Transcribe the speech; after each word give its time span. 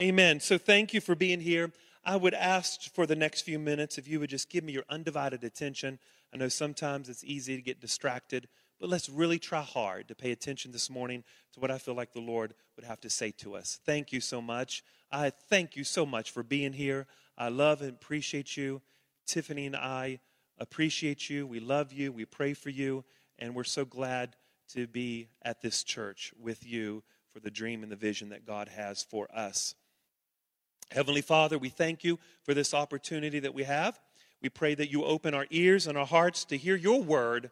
Amen. 0.00 0.38
So 0.38 0.58
thank 0.58 0.94
you 0.94 1.00
for 1.00 1.16
being 1.16 1.40
here. 1.40 1.72
I 2.04 2.14
would 2.14 2.32
ask 2.32 2.82
for 2.94 3.04
the 3.04 3.16
next 3.16 3.40
few 3.40 3.58
minutes 3.58 3.98
if 3.98 4.06
you 4.06 4.20
would 4.20 4.30
just 4.30 4.48
give 4.48 4.62
me 4.62 4.72
your 4.72 4.84
undivided 4.88 5.42
attention. 5.42 5.98
I 6.32 6.36
know 6.36 6.46
sometimes 6.48 7.08
it's 7.08 7.24
easy 7.24 7.56
to 7.56 7.62
get 7.62 7.80
distracted, 7.80 8.48
but 8.78 8.88
let's 8.88 9.08
really 9.08 9.40
try 9.40 9.60
hard 9.60 10.06
to 10.06 10.14
pay 10.14 10.30
attention 10.30 10.70
this 10.70 10.88
morning 10.88 11.24
to 11.54 11.58
what 11.58 11.72
I 11.72 11.78
feel 11.78 11.94
like 11.94 12.12
the 12.12 12.20
Lord 12.20 12.54
would 12.76 12.84
have 12.84 13.00
to 13.00 13.10
say 13.10 13.32
to 13.38 13.56
us. 13.56 13.80
Thank 13.84 14.12
you 14.12 14.20
so 14.20 14.40
much. 14.40 14.84
I 15.10 15.30
thank 15.30 15.74
you 15.74 15.82
so 15.82 16.06
much 16.06 16.30
for 16.30 16.44
being 16.44 16.74
here. 16.74 17.08
I 17.36 17.48
love 17.48 17.82
and 17.82 17.90
appreciate 17.90 18.56
you. 18.56 18.82
Tiffany 19.26 19.66
and 19.66 19.74
I 19.74 20.20
appreciate 20.58 21.28
you. 21.28 21.44
We 21.44 21.58
love 21.58 21.92
you. 21.92 22.12
We 22.12 22.24
pray 22.24 22.54
for 22.54 22.70
you. 22.70 23.04
And 23.36 23.52
we're 23.52 23.64
so 23.64 23.84
glad 23.84 24.36
to 24.74 24.86
be 24.86 25.30
at 25.42 25.60
this 25.60 25.82
church 25.82 26.32
with 26.40 26.64
you 26.64 27.02
for 27.32 27.40
the 27.40 27.50
dream 27.50 27.82
and 27.82 27.90
the 27.90 27.96
vision 27.96 28.28
that 28.28 28.46
God 28.46 28.68
has 28.68 29.02
for 29.02 29.26
us. 29.34 29.74
Heavenly 30.90 31.20
Father, 31.20 31.58
we 31.58 31.68
thank 31.68 32.02
you 32.02 32.18
for 32.42 32.54
this 32.54 32.72
opportunity 32.72 33.40
that 33.40 33.52
we 33.52 33.64
have. 33.64 34.00
We 34.40 34.48
pray 34.48 34.74
that 34.74 34.90
you 34.90 35.04
open 35.04 35.34
our 35.34 35.46
ears 35.50 35.86
and 35.86 35.98
our 35.98 36.06
hearts 36.06 36.46
to 36.46 36.56
hear 36.56 36.76
your 36.76 37.02
word 37.02 37.50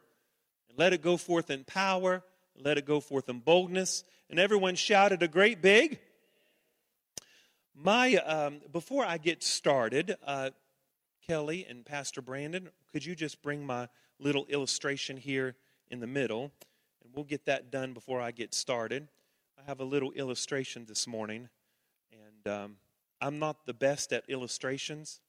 and 0.69 0.77
let 0.77 0.91
it 0.91 1.03
go 1.03 1.17
forth 1.17 1.51
in 1.51 1.63
power, 1.63 2.23
let 2.55 2.79
it 2.79 2.85
go 2.85 2.99
forth 2.99 3.29
in 3.29 3.39
boldness. 3.39 4.03
And 4.29 4.39
everyone 4.39 4.73
shouted 4.75 5.21
a 5.21 5.27
great 5.27 5.61
big. 5.61 5.99
My 7.75 8.15
um, 8.15 8.61
before 8.71 9.05
I 9.05 9.17
get 9.19 9.43
started, 9.43 10.15
uh, 10.25 10.49
Kelly 11.27 11.65
and 11.69 11.85
Pastor 11.85 12.23
Brandon, 12.23 12.69
could 12.91 13.05
you 13.05 13.13
just 13.13 13.43
bring 13.43 13.63
my 13.63 13.87
little 14.19 14.45
illustration 14.45 15.15
here 15.15 15.55
in 15.91 15.99
the 15.99 16.07
middle, 16.07 16.51
and 17.03 17.13
we'll 17.13 17.23
get 17.23 17.45
that 17.45 17.69
done 17.69 17.93
before 17.93 18.19
I 18.19 18.31
get 18.31 18.55
started. 18.55 19.07
I 19.59 19.61
have 19.67 19.79
a 19.79 19.83
little 19.83 20.11
illustration 20.13 20.85
this 20.87 21.05
morning, 21.05 21.49
and 22.11 22.51
um, 22.51 22.75
I'm 23.21 23.39
not 23.39 23.65
the 23.65 23.73
best 23.73 24.13
at 24.13 24.23
illustrations, 24.27 25.21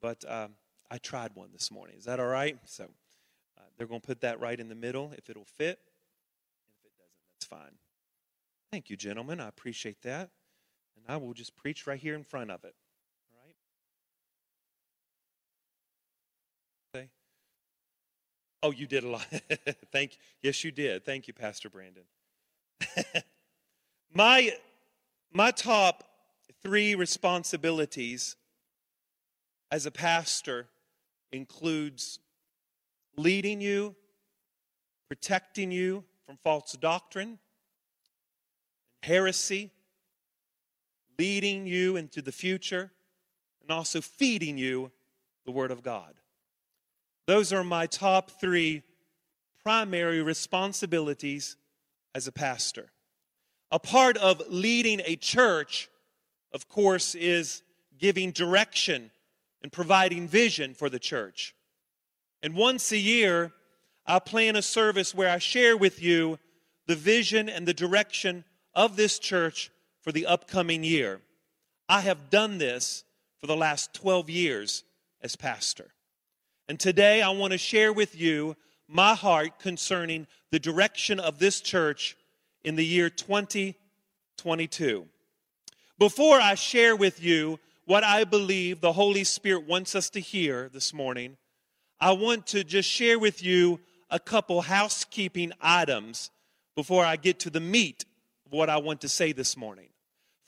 but 0.00 0.24
um, 0.28 0.52
I 0.90 0.98
tried 0.98 1.32
one 1.34 1.50
this 1.52 1.70
morning. 1.70 1.96
Is 1.98 2.04
that 2.04 2.20
all 2.20 2.26
right? 2.26 2.56
So 2.64 2.84
uh, 2.84 3.62
they're 3.76 3.86
going 3.86 4.00
to 4.00 4.06
put 4.06 4.20
that 4.20 4.40
right 4.40 4.58
in 4.58 4.68
the 4.68 4.74
middle 4.74 5.12
if 5.16 5.28
it'll 5.28 5.44
fit. 5.44 5.80
If 6.68 6.84
it 6.84 6.92
doesn't, 6.96 7.10
that's 7.34 7.46
fine. 7.46 7.78
Thank 8.70 8.90
you, 8.90 8.96
gentlemen. 8.96 9.40
I 9.40 9.48
appreciate 9.48 10.02
that. 10.02 10.30
And 10.96 11.04
I 11.08 11.16
will 11.16 11.34
just 11.34 11.56
preach 11.56 11.86
right 11.86 11.98
here 11.98 12.14
in 12.14 12.24
front 12.24 12.50
of 12.50 12.64
it. 12.64 12.74
All 13.32 13.38
right? 16.94 17.00
Okay. 17.00 17.10
Oh, 18.62 18.70
you 18.70 18.86
did 18.86 19.04
a 19.04 19.08
lot. 19.08 19.26
Thank 19.92 20.12
you. 20.12 20.18
Yes, 20.42 20.62
you 20.64 20.70
did. 20.70 21.04
Thank 21.04 21.28
you, 21.28 21.34
Pastor 21.34 21.68
Brandon. 21.68 22.04
my 24.14 24.52
my 25.32 25.50
top 25.50 26.04
three 26.66 26.96
responsibilities 26.96 28.34
as 29.70 29.86
a 29.86 29.90
pastor 29.92 30.66
includes 31.30 32.18
leading 33.16 33.60
you, 33.60 33.94
protecting 35.06 35.70
you 35.70 36.02
from 36.26 36.36
false 36.42 36.72
doctrine, 36.72 37.38
heresy, 39.04 39.70
leading 41.20 41.68
you 41.68 41.94
into 41.94 42.20
the 42.20 42.32
future, 42.32 42.90
and 43.62 43.70
also 43.70 44.00
feeding 44.00 44.58
you 44.58 44.90
the 45.44 45.52
Word 45.52 45.70
of 45.70 45.84
God. 45.84 46.14
Those 47.28 47.52
are 47.52 47.62
my 47.62 47.86
top 47.86 48.40
three 48.40 48.82
primary 49.62 50.20
responsibilities 50.20 51.56
as 52.12 52.26
a 52.26 52.32
pastor. 52.32 52.86
A 53.70 53.78
part 53.78 54.16
of 54.16 54.42
leading 54.48 55.00
a 55.04 55.14
church 55.14 55.88
of 56.56 56.68
course, 56.70 57.14
is 57.14 57.62
giving 57.98 58.32
direction 58.32 59.10
and 59.60 59.70
providing 59.70 60.26
vision 60.26 60.72
for 60.72 60.88
the 60.88 60.98
church. 60.98 61.54
And 62.42 62.54
once 62.54 62.90
a 62.92 62.96
year, 62.96 63.52
I 64.06 64.20
plan 64.20 64.56
a 64.56 64.62
service 64.62 65.14
where 65.14 65.28
I 65.28 65.36
share 65.36 65.76
with 65.76 66.02
you 66.02 66.38
the 66.86 66.96
vision 66.96 67.50
and 67.50 67.68
the 67.68 67.74
direction 67.74 68.42
of 68.74 68.96
this 68.96 69.18
church 69.18 69.70
for 70.00 70.12
the 70.12 70.24
upcoming 70.24 70.82
year. 70.82 71.20
I 71.90 72.00
have 72.00 72.30
done 72.30 72.56
this 72.56 73.04
for 73.38 73.46
the 73.46 73.56
last 73.56 73.92
12 73.92 74.30
years 74.30 74.82
as 75.20 75.36
pastor. 75.36 75.92
And 76.68 76.80
today 76.80 77.20
I 77.20 77.28
want 77.28 77.52
to 77.52 77.58
share 77.58 77.92
with 77.92 78.18
you 78.18 78.56
my 78.88 79.14
heart 79.14 79.58
concerning 79.58 80.26
the 80.50 80.58
direction 80.58 81.20
of 81.20 81.38
this 81.38 81.60
church 81.60 82.16
in 82.64 82.76
the 82.76 82.86
year 82.86 83.10
2022. 83.10 85.06
Before 85.98 86.38
I 86.38 86.56
share 86.56 86.94
with 86.94 87.22
you 87.22 87.58
what 87.86 88.04
I 88.04 88.24
believe 88.24 88.80
the 88.80 88.92
Holy 88.92 89.24
Spirit 89.24 89.66
wants 89.66 89.94
us 89.94 90.10
to 90.10 90.20
hear 90.20 90.68
this 90.68 90.92
morning, 90.92 91.38
I 91.98 92.12
want 92.12 92.46
to 92.48 92.64
just 92.64 92.86
share 92.86 93.18
with 93.18 93.42
you 93.42 93.80
a 94.10 94.18
couple 94.18 94.60
housekeeping 94.60 95.52
items 95.58 96.30
before 96.74 97.02
I 97.02 97.16
get 97.16 97.38
to 97.40 97.50
the 97.50 97.60
meat 97.60 98.04
of 98.44 98.52
what 98.52 98.68
I 98.68 98.76
want 98.76 99.00
to 99.00 99.08
say 99.08 99.32
this 99.32 99.56
morning. 99.56 99.88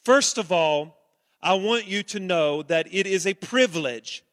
First 0.05 0.37
of 0.37 0.53
all, 0.53 0.99
I 1.41 1.55
want 1.55 1.87
you 1.87 2.03
to 2.03 2.21
know 2.21 2.63
that 2.65 2.87
it 2.93 3.07
is 3.07 3.27
a 3.27 3.33
privilege 3.33 4.25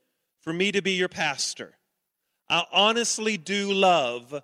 for 0.42 0.52
me 0.52 0.74
to 0.74 0.82
be 0.82 0.92
your 0.92 1.08
pastor. 1.08 1.76
I 2.50 2.66
honestly 2.74 3.38
do 3.38 3.72
love 3.72 4.44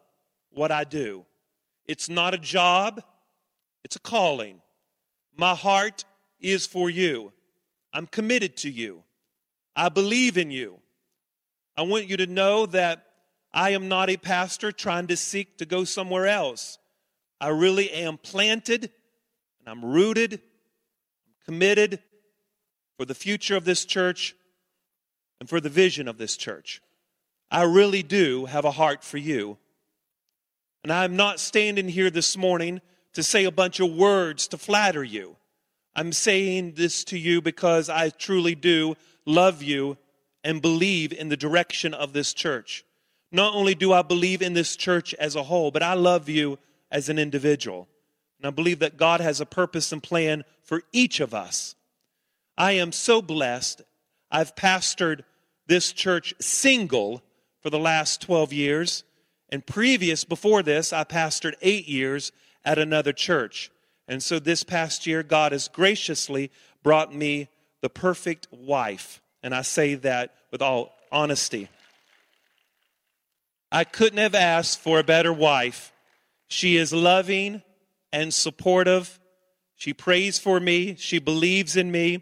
what 0.51 0.71
I 0.71 0.85
do. 0.85 1.25
It's 1.85 2.07
not 2.07 2.33
a 2.33 2.37
job, 2.37 3.03
it's 3.83 3.97
a 3.97 3.99
calling. 3.99 4.61
My 5.35 5.53
heart 5.53 6.05
is 6.41 6.65
for 6.65 6.89
you. 6.89 7.31
I'm 7.93 8.07
committed 8.07 8.57
to 8.57 8.69
you. 8.69 9.03
I 9.75 9.89
believe 9.89 10.37
in 10.37 10.51
you. 10.51 10.79
I 11.77 11.83
want 11.83 12.07
you 12.07 12.17
to 12.17 12.27
know 12.27 12.65
that 12.67 13.05
I 13.53 13.71
am 13.71 13.87
not 13.87 14.09
a 14.09 14.17
pastor 14.17 14.71
trying 14.71 15.07
to 15.07 15.17
seek 15.17 15.57
to 15.57 15.65
go 15.65 15.83
somewhere 15.83 16.27
else. 16.27 16.77
I 17.39 17.49
really 17.49 17.89
am 17.91 18.17
planted 18.17 18.91
and 19.59 19.67
I'm 19.67 19.83
rooted, 19.83 20.33
I'm 20.33 21.33
committed 21.45 21.99
for 22.97 23.05
the 23.05 23.15
future 23.15 23.55
of 23.55 23.65
this 23.65 23.85
church 23.85 24.35
and 25.39 25.49
for 25.49 25.59
the 25.59 25.69
vision 25.69 26.07
of 26.07 26.17
this 26.17 26.37
church. 26.37 26.81
I 27.49 27.63
really 27.63 28.03
do 28.03 28.45
have 28.45 28.63
a 28.63 28.71
heart 28.71 29.03
for 29.03 29.17
you. 29.17 29.57
And 30.83 30.91
I'm 30.91 31.15
not 31.15 31.39
standing 31.39 31.89
here 31.89 32.09
this 32.09 32.37
morning 32.37 32.81
to 33.13 33.23
say 33.23 33.43
a 33.43 33.51
bunch 33.51 33.79
of 33.79 33.91
words 33.91 34.47
to 34.49 34.57
flatter 34.57 35.03
you. 35.03 35.35
I'm 35.95 36.13
saying 36.13 36.73
this 36.75 37.03
to 37.05 37.17
you 37.17 37.41
because 37.41 37.89
I 37.89 38.09
truly 38.09 38.55
do 38.55 38.95
love 39.25 39.61
you 39.61 39.97
and 40.43 40.61
believe 40.61 41.11
in 41.13 41.29
the 41.29 41.37
direction 41.37 41.93
of 41.93 42.13
this 42.13 42.33
church. 42.33 42.85
Not 43.31 43.53
only 43.53 43.75
do 43.75 43.93
I 43.93 44.01
believe 44.01 44.41
in 44.41 44.53
this 44.53 44.75
church 44.75 45.13
as 45.15 45.35
a 45.35 45.43
whole, 45.43 45.71
but 45.71 45.83
I 45.83 45.93
love 45.93 46.27
you 46.27 46.59
as 46.91 47.09
an 47.09 47.19
individual. 47.19 47.87
And 48.39 48.47
I 48.47 48.49
believe 48.49 48.79
that 48.79 48.97
God 48.97 49.21
has 49.21 49.39
a 49.39 49.45
purpose 49.45 49.91
and 49.91 50.01
plan 50.01 50.43
for 50.63 50.81
each 50.91 51.19
of 51.19 51.33
us. 51.33 51.75
I 52.57 52.73
am 52.73 52.91
so 52.91 53.21
blessed. 53.21 53.81
I've 54.31 54.55
pastored 54.55 55.21
this 55.67 55.93
church 55.93 56.33
single 56.39 57.21
for 57.61 57.69
the 57.69 57.79
last 57.79 58.21
12 58.21 58.51
years. 58.51 59.03
And 59.49 59.65
previous, 59.65 60.23
before 60.23 60.63
this, 60.63 60.91
I 60.91 61.03
pastored 61.03 61.53
eight 61.61 61.87
years 61.87 62.31
at 62.65 62.79
another 62.79 63.13
church. 63.13 63.71
And 64.11 64.21
so 64.21 64.39
this 64.39 64.65
past 64.65 65.07
year, 65.07 65.23
God 65.23 65.53
has 65.53 65.69
graciously 65.69 66.51
brought 66.83 67.15
me 67.15 67.47
the 67.79 67.87
perfect 67.89 68.45
wife. 68.51 69.21
And 69.41 69.55
I 69.55 69.61
say 69.61 69.95
that 69.95 70.35
with 70.51 70.61
all 70.61 70.93
honesty. 71.13 71.69
I 73.71 73.85
couldn't 73.85 74.17
have 74.17 74.35
asked 74.35 74.81
for 74.81 74.99
a 74.99 75.03
better 75.03 75.31
wife. 75.31 75.93
She 76.49 76.75
is 76.75 76.91
loving 76.91 77.61
and 78.11 78.33
supportive. 78.33 79.17
She 79.77 79.93
prays 79.93 80.37
for 80.37 80.59
me. 80.59 80.95
She 80.95 81.17
believes 81.17 81.77
in 81.77 81.89
me. 81.89 82.21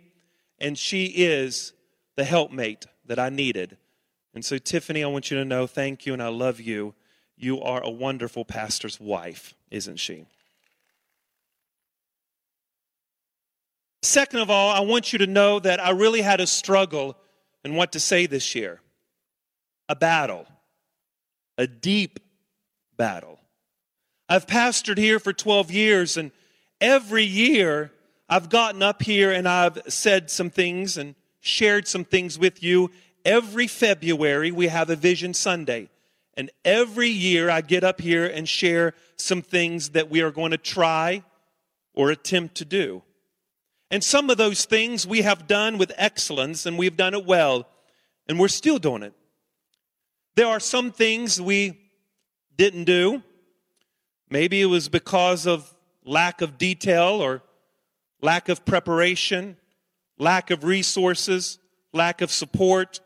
And 0.60 0.78
she 0.78 1.06
is 1.06 1.74
the 2.16 2.24
helpmate 2.24 2.86
that 3.08 3.18
I 3.18 3.30
needed. 3.30 3.78
And 4.36 4.46
so, 4.46 4.60
Tiffany, 4.60 5.04
I 5.04 5.08
want 5.08 5.32
you 5.32 5.38
to 5.38 5.46
know 5.46 5.66
thank 5.66 6.06
you 6.06 6.14
and 6.14 6.22
I 6.22 6.28
love 6.28 6.60
you. 6.60 6.94
You 7.36 7.60
are 7.64 7.82
a 7.82 7.90
wonderful 7.90 8.46
pastor's 8.46 9.00
wife, 9.00 9.56
isn't 9.72 9.98
she? 9.98 10.28
Second 14.02 14.40
of 14.40 14.50
all, 14.50 14.70
I 14.70 14.80
want 14.80 15.12
you 15.12 15.20
to 15.20 15.28
know 15.28 15.60
that 15.60 15.84
I 15.84 15.90
really 15.92 16.22
had 16.22 16.40
a 16.40 16.48
struggle 16.48 17.18
in 17.64 17.76
what 17.76 17.92
to 17.94 18.00
say 18.00 18.26
this 18.26 18.56
year 18.56 18.82
a 19.90 19.96
battle, 19.96 20.46
a 21.58 21.68
deep 21.68 22.20
battle. 22.96 23.40
I've 24.30 24.46
pastored 24.46 24.98
here 24.98 25.20
for 25.20 25.34
12 25.34 25.72
years, 25.72 26.16
and 26.16 26.32
every 26.80 27.24
year 27.24 27.92
I've 28.30 28.50
gotten 28.50 28.84
up 28.84 29.02
here 29.02 29.32
and 29.32 29.48
I've 29.48 29.80
said 29.88 30.30
some 30.30 30.52
things 30.52 30.98
and 30.98 31.16
shared 31.40 31.88
some 31.88 32.06
things 32.06 32.38
with 32.38 32.62
you. 32.62 32.92
Every 33.26 33.66
February 33.66 34.52
we 34.52 34.68
have 34.68 34.90
a 34.90 34.96
Vision 34.96 35.34
Sunday. 35.34 35.90
And 36.38 36.52
every 36.64 37.10
year 37.10 37.50
I 37.50 37.62
get 37.62 37.84
up 37.84 38.00
here 38.00 38.26
and 38.26 38.48
share 38.48 38.94
some 39.18 39.42
things 39.42 39.90
that 39.90 40.10
we 40.10 40.22
are 40.22 40.32
going 40.32 40.52
to 40.52 40.58
try 40.58 41.24
or 41.94 42.12
attempt 42.12 42.56
to 42.56 42.66
do. 42.66 43.02
And 43.92 44.04
some 44.04 44.30
of 44.30 44.38
those 44.38 44.66
things 44.66 45.08
we 45.08 45.22
have 45.24 45.48
done 45.48 45.78
with 45.78 45.92
excellence 45.98 46.66
and 46.66 46.78
we've 46.78 46.98
done 46.98 47.14
it 47.14 47.26
well, 47.26 47.68
and 48.28 48.40
we're 48.40 48.48
still 48.48 48.78
doing 48.78 49.04
it. 49.04 49.14
There 50.36 50.48
are 50.48 50.60
some 50.60 50.92
things 50.92 51.42
we 51.42 51.80
didn't 52.56 52.86
do. 52.86 53.24
Maybe 54.30 54.62
it 54.62 54.68
was 54.68 54.90
because 54.90 55.48
of 55.48 55.74
lack 56.06 56.42
of 56.42 56.58
detail 56.58 57.22
or 57.22 57.42
lack 58.22 58.48
of 58.48 58.64
preparation, 58.66 59.58
lack 60.18 60.52
of 60.52 60.64
resources, 60.64 61.58
lack 61.94 62.22
of 62.22 62.32
support. 62.32 63.00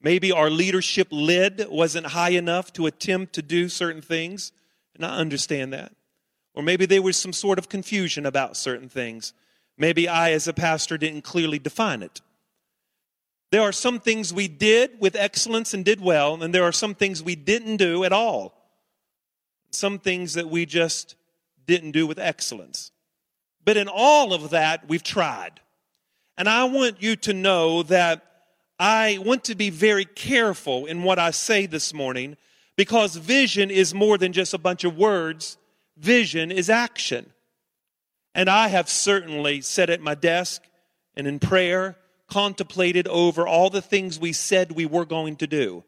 Maybe 0.00 0.30
our 0.30 0.50
leadership 0.50 1.08
lid 1.10 1.66
wasn't 1.68 2.06
high 2.06 2.30
enough 2.30 2.72
to 2.74 2.86
attempt 2.86 3.32
to 3.34 3.42
do 3.42 3.68
certain 3.68 4.02
things, 4.02 4.52
and 4.94 5.04
I 5.04 5.16
understand 5.16 5.72
that. 5.72 5.92
Or 6.54 6.62
maybe 6.62 6.86
there 6.86 7.02
was 7.02 7.16
some 7.16 7.32
sort 7.32 7.58
of 7.58 7.68
confusion 7.68 8.26
about 8.26 8.56
certain 8.56 8.88
things. 8.88 9.32
Maybe 9.76 10.08
I, 10.08 10.32
as 10.32 10.46
a 10.46 10.52
pastor, 10.52 10.96
didn't 10.96 11.22
clearly 11.22 11.58
define 11.58 12.02
it. 12.02 12.20
There 13.50 13.62
are 13.62 13.72
some 13.72 14.00
things 14.00 14.32
we 14.32 14.48
did 14.48 15.00
with 15.00 15.14
excellence 15.14 15.74
and 15.74 15.84
did 15.84 16.00
well, 16.00 16.42
and 16.42 16.54
there 16.54 16.64
are 16.64 16.72
some 16.72 16.94
things 16.94 17.22
we 17.22 17.36
didn't 17.36 17.76
do 17.76 18.04
at 18.04 18.12
all. 18.12 18.52
Some 19.70 19.98
things 19.98 20.34
that 20.34 20.48
we 20.48 20.66
just 20.66 21.16
didn't 21.66 21.92
do 21.92 22.06
with 22.06 22.18
excellence. 22.18 22.90
But 23.64 23.76
in 23.76 23.88
all 23.88 24.32
of 24.32 24.50
that, 24.50 24.88
we've 24.88 25.02
tried. 25.02 25.60
And 26.36 26.48
I 26.48 26.64
want 26.64 27.02
you 27.02 27.16
to 27.16 27.32
know 27.32 27.82
that 27.84 28.24
I 28.78 29.18
want 29.24 29.44
to 29.44 29.54
be 29.54 29.70
very 29.70 30.04
careful 30.04 30.86
in 30.86 31.04
what 31.04 31.18
I 31.18 31.30
say 31.30 31.66
this 31.66 31.94
morning 31.94 32.36
because 32.76 33.14
vision 33.16 33.70
is 33.70 33.94
more 33.94 34.18
than 34.18 34.32
just 34.32 34.52
a 34.52 34.58
bunch 34.58 34.84
of 34.84 34.96
words. 34.96 35.56
Vision 35.96 36.50
is 36.50 36.68
action. 36.68 37.32
And 38.34 38.48
I 38.48 38.68
have 38.68 38.88
certainly 38.88 39.60
sat 39.60 39.90
at 39.90 40.00
my 40.00 40.14
desk 40.14 40.62
and 41.16 41.26
in 41.26 41.38
prayer 41.38 41.96
contemplated 42.28 43.06
over 43.08 43.46
all 43.46 43.70
the 43.70 43.82
things 43.82 44.18
we 44.18 44.32
said 44.32 44.72
we 44.72 44.86
were 44.86 45.04
going 45.04 45.36
to 45.36 45.46
do. 45.46 45.84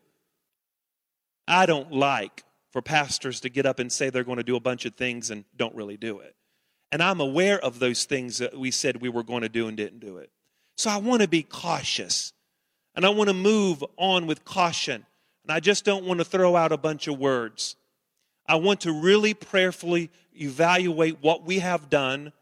I 1.48 1.66
don't 1.66 1.92
like 1.92 2.44
for 2.70 2.82
pastors 2.82 3.40
to 3.40 3.48
get 3.48 3.66
up 3.66 3.78
and 3.78 3.90
say 3.90 4.10
they're 4.10 4.24
going 4.24 4.36
to 4.36 4.44
do 4.44 4.56
a 4.56 4.60
bunch 4.60 4.84
of 4.84 4.94
things 4.94 5.30
and 5.30 5.44
don't 5.56 5.74
really 5.74 5.96
do 5.96 6.20
it. 6.20 6.34
And 6.92 7.02
I'm 7.02 7.20
aware 7.20 7.58
of 7.58 7.78
those 7.78 8.04
things 8.04 8.38
that 8.38 8.56
we 8.56 8.70
said 8.70 9.00
we 9.00 9.08
were 9.08 9.22
going 9.22 9.42
to 9.42 9.48
do 9.48 9.66
and 9.66 9.76
didn't 9.76 10.00
do 10.00 10.18
it. 10.18 10.30
So 10.76 10.90
I 10.90 10.98
want 10.98 11.22
to 11.22 11.28
be 11.28 11.42
cautious. 11.42 12.32
And 12.94 13.04
I 13.04 13.10
want 13.10 13.28
to 13.28 13.34
move 13.34 13.84
on 13.96 14.26
with 14.26 14.44
caution. 14.44 15.04
And 15.44 15.52
I 15.52 15.60
just 15.60 15.84
don't 15.84 16.04
want 16.04 16.18
to 16.18 16.24
throw 16.24 16.56
out 16.56 16.72
a 16.72 16.76
bunch 16.76 17.08
of 17.08 17.18
words. 17.18 17.76
I 18.48 18.56
want 18.56 18.82
to 18.82 18.92
really 18.92 19.34
prayerfully 19.34 20.10
evaluate 20.34 21.18
what 21.20 21.44
we 21.44 21.58
have 21.58 21.90
done. 21.90 22.32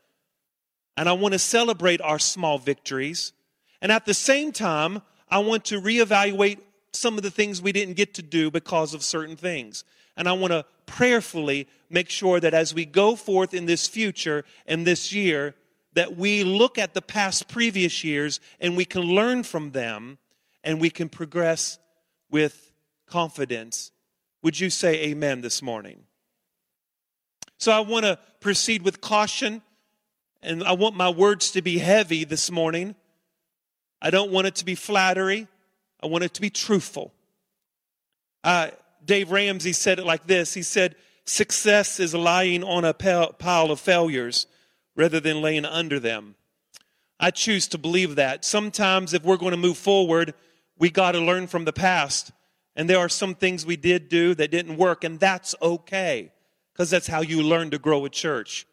And 0.97 1.09
I 1.09 1.13
want 1.13 1.33
to 1.33 1.39
celebrate 1.39 2.01
our 2.01 2.19
small 2.19 2.59
victories. 2.59 3.33
And 3.81 3.91
at 3.91 4.07
the 4.07 4.15
same 4.15 4.53
time, 4.53 5.03
I 5.29 5.39
want 5.39 5.65
to 5.67 5.81
reevaluate 5.81 6.59
some 6.93 7.17
of 7.17 7.23
the 7.23 7.31
things 7.31 7.61
we 7.61 7.73
didn't 7.73 7.95
get 7.95 8.15
to 8.15 8.23
do 8.23 8.51
because 8.51 8.95
of 8.95 9.03
certain 9.03 9.37
things. 9.37 9.85
And 10.17 10.29
I 10.29 10.33
want 10.33 10.53
to 10.53 10.65
prayerfully 10.87 11.67
make 11.91 12.09
sure 12.09 12.39
that 12.41 12.55
as 12.55 12.75
we 12.75 12.85
go 12.85 13.17
forth 13.17 13.53
in 13.55 13.67
this 13.67 13.89
future 13.89 14.45
and 14.67 14.87
this 14.87 15.13
year, 15.13 15.55
that 15.95 16.17
we 16.17 16.45
look 16.45 16.79
at 16.79 16.95
the 16.95 17.03
past 17.03 17.49
previous 17.49 18.05
years 18.05 18.41
and 18.61 18.77
we 18.77 18.85
can 18.85 19.03
learn 19.03 19.43
from 19.43 19.71
them 19.71 20.19
and 20.63 20.81
we 20.81 20.91
can 20.91 21.09
progress 21.09 21.79
with 22.31 22.73
confidence. 23.07 23.93
Would 24.45 24.61
you 24.61 24.69
say 24.69 25.05
amen 25.05 25.41
this 25.41 25.63
morning? 25.63 26.01
So 27.57 27.73
I 27.73 27.81
want 27.81 28.05
to 28.05 28.19
proceed 28.41 28.83
with 28.83 29.01
caution 29.01 29.63
and 30.43 30.63
I 30.63 30.73
want 30.73 30.95
my 30.95 31.09
words 31.09 31.53
to 31.53 31.63
be 31.63 31.79
heavy 31.79 32.25
this 32.25 32.51
morning. 32.51 32.95
I 34.03 34.11
don't 34.11 34.31
want 34.31 34.47
it 34.47 34.57
to 34.57 34.67
be 34.67 34.75
flattery. 34.75 35.49
I 36.03 36.09
want 36.09 36.25
it 36.25 36.35
to 36.35 36.43
be 36.43 36.51
truthful. 36.51 37.15
Uh, 38.45 38.69
Dave 39.03 39.31
Ramsey 39.33 39.73
said 39.73 39.99
it 39.99 40.05
like 40.05 40.27
this 40.27 40.53
He 40.53 40.63
said, 40.63 40.95
Success 41.25 41.99
is 41.99 42.15
lying 42.15 42.63
on 42.63 42.85
a 42.85 42.93
pile 42.93 43.71
of 43.71 43.81
failures 43.81 44.47
rather 44.95 45.21
than 45.21 45.41
laying 45.41 45.65
under 45.65 45.99
them. 45.99 46.35
I 47.19 47.31
choose 47.31 47.67
to 47.69 47.79
believe 47.79 48.17
that. 48.17 48.45
Sometimes, 48.45 49.15
if 49.15 49.25
we're 49.25 49.39
going 49.39 49.53
to 49.53 49.57
move 49.57 49.79
forward, 49.79 50.35
we 50.79 50.91
got 50.91 51.13
to 51.13 51.21
learn 51.21 51.47
from 51.47 51.65
the 51.65 51.73
past. 51.73 52.31
And 52.77 52.91
there 52.91 52.99
are 52.99 53.09
some 53.09 53.35
things 53.35 53.65
we 53.65 53.77
did 53.77 54.09
do 54.09 54.35
that 54.35 54.51
didn't 54.51 54.77
work, 54.77 55.05
and 55.05 55.21
that's 55.21 55.55
okay 55.63 56.33
because 56.73 56.91
that's 56.91 57.07
how 57.07 57.21
you 57.21 57.43
learn 57.43 57.71
to 57.71 57.79
grow 57.79 58.05
a 58.05 58.11
church. 58.11 58.67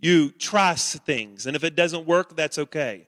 You 0.00 0.30
try 0.30 0.74
things, 0.74 1.46
and 1.46 1.54
if 1.54 1.64
it 1.64 1.76
doesn't 1.76 2.06
work, 2.06 2.36
that's 2.36 2.58
okay. 2.58 3.06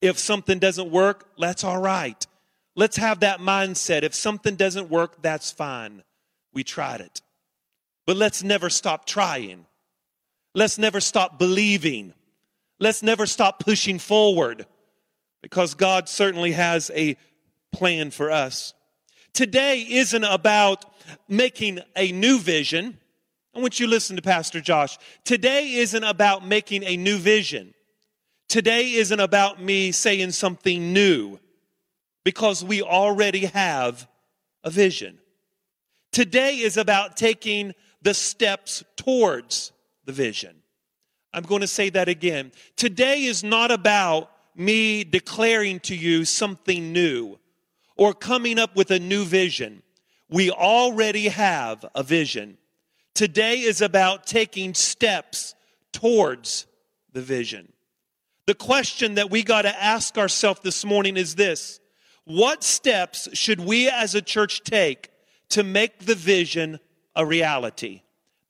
If 0.00 0.18
something 0.18 0.58
doesn't 0.58 0.90
work, 0.90 1.28
that's 1.38 1.62
all 1.62 1.80
right. 1.80 2.26
Let's 2.74 2.96
have 2.96 3.20
that 3.20 3.40
mindset. 3.40 4.02
If 4.02 4.14
something 4.14 4.56
doesn't 4.56 4.90
work, 4.90 5.22
that's 5.22 5.50
fine. 5.50 6.02
We 6.52 6.64
tried 6.64 7.00
it. 7.00 7.22
But 8.06 8.16
let's 8.16 8.42
never 8.42 8.70
stop 8.70 9.04
trying. 9.06 9.66
Let's 10.54 10.78
never 10.78 11.00
stop 11.00 11.38
believing. 11.38 12.14
Let's 12.78 13.02
never 13.02 13.26
stop 13.26 13.60
pushing 13.60 13.98
forward 13.98 14.66
because 15.42 15.74
God 15.74 16.08
certainly 16.08 16.52
has 16.52 16.90
a 16.94 17.16
plan 17.72 18.10
for 18.10 18.30
us. 18.30 18.74
Today 19.36 19.86
isn't 19.86 20.24
about 20.24 20.86
making 21.28 21.80
a 21.94 22.10
new 22.10 22.38
vision. 22.38 22.96
I 23.54 23.58
want 23.60 23.78
you 23.78 23.84
to 23.84 23.90
listen 23.90 24.16
to 24.16 24.22
Pastor 24.22 24.62
Josh. 24.62 24.96
Today 25.24 25.74
isn't 25.74 26.04
about 26.04 26.46
making 26.46 26.84
a 26.84 26.96
new 26.96 27.18
vision. 27.18 27.74
Today 28.48 28.94
isn't 28.94 29.20
about 29.20 29.62
me 29.62 29.92
saying 29.92 30.30
something 30.30 30.94
new 30.94 31.38
because 32.24 32.64
we 32.64 32.80
already 32.80 33.44
have 33.44 34.08
a 34.64 34.70
vision. 34.70 35.18
Today 36.12 36.56
is 36.56 36.78
about 36.78 37.18
taking 37.18 37.74
the 38.00 38.14
steps 38.14 38.84
towards 38.96 39.70
the 40.06 40.12
vision. 40.12 40.56
I'm 41.34 41.44
going 41.44 41.60
to 41.60 41.66
say 41.66 41.90
that 41.90 42.08
again. 42.08 42.52
Today 42.74 43.24
is 43.24 43.44
not 43.44 43.70
about 43.70 44.30
me 44.54 45.04
declaring 45.04 45.80
to 45.80 45.94
you 45.94 46.24
something 46.24 46.90
new 46.90 47.38
or 47.96 48.12
coming 48.12 48.58
up 48.58 48.76
with 48.76 48.90
a 48.90 48.98
new 48.98 49.24
vision. 49.24 49.82
We 50.28 50.50
already 50.50 51.28
have 51.28 51.84
a 51.94 52.02
vision. 52.02 52.58
Today 53.14 53.60
is 53.60 53.80
about 53.80 54.26
taking 54.26 54.74
steps 54.74 55.54
towards 55.92 56.66
the 57.12 57.22
vision. 57.22 57.72
The 58.46 58.54
question 58.54 59.14
that 59.14 59.30
we 59.30 59.42
got 59.42 59.62
to 59.62 59.82
ask 59.82 60.18
ourselves 60.18 60.60
this 60.62 60.84
morning 60.84 61.16
is 61.16 61.34
this 61.34 61.80
what 62.24 62.64
steps 62.64 63.28
should 63.34 63.60
we 63.60 63.88
as 63.88 64.14
a 64.14 64.22
church 64.22 64.62
take 64.64 65.10
to 65.50 65.62
make 65.62 66.00
the 66.00 66.14
vision 66.14 66.80
a 67.14 67.24
reality? 67.24 68.02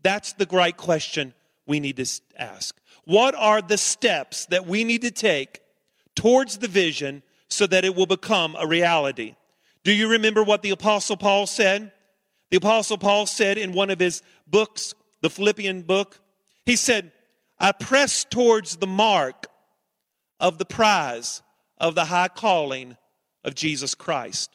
That's 0.02 0.32
the 0.32 0.47
right 0.50 0.76
question 0.76 1.35
we 1.66 1.80
need 1.80 1.97
to 1.97 2.20
ask. 2.38 2.75
What 3.04 3.35
are 3.35 3.61
the 3.61 3.78
steps 3.78 4.47
that 4.47 4.66
we 4.66 4.82
need 4.82 5.02
to 5.02 5.11
take 5.11 5.61
towards 6.14 6.59
the 6.59 6.68
vision 6.68 7.23
so 7.49 7.66
that 7.66 7.85
it 7.85 7.94
will 7.94 8.06
become 8.06 8.56
a 8.59 8.66
reality? 8.66 9.37
Do 9.87 9.93
you 9.93 10.09
remember 10.09 10.43
what 10.43 10.62
the 10.62 10.71
Apostle 10.71 11.16
Paul 11.16 11.47
said? 11.47 11.93
The 12.50 12.57
Apostle 12.57 12.99
Paul 12.99 13.25
said 13.25 13.57
in 13.57 13.71
one 13.71 13.88
of 13.88 14.00
his 14.00 14.21
books, 14.45 14.95
the 15.21 15.31
Philippian 15.31 15.83
book, 15.83 16.19
he 16.64 16.75
said, 16.75 17.12
I 17.61 17.71
press 17.71 18.25
towards 18.25 18.78
the 18.78 18.88
mark 18.88 19.47
of 20.40 20.59
the 20.59 20.64
prize 20.64 21.40
of 21.78 21.95
the 21.95 22.07
high 22.07 22.26
calling 22.26 22.97
of 23.45 23.55
Jesus 23.55 23.95
Christ. 23.95 24.50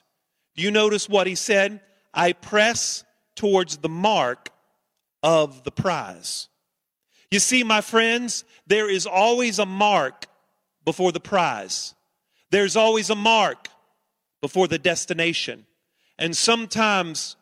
Do 0.54 0.62
you 0.62 0.70
notice 0.70 1.08
what 1.08 1.26
he 1.26 1.34
said? 1.34 1.80
I 2.12 2.34
press 2.34 3.02
towards 3.34 3.78
the 3.78 3.88
mark 3.88 4.50
of 5.22 5.64
the 5.64 5.72
prize. 5.72 6.48
You 7.30 7.38
see, 7.38 7.64
my 7.64 7.80
friends, 7.80 8.44
there 8.66 8.90
is 8.90 9.06
always 9.06 9.58
a 9.58 9.64
mark 9.64 10.26
before 10.84 11.10
the 11.10 11.20
prize. 11.20 11.94
There's 12.50 12.76
always 12.76 13.08
a 13.08 13.16
mark 13.16 13.70
before 14.42 14.68
the 14.68 14.78
destination. 14.78 15.64
And 16.18 16.36
sometimes 16.36 17.36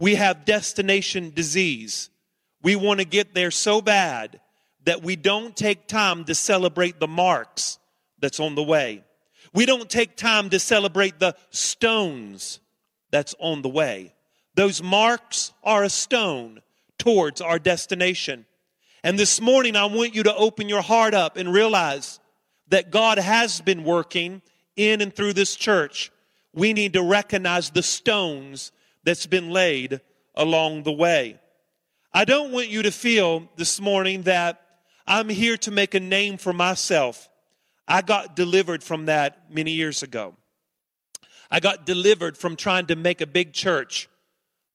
we 0.00 0.16
have 0.16 0.44
destination 0.44 1.30
disease. 1.32 2.10
We 2.62 2.74
want 2.74 2.98
to 2.98 3.06
get 3.06 3.34
there 3.34 3.52
so 3.52 3.80
bad 3.80 4.40
that 4.84 5.02
we 5.02 5.14
don't 5.14 5.56
take 5.56 5.86
time 5.86 6.24
to 6.24 6.34
celebrate 6.34 6.98
the 6.98 7.06
marks 7.06 7.78
that's 8.18 8.40
on 8.40 8.56
the 8.56 8.62
way. 8.62 9.04
We 9.54 9.66
don't 9.66 9.88
take 9.88 10.16
time 10.16 10.50
to 10.50 10.58
celebrate 10.58 11.20
the 11.20 11.36
stones 11.50 12.58
that's 13.10 13.34
on 13.38 13.62
the 13.62 13.68
way. 13.68 14.14
Those 14.54 14.82
marks 14.82 15.52
are 15.62 15.84
a 15.84 15.90
stone 15.90 16.60
towards 16.98 17.40
our 17.40 17.58
destination. 17.58 18.44
And 19.04 19.18
this 19.18 19.40
morning, 19.40 19.76
I 19.76 19.84
want 19.84 20.14
you 20.14 20.24
to 20.24 20.34
open 20.34 20.68
your 20.68 20.82
heart 20.82 21.14
up 21.14 21.36
and 21.36 21.52
realize 21.52 22.18
that 22.68 22.90
God 22.90 23.18
has 23.18 23.60
been 23.60 23.84
working 23.84 24.42
in 24.76 25.00
and 25.00 25.14
through 25.14 25.34
this 25.34 25.54
church. 25.54 26.10
We 26.52 26.72
need 26.72 26.94
to 26.94 27.02
recognize 27.02 27.70
the 27.70 27.82
stones 27.82 28.72
that's 29.04 29.26
been 29.26 29.50
laid 29.50 30.00
along 30.34 30.82
the 30.82 30.92
way. 30.92 31.38
I 32.12 32.24
don't 32.24 32.52
want 32.52 32.68
you 32.68 32.82
to 32.82 32.90
feel 32.90 33.48
this 33.56 33.80
morning 33.80 34.22
that 34.22 34.60
I'm 35.06 35.28
here 35.28 35.56
to 35.58 35.70
make 35.70 35.94
a 35.94 36.00
name 36.00 36.36
for 36.36 36.52
myself. 36.52 37.28
I 37.86 38.02
got 38.02 38.36
delivered 38.36 38.82
from 38.82 39.06
that 39.06 39.50
many 39.50 39.72
years 39.72 40.02
ago. 40.02 40.34
I 41.50 41.60
got 41.60 41.86
delivered 41.86 42.36
from 42.36 42.56
trying 42.56 42.86
to 42.86 42.96
make 42.96 43.20
a 43.20 43.26
big 43.26 43.52
church. 43.52 44.08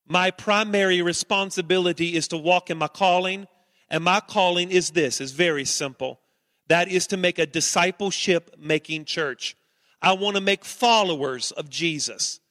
My 0.08 0.32
primary 0.32 1.02
responsibility 1.02 2.16
is 2.16 2.28
to 2.30 2.38
walk 2.38 2.70
in 2.70 2.78
my 2.78 2.88
calling, 2.88 3.48
and 3.90 4.04
my 4.04 4.20
calling 4.20 4.72
is 4.72 4.92
this, 4.92 5.22
is 5.22 5.32
very 5.32 5.66
simple. 5.66 6.20
That 6.68 6.88
is 6.88 7.08
to 7.08 7.18
make 7.18 7.38
a 7.38 7.46
discipleship 7.46 8.56
making 8.58 9.06
church. 9.06 9.56
I 10.04 10.12
want 10.14 10.36
to 10.36 10.42
make 10.42 10.66
followers 10.66 11.52
of 11.54 11.70
Jesus. 11.70 12.42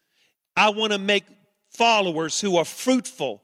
I 0.56 0.70
want 0.70 0.92
to 0.92 0.98
make 0.98 1.24
followers 1.68 2.40
who 2.40 2.56
are 2.56 2.64
fruitful 2.64 3.42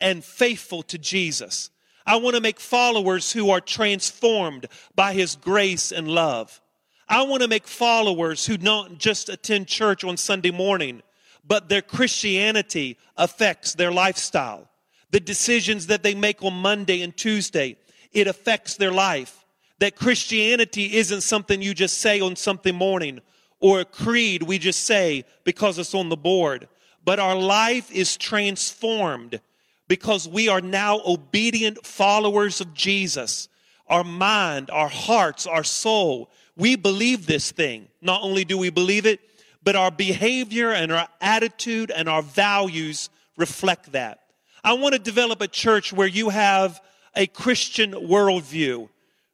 and 0.00 0.24
faithful 0.24 0.82
to 0.84 0.96
Jesus. 0.96 1.68
I 2.06 2.16
want 2.16 2.36
to 2.36 2.40
make 2.40 2.58
followers 2.58 3.30
who 3.30 3.50
are 3.50 3.60
transformed 3.60 4.66
by 4.94 5.12
his 5.12 5.36
grace 5.36 5.92
and 5.92 6.08
love. 6.08 6.58
I 7.06 7.22
want 7.22 7.42
to 7.42 7.48
make 7.48 7.66
followers 7.66 8.46
who 8.46 8.56
don't 8.56 8.98
just 8.98 9.28
attend 9.28 9.68
church 9.68 10.04
on 10.04 10.16
Sunday 10.16 10.50
morning, 10.50 11.02
but 11.46 11.68
their 11.68 11.82
Christianity 11.82 12.96
affects 13.18 13.74
their 13.74 13.92
lifestyle. 13.92 14.70
The 15.10 15.20
decisions 15.20 15.88
that 15.88 16.02
they 16.02 16.14
make 16.14 16.42
on 16.42 16.54
Monday 16.54 17.02
and 17.02 17.14
Tuesday, 17.14 17.76
it 18.12 18.26
affects 18.26 18.76
their 18.76 18.92
life. 18.92 19.44
That 19.80 19.96
Christianity 19.96 20.96
isn't 20.96 21.22
something 21.22 21.60
you 21.60 21.74
just 21.74 21.98
say 21.98 22.20
on 22.20 22.36
something 22.36 22.74
morning 22.74 23.20
or 23.60 23.80
a 23.80 23.84
creed 23.84 24.42
we 24.42 24.58
just 24.58 24.84
say 24.84 25.24
because 25.44 25.78
it's 25.78 25.94
on 25.94 26.08
the 26.08 26.16
board, 26.16 26.68
but 27.04 27.20
our 27.20 27.36
life 27.36 27.90
is 27.92 28.16
transformed 28.16 29.40
because 29.88 30.28
we 30.28 30.48
are 30.48 30.60
now 30.60 31.00
obedient 31.04 31.84
followers 31.86 32.60
of 32.60 32.74
Jesus. 32.74 33.48
Our 33.86 34.04
mind, 34.04 34.70
our 34.70 34.88
hearts, 34.88 35.46
our 35.46 35.64
soul, 35.64 36.30
we 36.56 36.76
believe 36.76 37.26
this 37.26 37.50
thing. 37.50 37.88
Not 38.00 38.22
only 38.22 38.44
do 38.44 38.56
we 38.56 38.70
believe 38.70 39.06
it, 39.06 39.20
but 39.62 39.76
our 39.76 39.90
behavior 39.90 40.70
and 40.70 40.92
our 40.92 41.08
attitude 41.20 41.90
and 41.90 42.08
our 42.08 42.22
values 42.22 43.10
reflect 43.36 43.92
that. 43.92 44.20
I 44.62 44.74
want 44.74 44.92
to 44.92 44.98
develop 44.98 45.40
a 45.40 45.48
church 45.48 45.92
where 45.92 46.06
you 46.06 46.28
have 46.28 46.80
a 47.16 47.26
Christian 47.26 47.92
worldview, 47.92 48.88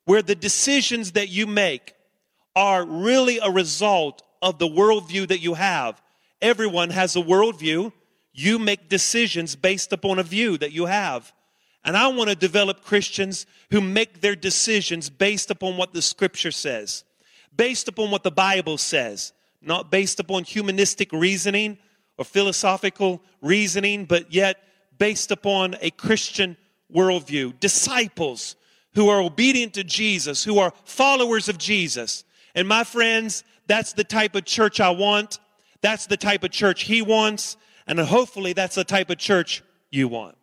where 0.04 0.23
the 0.23 0.35
decisions 0.35 1.12
that 1.12 1.28
you 1.28 1.47
make 1.47 1.95
are 2.56 2.84
really 2.84 3.38
a 3.38 3.50
result 3.50 4.22
of 4.40 4.58
the 4.58 4.66
worldview 4.66 5.28
that 5.28 5.40
you 5.40 5.54
have. 5.54 6.02
Everyone 6.40 6.90
has 6.90 7.14
a 7.14 7.20
worldview. 7.20 7.92
You 8.32 8.58
make 8.58 8.88
decisions 8.88 9.54
based 9.54 9.92
upon 9.92 10.18
a 10.18 10.22
view 10.22 10.58
that 10.58 10.72
you 10.72 10.86
have. 10.86 11.32
And 11.84 11.96
I 11.96 12.08
want 12.08 12.30
to 12.30 12.34
develop 12.34 12.82
Christians 12.82 13.46
who 13.70 13.80
make 13.80 14.20
their 14.20 14.34
decisions 14.34 15.08
based 15.08 15.50
upon 15.50 15.76
what 15.76 15.92
the 15.92 16.02
scripture 16.02 16.50
says, 16.50 17.04
based 17.54 17.86
upon 17.86 18.10
what 18.10 18.25
the 18.25 18.30
Bible 18.32 18.78
says, 18.78 19.32
not 19.62 19.90
based 19.90 20.18
upon 20.18 20.44
humanistic 20.44 21.12
reasoning 21.12 21.78
or 22.18 22.25
philosophical 22.25 23.22
reasoning, 23.40 24.04
but 24.04 24.32
yet 24.32 24.62
based 24.98 25.30
upon 25.30 25.76
a 25.80 25.90
Christian 25.90 26.56
worldview. 26.92 27.58
Disciples 27.60 28.56
who 28.94 29.08
are 29.08 29.20
obedient 29.20 29.75
to 29.75 29.84
Jesus, 29.84 30.42
who 30.42 30.58
are 30.58 30.72
followers 30.84 31.48
of 31.48 31.58
Jesus. 31.58 32.25
And 32.56 32.66
my 32.66 32.84
friends, 32.84 33.44
that's 33.66 33.92
the 33.92 34.02
type 34.02 34.34
of 34.34 34.46
church 34.46 34.80
I 34.80 34.90
want. 34.90 35.38
That's 35.82 36.06
the 36.06 36.16
type 36.16 36.42
of 36.42 36.50
church 36.50 36.84
he 36.84 37.02
wants. 37.02 37.58
And 37.86 38.00
hopefully 38.00 38.54
that's 38.54 38.75
the 38.75 38.82
type 38.82 39.10
of 39.10 39.18
church 39.18 39.62
you 39.90 40.08
want. 40.08 40.36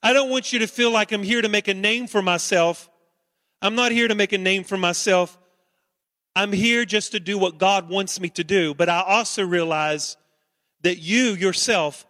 I 0.00 0.12
don't 0.12 0.30
want 0.30 0.52
you 0.52 0.60
to 0.60 0.68
feel 0.68 0.92
like 0.92 1.10
I'm 1.10 1.24
here 1.24 1.42
to 1.42 1.48
make 1.48 1.66
a 1.66 1.74
name 1.74 2.06
for 2.06 2.22
myself. 2.22 2.88
I'm 3.60 3.74
not 3.74 3.90
here 3.90 4.06
to 4.06 4.14
make 4.14 4.32
a 4.32 4.38
name 4.38 4.62
for 4.62 4.76
myself. 4.76 5.36
I'm 6.36 6.52
here 6.52 6.84
just 6.84 7.10
to 7.12 7.20
do 7.20 7.36
what 7.36 7.58
God 7.58 7.88
wants 7.88 8.20
me 8.20 8.28
to 8.30 8.44
do. 8.44 8.74
But 8.74 8.88
I 8.88 9.02
also 9.02 9.44
realize 9.44 10.16
that 10.82 10.98
you 10.98 11.32
yourself, 11.32 12.06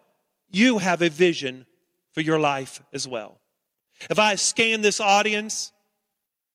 you 0.50 0.78
have 0.78 1.00
a 1.00 1.08
vision 1.08 1.64
for 2.12 2.20
your 2.20 2.38
life 2.38 2.82
as 2.92 3.08
well. 3.08 3.37
If 4.10 4.18
I 4.18 4.36
scan 4.36 4.80
this 4.80 5.00
audience, 5.00 5.72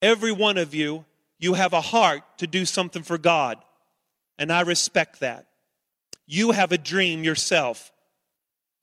every 0.02 0.32
one 0.32 0.58
of 0.58 0.74
you 0.74 1.06
you 1.44 1.56
have 1.56 1.74
a 1.74 1.82
heart 1.82 2.22
to 2.38 2.48
do 2.48 2.64
something 2.64 3.04
for 3.04 3.18
God. 3.18 3.58
And 4.40 4.50
I 4.50 4.62
respect 4.62 5.20
that. 5.20 5.46
You 6.26 6.52
have 6.52 6.72
a 6.72 6.78
dream 6.78 7.22
yourself. 7.22 7.92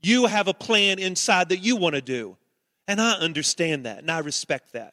You 0.03 0.27
have 0.27 0.47
a 0.47 0.53
plan 0.53 0.99
inside 0.99 1.49
that 1.49 1.61
you 1.61 1.77
want 1.77 1.95
to 1.95 2.03
do. 2.03 2.37
And 2.87 3.01
I 3.01 3.13
understand 3.13 3.87
that 3.87 4.01
and 4.01 4.11
I 4.11 4.19
respect 4.19 4.75
that. 4.75 4.93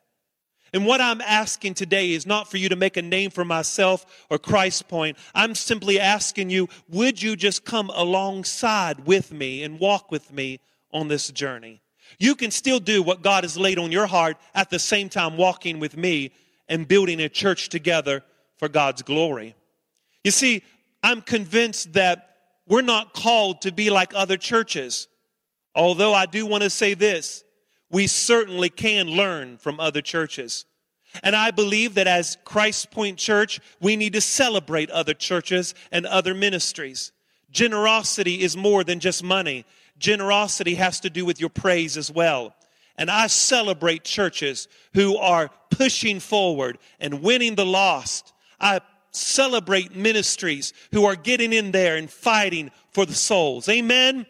And 0.71 0.85
what 0.85 1.01
I'm 1.01 1.19
asking 1.19 1.73
today 1.73 2.11
is 2.11 2.25
not 2.25 2.49
for 2.49 2.55
you 2.55 2.69
to 2.69 2.77
make 2.77 2.95
a 2.95 3.01
name 3.01 3.31
for 3.31 3.43
myself 3.43 4.25
or 4.29 4.39
Christ 4.39 4.87
Point. 4.87 5.17
I'm 5.35 5.53
simply 5.53 5.99
asking 5.99 6.49
you, 6.49 6.69
would 6.87 7.21
you 7.21 7.35
just 7.35 7.65
come 7.65 7.91
alongside 7.93 9.05
with 9.05 9.33
me 9.33 9.63
and 9.63 9.77
walk 9.77 10.09
with 10.09 10.31
me 10.31 10.61
on 10.93 11.09
this 11.09 11.29
journey? 11.31 11.81
You 12.19 12.35
can 12.35 12.51
still 12.51 12.79
do 12.79 13.03
what 13.03 13.21
God 13.21 13.43
has 13.43 13.57
laid 13.57 13.79
on 13.79 13.91
your 13.91 14.07
heart 14.07 14.37
at 14.55 14.69
the 14.69 14.79
same 14.79 15.09
time 15.09 15.37
walking 15.37 15.79
with 15.79 15.95
me 15.97 16.31
and 16.67 16.87
building 16.87 17.21
a 17.21 17.29
church 17.29 17.69
together 17.69 18.23
for 18.57 18.67
God's 18.67 19.01
glory. 19.01 19.55
You 20.23 20.31
see, 20.31 20.63
I'm 21.03 21.21
convinced 21.21 21.93
that 21.93 22.35
we're 22.67 22.81
not 22.81 23.13
called 23.13 23.61
to 23.61 23.71
be 23.71 23.89
like 23.89 24.13
other 24.13 24.37
churches. 24.37 25.07
Although 25.75 26.13
I 26.13 26.25
do 26.25 26.45
want 26.45 26.63
to 26.63 26.69
say 26.69 26.93
this, 26.93 27.43
we 27.89 28.07
certainly 28.07 28.69
can 28.69 29.07
learn 29.07 29.57
from 29.57 29.79
other 29.79 30.01
churches. 30.01 30.65
And 31.23 31.35
I 31.35 31.51
believe 31.51 31.93
that 31.95 32.07
as 32.07 32.37
Christ 32.43 32.91
Point 32.91 33.17
Church, 33.17 33.59
we 33.79 33.95
need 33.95 34.13
to 34.13 34.21
celebrate 34.21 34.89
other 34.89 35.13
churches 35.13 35.73
and 35.91 36.05
other 36.05 36.33
ministries. 36.33 37.11
Generosity 37.49 38.41
is 38.41 38.57
more 38.57 38.83
than 38.83 38.99
just 38.99 39.23
money. 39.23 39.65
Generosity 39.99 40.75
has 40.75 40.99
to 41.01 41.09
do 41.09 41.25
with 41.25 41.39
your 41.39 41.49
praise 41.49 41.97
as 41.97 42.11
well. 42.11 42.55
And 42.97 43.11
I 43.11 43.27
celebrate 43.27 44.03
churches 44.03 44.67
who 44.93 45.17
are 45.17 45.51
pushing 45.69 46.19
forward 46.19 46.79
and 46.99 47.21
winning 47.21 47.55
the 47.55 47.65
lost. 47.65 48.33
I 48.59 48.81
celebrate 49.11 49.95
ministries 49.95 50.73
who 50.91 51.05
are 51.05 51.15
getting 51.15 51.53
in 51.53 51.71
there 51.71 51.95
and 51.95 52.09
fighting 52.09 52.71
for 52.91 53.05
the 53.05 53.13
souls. 53.13 53.69
Amen. 53.69 54.25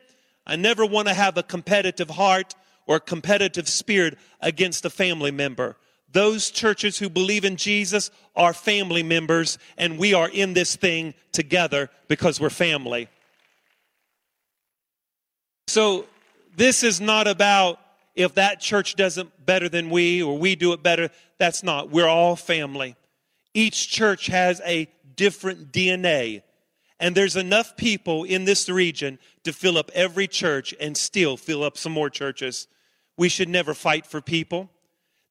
I 0.45 0.55
never 0.55 0.85
want 0.85 1.07
to 1.07 1.13
have 1.13 1.37
a 1.37 1.43
competitive 1.43 2.09
heart 2.09 2.55
or 2.85 2.97
a 2.97 3.01
competitive 3.01 3.67
spirit 3.67 4.17
against 4.41 4.85
a 4.85 4.89
family 4.89 5.31
member. 5.31 5.77
Those 6.11 6.49
churches 6.49 6.97
who 6.97 7.09
believe 7.09 7.43
in 7.43 7.57
Jesus 7.57 8.11
are 8.35 8.53
family 8.53 9.03
members, 9.03 9.57
and 9.77 9.97
we 9.97 10.13
are 10.13 10.29
in 10.29 10.53
this 10.53 10.75
thing 10.75 11.13
together 11.33 11.89
because 12.07 12.39
we're 12.39 12.49
family. 12.49 13.09
So, 15.67 16.05
this 16.55 16.81
is 16.83 16.99
not 16.99 17.27
about 17.27 17.79
if 18.15 18.33
that 18.33 18.59
church 18.59 18.95
does 18.95 19.17
it 19.17 19.45
better 19.45 19.69
than 19.69 19.89
we 19.89 20.23
or 20.23 20.37
we 20.37 20.55
do 20.55 20.73
it 20.73 20.81
better. 20.81 21.09
That's 21.37 21.61
not. 21.61 21.91
We're 21.91 22.07
all 22.07 22.35
family. 22.35 22.95
Each 23.53 23.89
church 23.89 24.25
has 24.27 24.59
a 24.65 24.87
different 25.15 25.71
DNA. 25.71 26.41
And 26.99 27.13
there's 27.13 27.35
enough 27.35 27.77
people 27.77 28.23
in 28.23 28.45
this 28.45 28.67
region 28.69 29.19
to 29.43 29.53
fill 29.53 29.77
up 29.77 29.91
every 29.93 30.27
church 30.27 30.73
and 30.79 30.97
still 30.97 31.37
fill 31.37 31.63
up 31.63 31.77
some 31.77 31.91
more 31.91 32.09
churches. 32.09 32.67
We 33.17 33.29
should 33.29 33.49
never 33.49 33.73
fight 33.73 34.07
for 34.07 34.19
people. 34.19 34.69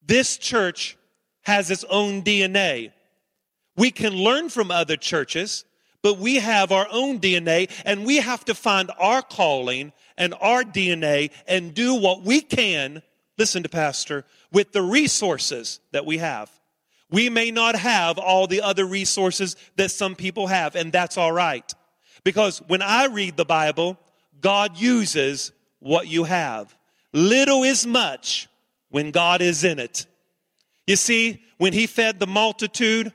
This 0.05 0.37
church 0.37 0.97
has 1.43 1.71
its 1.71 1.85
own 1.91 2.23
DNA. 2.23 2.93
We 3.77 3.91
can 3.91 4.13
learn 4.13 4.49
from 4.49 4.71
other 4.71 4.97
churches, 4.97 5.65
but 6.03 6.19
we 6.19 6.37
have 6.37 6.73
our 6.73 6.87
own 6.91 7.21
DNA 7.21 7.71
and 7.85 8.05
we 8.05 8.17
have 8.17 8.45
to 8.47 8.55
find 8.55 8.91
our 8.99 9.23
calling 9.23 9.93
and 10.17 10.35
our 10.41 10.63
DNA 10.63 11.31
and 11.47 11.75
do 11.75 11.95
what 11.95 12.23
we 12.23 12.41
can, 12.41 13.03
listen 13.39 13.63
to 13.63 13.69
Pastor, 13.69 14.25
with 14.53 14.73
the 14.73 14.83
resources 14.83 15.81
that 15.93 16.07
we 16.07 16.19
have. 16.19 16.51
We 17.11 17.29
may 17.29 17.51
not 17.51 17.77
have 17.77 18.19
all 18.19 18.47
the 18.47 18.63
other 18.63 18.85
resources 18.85 19.57
that 19.77 19.91
some 19.91 20.17
people 20.17 20.49
have, 20.49 20.75
and 20.75 20.93
that's 20.93 21.17
all 21.17 21.33
right. 21.33 21.73
Because 22.25 22.59
when 22.67 22.83
I 22.83 23.07
read 23.07 23.37
the 23.37 23.45
Bible, 23.45 23.99
God 24.41 24.77
uses 24.77 25.53
what 25.79 26.09
you 26.09 26.25
have. 26.25 26.77
Little 27.13 27.63
is 27.63 27.87
much 27.87 28.49
when 28.89 29.11
God 29.11 29.41
is 29.43 29.63
in 29.63 29.79
it. 29.79 30.07
You 30.87 30.97
see, 30.97 31.43
when 31.59 31.73
he 31.73 31.87
fed 31.87 32.19
the 32.19 32.27
multitude, 32.27 33.13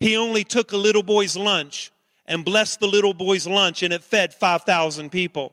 he 0.00 0.16
only 0.16 0.44
took 0.44 0.72
a 0.72 0.76
little 0.76 1.02
boy's 1.02 1.36
lunch 1.36 1.91
and 2.26 2.44
blessed 2.44 2.80
the 2.80 2.86
little 2.86 3.14
boy's 3.14 3.46
lunch, 3.46 3.82
and 3.82 3.92
it 3.92 4.04
fed 4.04 4.32
5,000 4.34 5.10
people. 5.10 5.52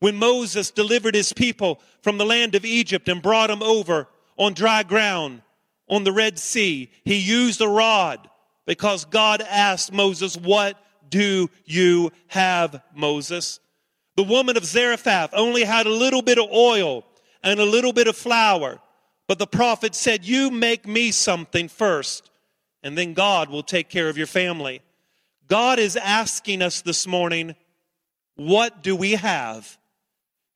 When 0.00 0.16
Moses 0.16 0.70
delivered 0.70 1.14
his 1.14 1.32
people 1.32 1.80
from 2.02 2.18
the 2.18 2.26
land 2.26 2.54
of 2.54 2.64
Egypt 2.64 3.08
and 3.08 3.22
brought 3.22 3.48
them 3.48 3.62
over 3.62 4.08
on 4.36 4.54
dry 4.54 4.82
ground 4.82 5.42
on 5.88 6.04
the 6.04 6.12
Red 6.12 6.38
Sea, 6.38 6.90
he 7.04 7.16
used 7.16 7.60
a 7.60 7.68
rod 7.68 8.28
because 8.66 9.04
God 9.04 9.42
asked 9.42 9.92
Moses, 9.92 10.36
What 10.36 10.82
do 11.08 11.50
you 11.64 12.10
have, 12.28 12.82
Moses? 12.94 13.60
The 14.16 14.22
woman 14.22 14.56
of 14.56 14.64
Zarephath 14.64 15.30
only 15.32 15.64
had 15.64 15.86
a 15.86 15.90
little 15.90 16.22
bit 16.22 16.38
of 16.38 16.50
oil 16.50 17.04
and 17.42 17.60
a 17.60 17.64
little 17.64 17.92
bit 17.92 18.08
of 18.08 18.16
flour, 18.16 18.80
But 19.26 19.38
the 19.38 19.46
prophet 19.46 19.94
said, 19.94 20.24
You 20.24 20.50
make 20.50 20.86
me 20.86 21.12
something 21.12 21.68
first, 21.68 22.30
and 22.82 22.98
then 22.98 23.14
God 23.14 23.48
will 23.48 23.62
take 23.62 23.88
care 23.88 24.08
of 24.08 24.18
your 24.18 24.26
family. 24.26 24.82
God 25.50 25.80
is 25.80 25.96
asking 25.96 26.62
us 26.62 26.80
this 26.80 27.08
morning, 27.08 27.56
What 28.36 28.84
do 28.84 28.94
we 28.94 29.12
have? 29.12 29.76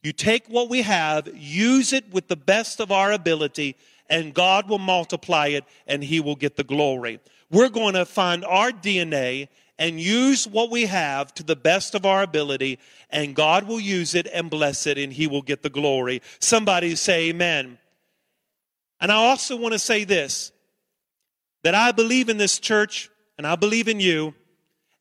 You 0.04 0.12
take 0.12 0.46
what 0.46 0.70
we 0.70 0.82
have, 0.82 1.28
use 1.34 1.92
it 1.92 2.12
with 2.12 2.28
the 2.28 2.36
best 2.36 2.78
of 2.78 2.92
our 2.92 3.10
ability, 3.10 3.74
and 4.08 4.32
God 4.32 4.68
will 4.68 4.78
multiply 4.78 5.48
it 5.48 5.64
and 5.88 6.04
He 6.04 6.20
will 6.20 6.36
get 6.36 6.54
the 6.54 6.62
glory. 6.62 7.18
We're 7.50 7.70
going 7.70 7.94
to 7.94 8.04
find 8.04 8.44
our 8.44 8.70
DNA 8.70 9.48
and 9.80 9.98
use 9.98 10.46
what 10.46 10.70
we 10.70 10.86
have 10.86 11.34
to 11.34 11.42
the 11.42 11.56
best 11.56 11.96
of 11.96 12.06
our 12.06 12.22
ability, 12.22 12.78
and 13.10 13.34
God 13.34 13.66
will 13.66 13.80
use 13.80 14.14
it 14.14 14.28
and 14.32 14.48
bless 14.48 14.86
it, 14.86 14.96
and 14.96 15.12
He 15.12 15.26
will 15.26 15.42
get 15.42 15.62
the 15.62 15.70
glory. 15.70 16.22
Somebody 16.38 16.94
say, 16.94 17.30
Amen. 17.30 17.78
And 19.00 19.10
I 19.10 19.16
also 19.16 19.56
want 19.56 19.72
to 19.72 19.80
say 19.80 20.04
this 20.04 20.52
that 21.64 21.74
I 21.74 21.90
believe 21.90 22.28
in 22.28 22.36
this 22.36 22.60
church 22.60 23.10
and 23.36 23.44
I 23.44 23.56
believe 23.56 23.88
in 23.88 23.98
you, 23.98 24.34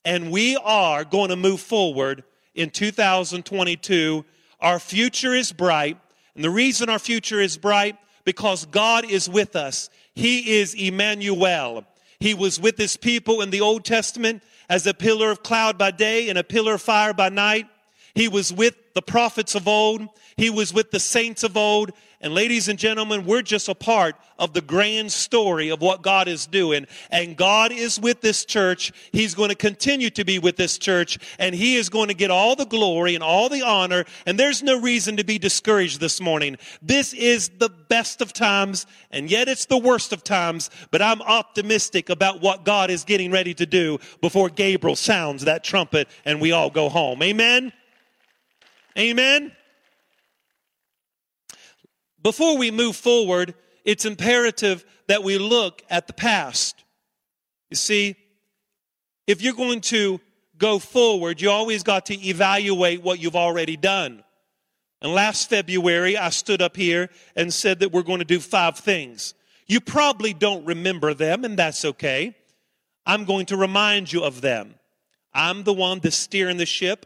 and 0.06 0.32
we 0.32 0.58
are 0.58 1.04
going 1.04 1.30
to 1.30 1.36
move 1.36 1.62
forward 1.62 2.24
in 2.56 2.70
2022. 2.70 4.26
Our 4.60 4.80
future 4.80 5.34
is 5.34 5.52
bright, 5.52 5.98
and 6.36 6.44
the 6.44 6.50
reason 6.50 6.90
our 6.90 7.00
future 7.00 7.40
is 7.40 7.58
bright 7.58 7.98
because 8.26 8.66
God 8.66 9.06
is 9.06 9.30
with 9.30 9.56
us. 9.56 9.90
He 10.16 10.60
is 10.60 10.74
Emmanuel. 10.74 11.86
He 12.20 12.34
was 12.34 12.60
with 12.60 12.78
his 12.78 12.96
people 12.96 13.42
in 13.42 13.50
the 13.50 13.62
Old 13.62 13.84
Testament 13.84 14.44
as 14.70 14.88
a 14.88 14.94
pillar 14.94 15.30
of 15.32 15.44
cloud 15.44 15.78
by 15.78 15.92
day 15.92 16.30
and 16.30 16.38
a 16.38 16.44
pillar 16.44 16.76
of 16.76 16.82
fire 16.82 17.14
by 17.14 17.30
night. 17.30 17.68
He 18.16 18.28
was 18.28 18.54
with 18.54 18.76
the 18.94 19.02
prophets 19.02 19.56
of 19.56 19.68
old. 19.68 20.08
He 20.38 20.50
was 20.50 20.74
with 20.74 20.92
the 20.92 21.00
saints 21.00 21.44
of 21.44 21.58
old. 21.58 21.92
And 22.24 22.34
ladies 22.34 22.70
and 22.70 22.80
gentlemen, 22.80 23.26
we're 23.26 23.42
just 23.42 23.68
a 23.68 23.76
part 23.76 24.16
of 24.40 24.54
the 24.54 24.62
grand 24.62 25.12
story 25.12 25.68
of 25.68 25.82
what 25.82 26.02
God 26.02 26.30
is 26.30 26.48
doing. 26.48 26.88
And 27.12 27.36
God 27.36 27.74
is 27.74 28.00
with 28.00 28.22
this 28.22 28.46
church. 28.46 28.94
He's 29.12 29.36
going 29.36 29.50
to 29.50 29.56
continue 29.56 30.10
to 30.12 30.24
be 30.24 30.40
with 30.40 30.56
this 30.56 30.78
church. 30.78 31.20
And 31.38 31.54
He 31.54 31.76
is 31.76 31.90
going 31.90 32.08
to 32.08 32.14
get 32.14 32.32
all 32.32 32.56
the 32.56 32.66
glory 32.66 33.16
and 33.16 33.24
all 33.24 33.50
the 33.50 33.62
honor. 33.62 34.06
And 34.26 34.40
there's 34.40 34.64
no 34.64 34.80
reason 34.80 35.18
to 35.18 35.26
be 35.26 35.38
discouraged 35.38 36.00
this 36.00 36.22
morning. 36.22 36.58
This 36.82 37.14
is 37.14 37.50
the 37.50 37.68
best 37.68 38.22
of 38.22 38.32
times, 38.32 38.86
and 39.12 39.30
yet 39.30 39.50
it's 39.50 39.66
the 39.66 39.78
worst 39.78 40.14
of 40.14 40.24
times. 40.24 40.70
But 40.92 41.02
I'm 41.02 41.22
optimistic 41.22 42.10
about 42.10 42.42
what 42.42 42.64
God 42.64 42.90
is 42.90 43.04
getting 43.04 43.32
ready 43.32 43.54
to 43.56 43.66
do 43.66 44.00
before 44.22 44.48
Gabriel 44.48 44.96
sounds 44.96 45.44
that 45.44 45.66
trumpet 45.66 46.08
and 46.24 46.40
we 46.40 46.54
all 46.54 46.70
go 46.70 46.88
home. 46.88 47.22
Amen? 47.22 47.74
Amen? 48.98 49.52
Before 52.24 52.58
we 52.58 52.72
move 52.72 52.96
forward, 52.96 53.54
it's 53.84 54.06
imperative 54.06 54.86
that 55.08 55.24
we 55.24 55.38
look 55.38 55.84
at 55.90 56.08
the 56.08 56.14
past. 56.14 56.84
You 57.70 57.76
see, 57.76 58.16
if 59.28 59.42
you're 59.42 59.54
going 59.54 59.82
to 59.82 60.22
go 60.58 60.80
forward, 60.80 61.42
you 61.42 61.50
always 61.50 61.84
got 61.84 62.06
to 62.08 62.28
evaluate 62.28 63.04
what 63.04 63.20
you've 63.20 63.36
already 63.36 63.76
done. 63.76 64.24
And 65.02 65.14
last 65.14 65.50
February, 65.50 66.18
I 66.18 66.30
stood 66.30 66.62
up 66.62 66.78
here 66.78 67.10
and 67.36 67.54
said 67.54 67.82
that 67.82 67.92
we're 67.92 68.04
going 68.04 68.20
to 68.20 68.26
do 68.26 68.40
five 68.40 68.78
things. 68.78 69.34
You 69.68 69.82
probably 69.82 70.34
don't 70.34 70.66
remember 70.66 71.14
them, 71.14 71.44
and 71.44 71.58
that's 71.58 71.84
okay. 71.84 72.36
I'm 73.06 73.26
going 73.26 73.48
to 73.48 73.58
remind 73.58 74.14
you 74.14 74.24
of 74.24 74.40
them. 74.40 74.76
I'm 75.34 75.64
the 75.64 75.74
one 75.74 76.00
that's 76.00 76.16
steering 76.16 76.58
the 76.58 76.66
ship. 76.66 77.06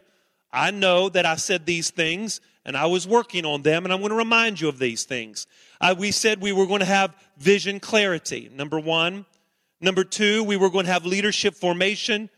I 0.52 0.70
know 0.70 1.08
that 1.08 1.26
I 1.26 1.36
said 1.36 1.66
these 1.66 1.90
things, 1.90 2.40
and 2.68 2.76
I 2.76 2.84
was 2.84 3.08
working 3.08 3.46
on 3.46 3.62
them, 3.62 3.86
and 3.86 3.92
I'm 3.94 4.00
going 4.00 4.10
to 4.10 4.16
remind 4.16 4.60
you 4.60 4.68
of 4.68 4.78
these 4.78 5.04
things. 5.04 5.46
Uh, 5.80 5.94
we 5.98 6.10
said 6.10 6.42
we 6.42 6.52
were 6.52 6.66
going 6.66 6.80
to 6.80 6.84
have 6.84 7.16
vision 7.38 7.80
clarity, 7.80 8.50
number 8.54 8.78
one. 8.78 9.24
Number 9.80 10.04
two, 10.04 10.44
we 10.44 10.58
were 10.58 10.68
going 10.68 10.84
to 10.84 10.92
have 10.92 11.06
leadership 11.06 11.54
formation. 11.54 12.28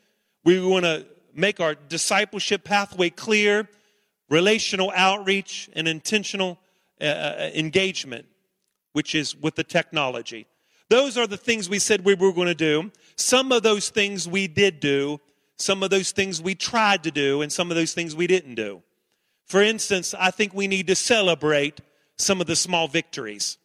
We 0.45 0.61
were 0.61 0.69
going 0.69 0.85
to 0.85 1.05
make 1.35 1.59
our 1.59 1.75
discipleship 1.75 2.63
pathway 2.63 3.11
clear, 3.11 3.69
relational 4.29 4.93
outreach, 4.95 5.69
and 5.73 5.89
intentional 5.89 6.61
uh, 7.01 7.07
uh, 7.07 7.51
engagement, 7.53 8.27
which 8.93 9.17
is 9.17 9.35
with 9.35 9.57
the 9.57 9.65
technology. 9.65 10.47
Those 10.91 11.19
are 11.19 11.27
the 11.27 11.37
things 11.37 11.69
we 11.69 11.81
said 11.81 12.05
we 12.05 12.15
were 12.15 12.33
going 12.33 12.47
to 12.47 12.55
do. 12.55 12.93
Some 13.17 13.51
of 13.51 13.65
those 13.65 13.89
things 13.89 14.29
we 14.29 14.47
did 14.47 14.79
do, 14.79 15.19
some 15.57 15.83
of 15.83 15.91
those 15.91 16.13
things 16.13 16.41
we 16.41 16.55
tried 16.55 17.03
to 17.03 17.11
do, 17.11 17.43
and 17.43 17.53
some 17.53 17.73
of 17.73 17.77
those 17.77 17.95
things 17.95 18.15
we 18.15 18.29
didn't 18.29 18.55
do. 18.55 18.81
For 19.51 19.61
instance, 19.61 20.15
I 20.17 20.31
think 20.31 20.55
we 20.55 20.69
need 20.69 20.87
to 20.87 20.95
celebrate 20.95 21.81
some 22.17 22.41
of 22.41 22.47
the 22.47 22.55
small 22.55 22.87
victories. 22.87 23.59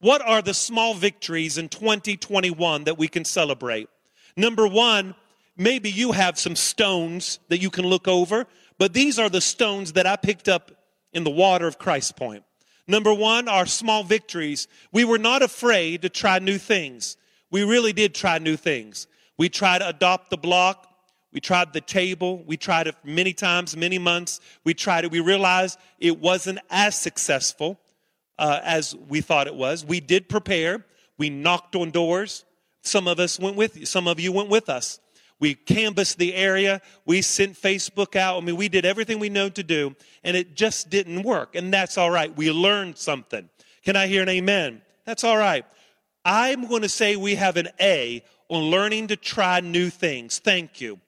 What 0.00 0.20
are 0.20 0.42
the 0.42 0.52
small 0.52 0.94
victories 0.94 1.58
in 1.58 1.68
2021 1.68 2.82
that 2.82 2.98
we 2.98 3.06
can 3.06 3.24
celebrate? 3.24 3.88
Number 4.36 4.66
one, 4.66 5.14
maybe 5.56 5.92
you 5.92 6.10
have 6.10 6.40
some 6.40 6.56
stones 6.56 7.38
that 7.50 7.58
you 7.58 7.70
can 7.70 7.86
look 7.86 8.08
over, 8.08 8.48
but 8.78 8.94
these 8.94 9.16
are 9.20 9.28
the 9.28 9.40
stones 9.40 9.92
that 9.92 10.06
I 10.06 10.16
picked 10.16 10.48
up 10.48 10.72
in 11.12 11.22
the 11.22 11.30
water 11.30 11.68
of 11.68 11.78
Christ 11.78 12.16
Point. 12.16 12.42
Number 12.88 13.14
one, 13.14 13.46
our 13.46 13.66
small 13.66 14.02
victories. 14.02 14.66
We 14.90 15.04
were 15.04 15.18
not 15.18 15.42
afraid 15.42 16.02
to 16.02 16.08
try 16.08 16.40
new 16.40 16.58
things. 16.58 17.16
We 17.48 17.62
really 17.62 17.92
did 17.92 18.12
try 18.12 18.38
new 18.38 18.56
things. 18.56 19.06
We 19.36 19.48
tried 19.48 19.78
to 19.78 19.88
adopt 19.88 20.30
the 20.30 20.36
block. 20.36 20.87
We 21.32 21.40
tried 21.40 21.72
the 21.72 21.80
table. 21.80 22.42
We 22.46 22.56
tried 22.56 22.86
it 22.86 22.96
many 23.04 23.32
times, 23.32 23.76
many 23.76 23.98
months. 23.98 24.40
We 24.64 24.74
tried 24.74 25.04
it. 25.04 25.10
We 25.10 25.20
realized 25.20 25.78
it 25.98 26.18
wasn't 26.18 26.58
as 26.70 26.96
successful 26.96 27.78
uh, 28.38 28.60
as 28.62 28.94
we 28.94 29.20
thought 29.20 29.46
it 29.46 29.54
was. 29.54 29.84
We 29.84 30.00
did 30.00 30.28
prepare. 30.28 30.84
We 31.18 31.28
knocked 31.28 31.76
on 31.76 31.90
doors. 31.90 32.44
Some 32.82 33.06
of 33.08 33.20
us 33.20 33.38
went 33.38 33.56
with 33.56 33.76
you. 33.76 33.84
Some 33.86 34.08
of 34.08 34.18
you 34.18 34.32
went 34.32 34.48
with 34.48 34.68
us. 34.68 35.00
We 35.40 35.54
canvassed 35.54 36.18
the 36.18 36.34
area. 36.34 36.80
We 37.04 37.22
sent 37.22 37.54
Facebook 37.54 38.16
out. 38.16 38.42
I 38.42 38.44
mean, 38.44 38.56
we 38.56 38.68
did 38.68 38.84
everything 38.84 39.18
we 39.18 39.28
know 39.28 39.48
to 39.50 39.62
do, 39.62 39.94
and 40.24 40.36
it 40.36 40.56
just 40.56 40.90
didn't 40.90 41.22
work. 41.22 41.54
And 41.54 41.72
that's 41.72 41.96
all 41.98 42.10
right. 42.10 42.34
We 42.36 42.50
learned 42.50 42.98
something. 42.98 43.48
Can 43.84 43.94
I 43.96 44.06
hear 44.06 44.22
an 44.22 44.28
amen? 44.28 44.82
That's 45.04 45.24
all 45.24 45.36
right. 45.36 45.64
I'm 46.24 46.66
going 46.66 46.82
to 46.82 46.88
say 46.88 47.16
we 47.16 47.36
have 47.36 47.56
an 47.56 47.68
A 47.80 48.24
on 48.48 48.64
learning 48.64 49.08
to 49.08 49.16
try 49.16 49.60
new 49.60 49.90
things. 49.90 50.38
Thank 50.38 50.80
you. 50.80 50.98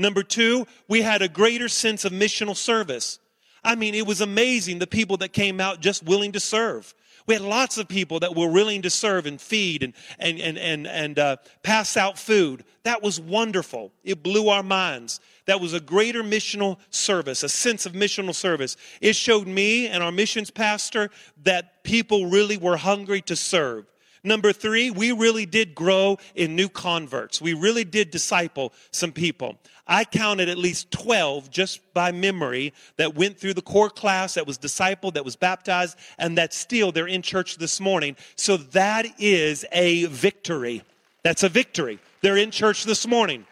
Number 0.00 0.22
two, 0.22 0.66
we 0.88 1.02
had 1.02 1.20
a 1.20 1.28
greater 1.28 1.68
sense 1.68 2.06
of 2.06 2.12
missional 2.12 2.56
service. 2.56 3.18
I 3.62 3.74
mean, 3.74 3.94
it 3.94 4.06
was 4.06 4.22
amazing 4.22 4.78
the 4.78 4.86
people 4.86 5.18
that 5.18 5.34
came 5.34 5.60
out 5.60 5.80
just 5.80 6.02
willing 6.02 6.32
to 6.32 6.40
serve. 6.40 6.94
We 7.26 7.34
had 7.34 7.42
lots 7.42 7.76
of 7.76 7.86
people 7.86 8.20
that 8.20 8.34
were 8.34 8.48
willing 8.48 8.80
to 8.82 8.90
serve 8.90 9.26
and 9.26 9.38
feed 9.38 9.82
and, 9.82 9.92
and, 10.18 10.40
and, 10.40 10.56
and, 10.56 10.86
and 10.86 11.18
uh, 11.18 11.36
pass 11.62 11.98
out 11.98 12.18
food. 12.18 12.64
That 12.84 13.02
was 13.02 13.20
wonderful. 13.20 13.92
It 14.02 14.22
blew 14.22 14.48
our 14.48 14.62
minds. 14.62 15.20
That 15.44 15.60
was 15.60 15.74
a 15.74 15.80
greater 15.80 16.22
missional 16.22 16.78
service, 16.88 17.42
a 17.42 17.50
sense 17.50 17.84
of 17.84 17.92
missional 17.92 18.34
service. 18.34 18.78
It 19.02 19.16
showed 19.16 19.46
me 19.46 19.86
and 19.86 20.02
our 20.02 20.10
missions 20.10 20.50
pastor 20.50 21.10
that 21.44 21.84
people 21.84 22.30
really 22.30 22.56
were 22.56 22.78
hungry 22.78 23.20
to 23.22 23.36
serve. 23.36 23.89
Number 24.22 24.52
three, 24.52 24.90
we 24.90 25.12
really 25.12 25.46
did 25.46 25.74
grow 25.74 26.18
in 26.34 26.54
new 26.54 26.68
converts. 26.68 27.40
We 27.40 27.54
really 27.54 27.84
did 27.84 28.10
disciple 28.10 28.72
some 28.90 29.12
people. 29.12 29.58
I 29.86 30.04
counted 30.04 30.48
at 30.48 30.58
least 30.58 30.90
12 30.92 31.50
just 31.50 31.92
by 31.94 32.12
memory 32.12 32.74
that 32.96 33.14
went 33.14 33.38
through 33.38 33.54
the 33.54 33.62
core 33.62 33.90
class, 33.90 34.34
that 34.34 34.46
was 34.46 34.58
discipled, 34.58 35.14
that 35.14 35.24
was 35.24 35.36
baptized, 35.36 35.98
and 36.18 36.38
that 36.38 36.54
still 36.54 36.92
they're 36.92 37.08
in 37.08 37.22
church 37.22 37.56
this 37.56 37.80
morning. 37.80 38.16
So 38.36 38.58
that 38.58 39.06
is 39.18 39.64
a 39.72 40.04
victory. 40.04 40.82
That's 41.24 41.42
a 41.42 41.48
victory. 41.48 41.98
They're 42.20 42.36
in 42.36 42.50
church 42.50 42.84
this 42.84 43.06
morning. 43.06 43.46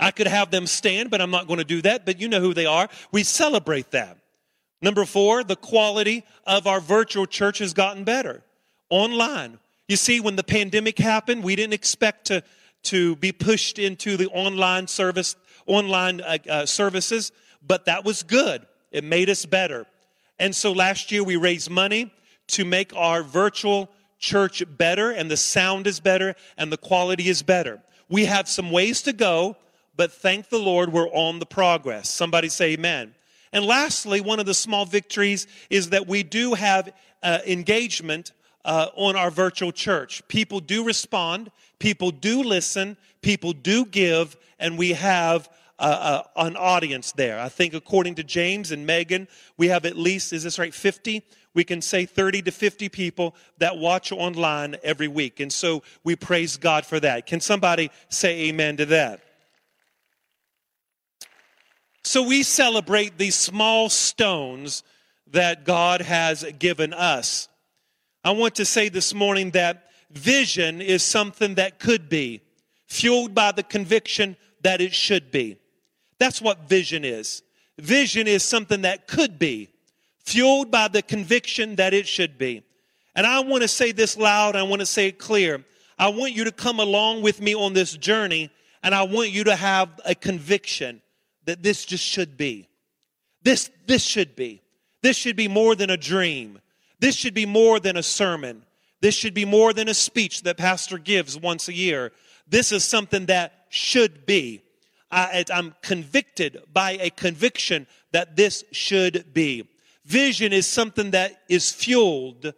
I 0.00 0.12
could 0.12 0.28
have 0.28 0.50
them 0.50 0.66
stand, 0.66 1.10
but 1.10 1.20
I'm 1.20 1.30
not 1.32 1.46
going 1.48 1.58
to 1.58 1.64
do 1.64 1.82
that. 1.82 2.06
But 2.06 2.20
you 2.20 2.28
know 2.28 2.40
who 2.40 2.54
they 2.54 2.66
are. 2.66 2.88
We 3.10 3.24
celebrate 3.24 3.90
that. 3.90 4.16
Number 4.80 5.04
four, 5.04 5.42
the 5.42 5.56
quality 5.56 6.24
of 6.46 6.66
our 6.66 6.80
virtual 6.80 7.26
church 7.26 7.58
has 7.58 7.74
gotten 7.74 8.04
better. 8.04 8.42
Online. 8.90 9.58
You 9.88 9.96
see, 9.96 10.20
when 10.20 10.36
the 10.36 10.44
pandemic 10.44 10.98
happened, 10.98 11.42
we 11.42 11.56
didn't 11.56 11.74
expect 11.74 12.26
to 12.26 12.42
to 12.84 13.16
be 13.16 13.32
pushed 13.32 13.78
into 13.78 14.16
the 14.16 14.28
online 14.28 14.86
service, 14.86 15.36
online 15.66 16.20
uh, 16.20 16.38
uh, 16.48 16.66
services, 16.66 17.32
but 17.66 17.84
that 17.86 18.04
was 18.04 18.22
good. 18.22 18.66
It 18.90 19.04
made 19.04 19.28
us 19.28 19.44
better. 19.44 19.86
And 20.38 20.54
so 20.54 20.72
last 20.72 21.10
year 21.10 21.24
we 21.24 21.36
raised 21.36 21.70
money 21.70 22.12
to 22.48 22.64
make 22.64 22.94
our 22.94 23.22
virtual 23.22 23.90
church 24.18 24.62
better, 24.78 25.10
and 25.10 25.30
the 25.30 25.36
sound 25.36 25.86
is 25.86 26.00
better, 26.00 26.34
and 26.56 26.72
the 26.72 26.76
quality 26.76 27.28
is 27.28 27.42
better. 27.42 27.80
We 28.08 28.24
have 28.24 28.48
some 28.48 28.70
ways 28.70 29.02
to 29.02 29.12
go, 29.12 29.56
but 29.96 30.12
thank 30.12 30.48
the 30.48 30.58
Lord 30.58 30.92
we're 30.92 31.10
on 31.10 31.40
the 31.40 31.46
progress. 31.46 32.08
Somebody 32.08 32.48
say 32.48 32.72
amen. 32.72 33.14
And 33.52 33.64
lastly, 33.64 34.20
one 34.20 34.40
of 34.40 34.46
the 34.46 34.54
small 34.54 34.86
victories 34.86 35.46
is 35.70 35.90
that 35.90 36.06
we 36.06 36.22
do 36.22 36.54
have 36.54 36.92
uh, 37.22 37.40
engagement 37.46 38.32
uh, 38.64 38.88
on 38.94 39.16
our 39.16 39.30
virtual 39.30 39.72
church. 39.72 40.26
People 40.28 40.60
do 40.60 40.84
respond, 40.84 41.50
people 41.78 42.10
do 42.10 42.42
listen, 42.42 42.96
people 43.22 43.52
do 43.52 43.84
give, 43.84 44.36
and 44.58 44.78
we 44.78 44.92
have 44.92 45.48
uh, 45.78 46.22
uh, 46.36 46.46
an 46.46 46.56
audience 46.56 47.12
there. 47.12 47.40
I 47.40 47.48
think 47.48 47.74
according 47.74 48.16
to 48.16 48.24
James 48.24 48.72
and 48.72 48.86
Megan, 48.86 49.28
we 49.56 49.68
have 49.68 49.84
at 49.84 49.96
least, 49.96 50.32
is 50.32 50.42
this 50.42 50.58
right, 50.58 50.74
50? 50.74 51.22
we 51.54 51.64
can 51.64 51.82
say 51.82 52.04
30 52.04 52.42
to 52.42 52.52
50 52.52 52.88
people 52.88 53.34
that 53.58 53.78
watch 53.78 54.12
online 54.12 54.76
every 54.84 55.08
week. 55.08 55.40
And 55.40 55.52
so 55.52 55.82
we 56.04 56.14
praise 56.14 56.56
God 56.56 56.86
for 56.86 57.00
that. 57.00 57.26
Can 57.26 57.40
somebody 57.40 57.90
say 58.08 58.48
amen 58.48 58.76
to 58.76 58.86
that? 58.86 59.20
So 62.04 62.22
we 62.22 62.44
celebrate 62.44 63.18
these 63.18 63.34
small 63.34 63.88
stones 63.88 64.84
that 65.32 65.64
God 65.64 66.00
has 66.00 66.44
given 66.60 66.92
us. 66.92 67.48
I 68.24 68.32
want 68.32 68.56
to 68.56 68.64
say 68.64 68.88
this 68.88 69.14
morning 69.14 69.50
that 69.52 69.90
vision 70.10 70.80
is 70.80 71.02
something 71.02 71.54
that 71.56 71.78
could 71.78 72.08
be 72.08 72.42
fueled 72.86 73.34
by 73.34 73.52
the 73.52 73.62
conviction 73.62 74.36
that 74.62 74.80
it 74.80 74.92
should 74.92 75.30
be. 75.30 75.58
That's 76.18 76.40
what 76.40 76.68
vision 76.68 77.04
is. 77.04 77.42
Vision 77.78 78.26
is 78.26 78.42
something 78.42 78.82
that 78.82 79.06
could 79.06 79.38
be 79.38 79.68
fueled 80.24 80.70
by 80.70 80.88
the 80.88 81.02
conviction 81.02 81.76
that 81.76 81.94
it 81.94 82.06
should 82.06 82.36
be. 82.38 82.62
And 83.14 83.26
I 83.26 83.40
want 83.40 83.62
to 83.62 83.68
say 83.68 83.92
this 83.92 84.16
loud, 84.16 84.56
I 84.56 84.62
want 84.62 84.80
to 84.80 84.86
say 84.86 85.08
it 85.08 85.18
clear. 85.18 85.64
I 85.98 86.08
want 86.08 86.32
you 86.32 86.44
to 86.44 86.52
come 86.52 86.80
along 86.80 87.22
with 87.22 87.40
me 87.40 87.54
on 87.54 87.72
this 87.72 87.96
journey, 87.96 88.50
and 88.82 88.94
I 88.94 89.02
want 89.02 89.30
you 89.30 89.44
to 89.44 89.56
have 89.56 89.88
a 90.04 90.14
conviction 90.14 91.02
that 91.46 91.62
this 91.62 91.84
just 91.84 92.04
should 92.04 92.36
be. 92.36 92.68
This, 93.42 93.70
this 93.86 94.04
should 94.04 94.36
be. 94.36 94.62
This 95.02 95.16
should 95.16 95.36
be 95.36 95.48
more 95.48 95.74
than 95.74 95.90
a 95.90 95.96
dream. 95.96 96.60
This 97.00 97.14
should 97.14 97.34
be 97.34 97.46
more 97.46 97.80
than 97.80 97.96
a 97.96 98.02
sermon. 98.02 98.64
This 99.00 99.14
should 99.14 99.34
be 99.34 99.44
more 99.44 99.72
than 99.72 99.88
a 99.88 99.94
speech 99.94 100.42
that 100.42 100.56
pastor 100.56 100.98
gives 100.98 101.38
once 101.38 101.68
a 101.68 101.72
year. 101.72 102.12
This 102.48 102.72
is 102.72 102.84
something 102.84 103.26
that 103.26 103.66
should 103.68 104.26
be. 104.26 104.62
I, 105.10 105.44
am 105.50 105.74
convicted 105.82 106.62
by 106.72 106.92
a 107.00 107.10
conviction 107.10 107.86
that 108.12 108.36
this 108.36 108.64
should 108.72 109.32
be. 109.32 109.68
Vision 110.04 110.52
is 110.52 110.66
something 110.66 111.12
that 111.12 111.42
is 111.48 111.70
fueled. 111.70 112.52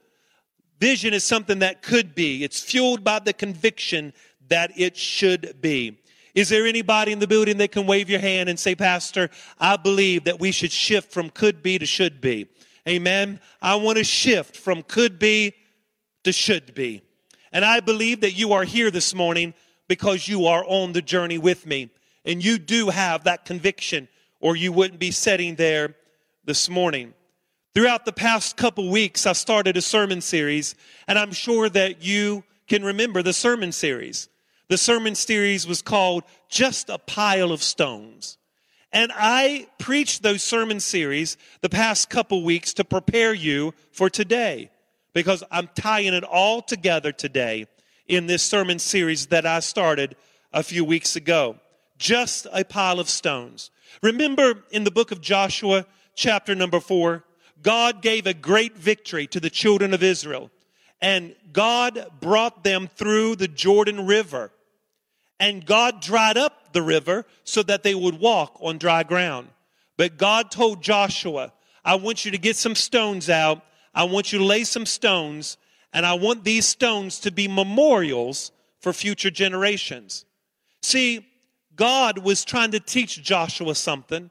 Vision 0.79 1.13
is 1.13 1.25
something 1.25 1.61
that 1.61 1.83
could 1.83 2.15
be. 2.15 2.43
It's 2.43 2.61
fueled 2.61 3.05
by 3.05 3.19
the 3.19 3.33
conviction 3.33 4.13
that 4.49 4.73
it 4.77 4.97
should 4.97 5.61
be. 5.61 5.99
Is 6.35 6.49
there 6.49 6.67
anybody 6.67 7.13
in 7.13 7.19
the 7.19 7.27
building 7.27 7.59
that 7.59 7.73
can 7.73 7.87
wave 7.87 8.09
your 8.09 8.21
hand 8.21 8.49
and 8.49 8.59
say, 8.59 8.75
Pastor, 8.75 9.31
I 9.59 9.77
believe 9.77 10.25
that 10.25 10.39
we 10.39 10.53
should 10.53 10.73
shift 10.73 11.13
from 11.13 11.31
could 11.31 11.63
be 11.63 11.79
to 11.79 11.87
should 11.87 12.21
be? 12.21 12.49
Amen. 12.89 13.41
I 13.61 13.77
want 13.77 13.99
to 13.99 14.05
shift 14.05 14.57
from 14.57 14.83
could 14.83 15.19
be 15.19 15.55
to 16.25 16.33
should 16.33 16.75
be. 16.75 17.03
And 17.53 17.65
I 17.65 17.81
believe 17.81 18.21
that 18.21 18.33
you 18.33 18.53
are 18.53 18.65
here 18.65 18.91
this 18.91 19.15
morning 19.15 19.55
because 19.89 20.29
you 20.29 20.47
are 20.47 20.65
on 20.67 20.93
the 20.93 21.03
journey 21.03 21.39
with 21.39 21.67
me. 21.67 21.91
And 22.25 22.45
you 22.45 22.59
do 22.59 22.91
have 22.91 23.25
that 23.25 23.45
conviction, 23.45 24.09
or 24.41 24.55
you 24.55 24.73
wouldn't 24.73 25.01
be 25.01 25.11
sitting 25.11 25.57
there 25.57 25.97
this 26.45 26.69
morning. 26.69 27.15
Throughout 27.75 28.05
the 28.05 28.13
past 28.13 28.57
couple 28.57 28.91
weeks, 28.91 29.27
I 29.27 29.33
started 29.33 29.77
a 29.77 29.83
sermon 29.83 30.21
series, 30.21 30.75
and 31.09 31.19
I'm 31.19 31.33
sure 31.33 31.69
that 31.69 32.03
you 32.05 32.45
can 32.69 32.85
remember 32.85 33.23
the 33.23 33.33
sermon 33.33 33.73
series. 33.73 34.29
The 34.69 34.79
sermon 34.79 35.15
series 35.15 35.67
was 35.67 35.83
called 35.83 36.25
Just 36.49 36.91
a 36.91 36.99
Pile 36.99 37.53
of 37.53 37.63
Stones. 37.63 38.39
And 38.93 39.13
I 39.15 39.69
preached 39.79 40.23
those 40.23 40.43
sermon 40.43 40.81
series 40.81 41.37
the 41.61 41.69
past 41.69 42.11
couple 42.11 42.43
weeks 42.43 42.75
to 42.75 42.85
prepare 42.85 43.33
you 43.33 43.73
for 43.93 44.11
today 44.11 44.71
because 45.13 45.45
I'm 45.51 45.69
tying 45.75 46.15
it 46.15 46.25
all 46.25 46.61
together 46.61 47.13
today 47.13 47.67
in 48.09 48.27
this 48.27 48.43
sermon 48.43 48.79
series 48.79 49.27
that 49.27 49.47
I 49.47 49.61
started 49.61 50.17
a 50.53 50.63
few 50.63 50.85
weeks 50.85 51.15
ago. 51.15 51.57
Just 51.99 52.47
a 52.53 52.65
pile 52.65 52.99
of 52.99 53.09
stones. 53.09 53.71
Remember 54.03 54.65
in 54.71 54.85
the 54.85 54.91
book 54.91 55.13
of 55.13 55.21
Joshua, 55.21 55.87
chapter 56.17 56.55
number 56.55 56.81
four, 56.81 57.25
God 57.63 58.03
gave 58.03 58.27
a 58.27 58.35
great 58.35 58.77
victory 58.77 59.27
to 59.29 59.39
the 59.39 59.51
children 59.51 59.95
of 59.95 60.03
Israel. 60.03 60.51
And 61.01 61.35
God 61.53 62.07
brought 62.21 62.65
them 62.65 62.89
through 62.89 63.37
the 63.37 63.49
Jordan 63.49 64.07
River. 64.07 64.51
And 65.41 65.67
God 65.67 66.01
dried 66.01 66.37
up 66.37 66.73
the 66.73 66.83
river 66.83 67.25
so 67.45 67.63
that 67.65 67.83
they 67.83 67.95
would 67.95 68.21
walk 68.21 68.59
on 68.61 68.79
dry 68.79 69.03
ground. 69.03 69.49
But 69.97 70.19
God 70.19 70.51
told 70.51 70.83
Joshua, 70.83 71.53
I 71.85 71.97
want 71.97 72.25
you 72.25 72.31
to 72.31 72.39
get 72.39 72.57
some 72.57 72.75
stones 72.75 73.29
out. 73.29 73.65
I 73.95 74.05
want 74.05 74.33
you 74.33 74.39
to 74.39 74.45
lay 74.45 74.65
some 74.65 74.87
stones. 74.87 75.57
And 75.93 76.07
I 76.07 76.15
want 76.15 76.45
these 76.45 76.67
stones 76.67 77.19
to 77.21 77.33
be 77.33 77.49
memorials 77.49 78.53
for 78.81 78.93
future 78.93 79.31
generations. 79.31 80.25
See, 80.83 81.27
God 81.75 82.19
was 82.19 82.45
trying 82.45 82.73
to 82.73 82.81
teach 82.81 83.23
Joshua 83.23 83.75
something. 83.75 84.31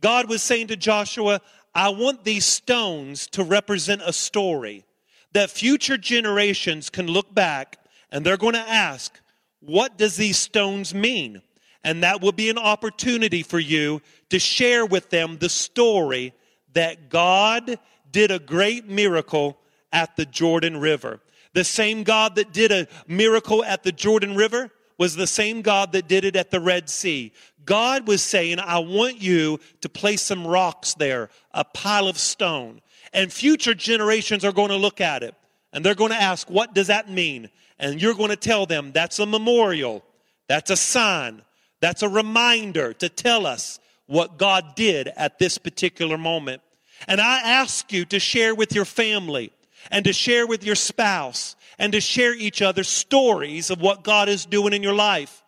God 0.00 0.28
was 0.28 0.42
saying 0.42 0.68
to 0.68 0.76
Joshua, 0.76 1.40
I 1.74 1.88
want 1.88 2.24
these 2.24 2.44
stones 2.44 3.26
to 3.28 3.42
represent 3.42 4.02
a 4.04 4.12
story 4.12 4.84
that 5.32 5.50
future 5.50 5.96
generations 5.96 6.90
can 6.90 7.06
look 7.06 7.34
back 7.34 7.78
and 8.12 8.24
they're 8.24 8.36
going 8.36 8.54
to 8.54 8.60
ask, 8.60 9.18
what 9.66 9.98
does 9.98 10.16
these 10.16 10.38
stones 10.38 10.94
mean? 10.94 11.42
And 11.82 12.02
that 12.02 12.20
will 12.20 12.32
be 12.32 12.50
an 12.50 12.58
opportunity 12.58 13.42
for 13.42 13.58
you 13.58 14.00
to 14.30 14.38
share 14.38 14.86
with 14.86 15.10
them 15.10 15.38
the 15.38 15.48
story 15.48 16.32
that 16.72 17.08
God 17.10 17.78
did 18.10 18.30
a 18.30 18.38
great 18.38 18.88
miracle 18.88 19.58
at 19.92 20.16
the 20.16 20.24
Jordan 20.24 20.78
River. 20.78 21.20
The 21.52 21.64
same 21.64 22.02
God 22.02 22.36
that 22.36 22.52
did 22.52 22.72
a 22.72 22.88
miracle 23.06 23.64
at 23.64 23.82
the 23.82 23.92
Jordan 23.92 24.34
River 24.34 24.70
was 24.98 25.14
the 25.14 25.26
same 25.26 25.62
God 25.62 25.92
that 25.92 26.08
did 26.08 26.24
it 26.24 26.36
at 26.36 26.50
the 26.50 26.60
Red 26.60 26.88
Sea. 26.88 27.32
God 27.64 28.06
was 28.06 28.22
saying, 28.22 28.58
I 28.58 28.78
want 28.78 29.20
you 29.20 29.58
to 29.80 29.88
place 29.88 30.22
some 30.22 30.46
rocks 30.46 30.94
there, 30.94 31.30
a 31.52 31.64
pile 31.64 32.08
of 32.08 32.18
stone. 32.18 32.80
And 33.12 33.32
future 33.32 33.74
generations 33.74 34.44
are 34.44 34.52
going 34.52 34.70
to 34.70 34.76
look 34.76 35.00
at 35.00 35.22
it 35.22 35.34
and 35.72 35.84
they're 35.84 35.94
going 35.94 36.12
to 36.12 36.20
ask, 36.20 36.48
What 36.48 36.74
does 36.74 36.86
that 36.86 37.10
mean? 37.10 37.50
And 37.78 38.00
you're 38.00 38.14
going 38.14 38.30
to 38.30 38.36
tell 38.36 38.66
them 38.66 38.92
that's 38.92 39.18
a 39.18 39.26
memorial, 39.26 40.04
that's 40.48 40.70
a 40.70 40.76
sign, 40.76 41.42
that's 41.80 42.02
a 42.02 42.08
reminder 42.08 42.92
to 42.94 43.08
tell 43.08 43.46
us 43.46 43.78
what 44.06 44.38
God 44.38 44.74
did 44.74 45.08
at 45.16 45.38
this 45.38 45.58
particular 45.58 46.18
moment. 46.18 46.62
And 47.08 47.20
I 47.20 47.40
ask 47.40 47.92
you 47.92 48.04
to 48.06 48.20
share 48.20 48.54
with 48.54 48.74
your 48.74 48.84
family 48.84 49.52
and 49.90 50.04
to 50.04 50.12
share 50.12 50.46
with 50.46 50.64
your 50.64 50.76
spouse 50.76 51.56
and 51.78 51.92
to 51.92 52.00
share 52.00 52.34
each 52.34 52.62
other 52.62 52.84
stories 52.84 53.70
of 53.70 53.80
what 53.80 54.04
God 54.04 54.28
is 54.28 54.46
doing 54.46 54.72
in 54.72 54.82
your 54.82 54.94
life. 54.94 55.42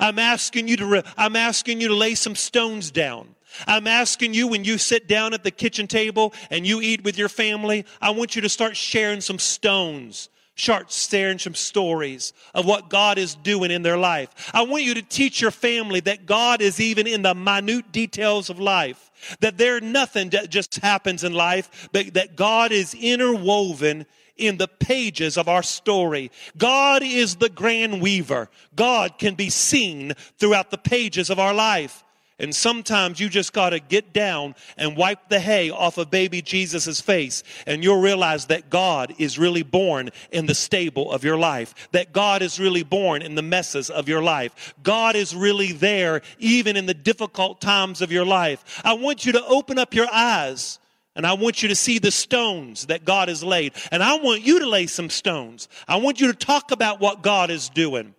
I'm 0.00 0.18
asking 0.18 0.68
you 0.68 0.76
to, 0.78 0.86
re- 0.86 1.02
I'm 1.16 1.36
asking 1.36 1.80
you 1.80 1.88
to 1.88 1.94
lay 1.94 2.14
some 2.14 2.34
stones 2.34 2.90
down. 2.90 3.34
I'm 3.66 3.86
asking 3.86 4.34
you 4.34 4.48
when 4.48 4.64
you 4.64 4.76
sit 4.76 5.08
down 5.08 5.32
at 5.32 5.42
the 5.42 5.50
kitchen 5.50 5.86
table 5.86 6.34
and 6.50 6.66
you 6.66 6.80
eat 6.80 7.02
with 7.02 7.16
your 7.16 7.30
family, 7.30 7.86
I 8.00 8.10
want 8.10 8.36
you 8.36 8.42
to 8.42 8.48
start 8.48 8.76
sharing 8.76 9.20
some 9.20 9.38
stones. 9.38 10.28
Start 10.58 10.90
sharing 10.90 11.38
some 11.38 11.54
stories 11.54 12.32
of 12.52 12.66
what 12.66 12.90
God 12.90 13.16
is 13.16 13.36
doing 13.36 13.70
in 13.70 13.82
their 13.82 13.96
life. 13.96 14.50
I 14.52 14.62
want 14.62 14.82
you 14.82 14.94
to 14.94 15.02
teach 15.02 15.40
your 15.40 15.52
family 15.52 16.00
that 16.00 16.26
God 16.26 16.60
is 16.60 16.80
even 16.80 17.06
in 17.06 17.22
the 17.22 17.32
minute 17.32 17.92
details 17.92 18.50
of 18.50 18.58
life. 18.58 19.10
That 19.38 19.56
there 19.56 19.80
nothing 19.80 20.30
that 20.30 20.50
just 20.50 20.74
happens 20.80 21.22
in 21.22 21.32
life, 21.32 21.88
but 21.92 22.14
that 22.14 22.34
God 22.34 22.72
is 22.72 22.92
interwoven 22.92 24.04
in 24.36 24.56
the 24.56 24.66
pages 24.66 25.38
of 25.38 25.48
our 25.48 25.62
story. 25.62 26.32
God 26.56 27.04
is 27.04 27.36
the 27.36 27.48
grand 27.48 28.02
weaver. 28.02 28.50
God 28.74 29.16
can 29.16 29.36
be 29.36 29.50
seen 29.50 30.14
throughout 30.38 30.72
the 30.72 30.78
pages 30.78 31.30
of 31.30 31.38
our 31.38 31.54
life. 31.54 32.02
And 32.38 32.54
sometimes 32.54 33.18
you 33.18 33.28
just 33.28 33.52
got 33.52 33.70
to 33.70 33.80
get 33.80 34.12
down 34.12 34.54
and 34.76 34.96
wipe 34.96 35.28
the 35.28 35.40
hay 35.40 35.70
off 35.70 35.98
of 35.98 36.10
baby 36.10 36.40
Jesus' 36.40 37.00
face. 37.00 37.42
And 37.66 37.82
you'll 37.82 38.00
realize 38.00 38.46
that 38.46 38.70
God 38.70 39.14
is 39.18 39.38
really 39.38 39.64
born 39.64 40.10
in 40.30 40.46
the 40.46 40.54
stable 40.54 41.10
of 41.10 41.24
your 41.24 41.36
life. 41.36 41.74
That 41.90 42.12
God 42.12 42.42
is 42.42 42.60
really 42.60 42.84
born 42.84 43.22
in 43.22 43.34
the 43.34 43.42
messes 43.42 43.90
of 43.90 44.08
your 44.08 44.22
life. 44.22 44.74
God 44.82 45.16
is 45.16 45.34
really 45.34 45.72
there 45.72 46.22
even 46.38 46.76
in 46.76 46.86
the 46.86 46.94
difficult 46.94 47.60
times 47.60 48.02
of 48.02 48.12
your 48.12 48.24
life. 48.24 48.80
I 48.84 48.92
want 48.92 49.26
you 49.26 49.32
to 49.32 49.44
open 49.46 49.78
up 49.78 49.92
your 49.92 50.08
eyes 50.12 50.78
and 51.16 51.26
I 51.26 51.32
want 51.32 51.64
you 51.64 51.68
to 51.70 51.74
see 51.74 51.98
the 51.98 52.12
stones 52.12 52.86
that 52.86 53.04
God 53.04 53.28
has 53.28 53.42
laid. 53.42 53.72
And 53.90 54.04
I 54.04 54.18
want 54.18 54.46
you 54.46 54.60
to 54.60 54.68
lay 54.68 54.86
some 54.86 55.10
stones. 55.10 55.68
I 55.88 55.96
want 55.96 56.20
you 56.20 56.28
to 56.28 56.32
talk 56.32 56.70
about 56.70 57.00
what 57.00 57.22
God 57.22 57.50
is 57.50 57.68
doing. 57.68 58.14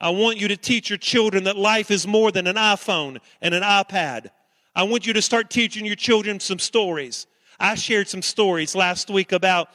I 0.00 0.10
want 0.10 0.38
you 0.38 0.48
to 0.48 0.56
teach 0.56 0.90
your 0.90 0.98
children 0.98 1.44
that 1.44 1.56
life 1.56 1.90
is 1.90 2.06
more 2.06 2.30
than 2.30 2.46
an 2.46 2.56
iPhone 2.56 3.18
and 3.40 3.54
an 3.54 3.62
iPad. 3.62 4.30
I 4.74 4.82
want 4.82 5.06
you 5.06 5.12
to 5.12 5.22
start 5.22 5.50
teaching 5.50 5.86
your 5.86 5.96
children 5.96 6.40
some 6.40 6.58
stories. 6.58 7.26
I 7.60 7.76
shared 7.76 8.08
some 8.08 8.22
stories 8.22 8.74
last 8.74 9.08
week 9.08 9.32
about 9.32 9.68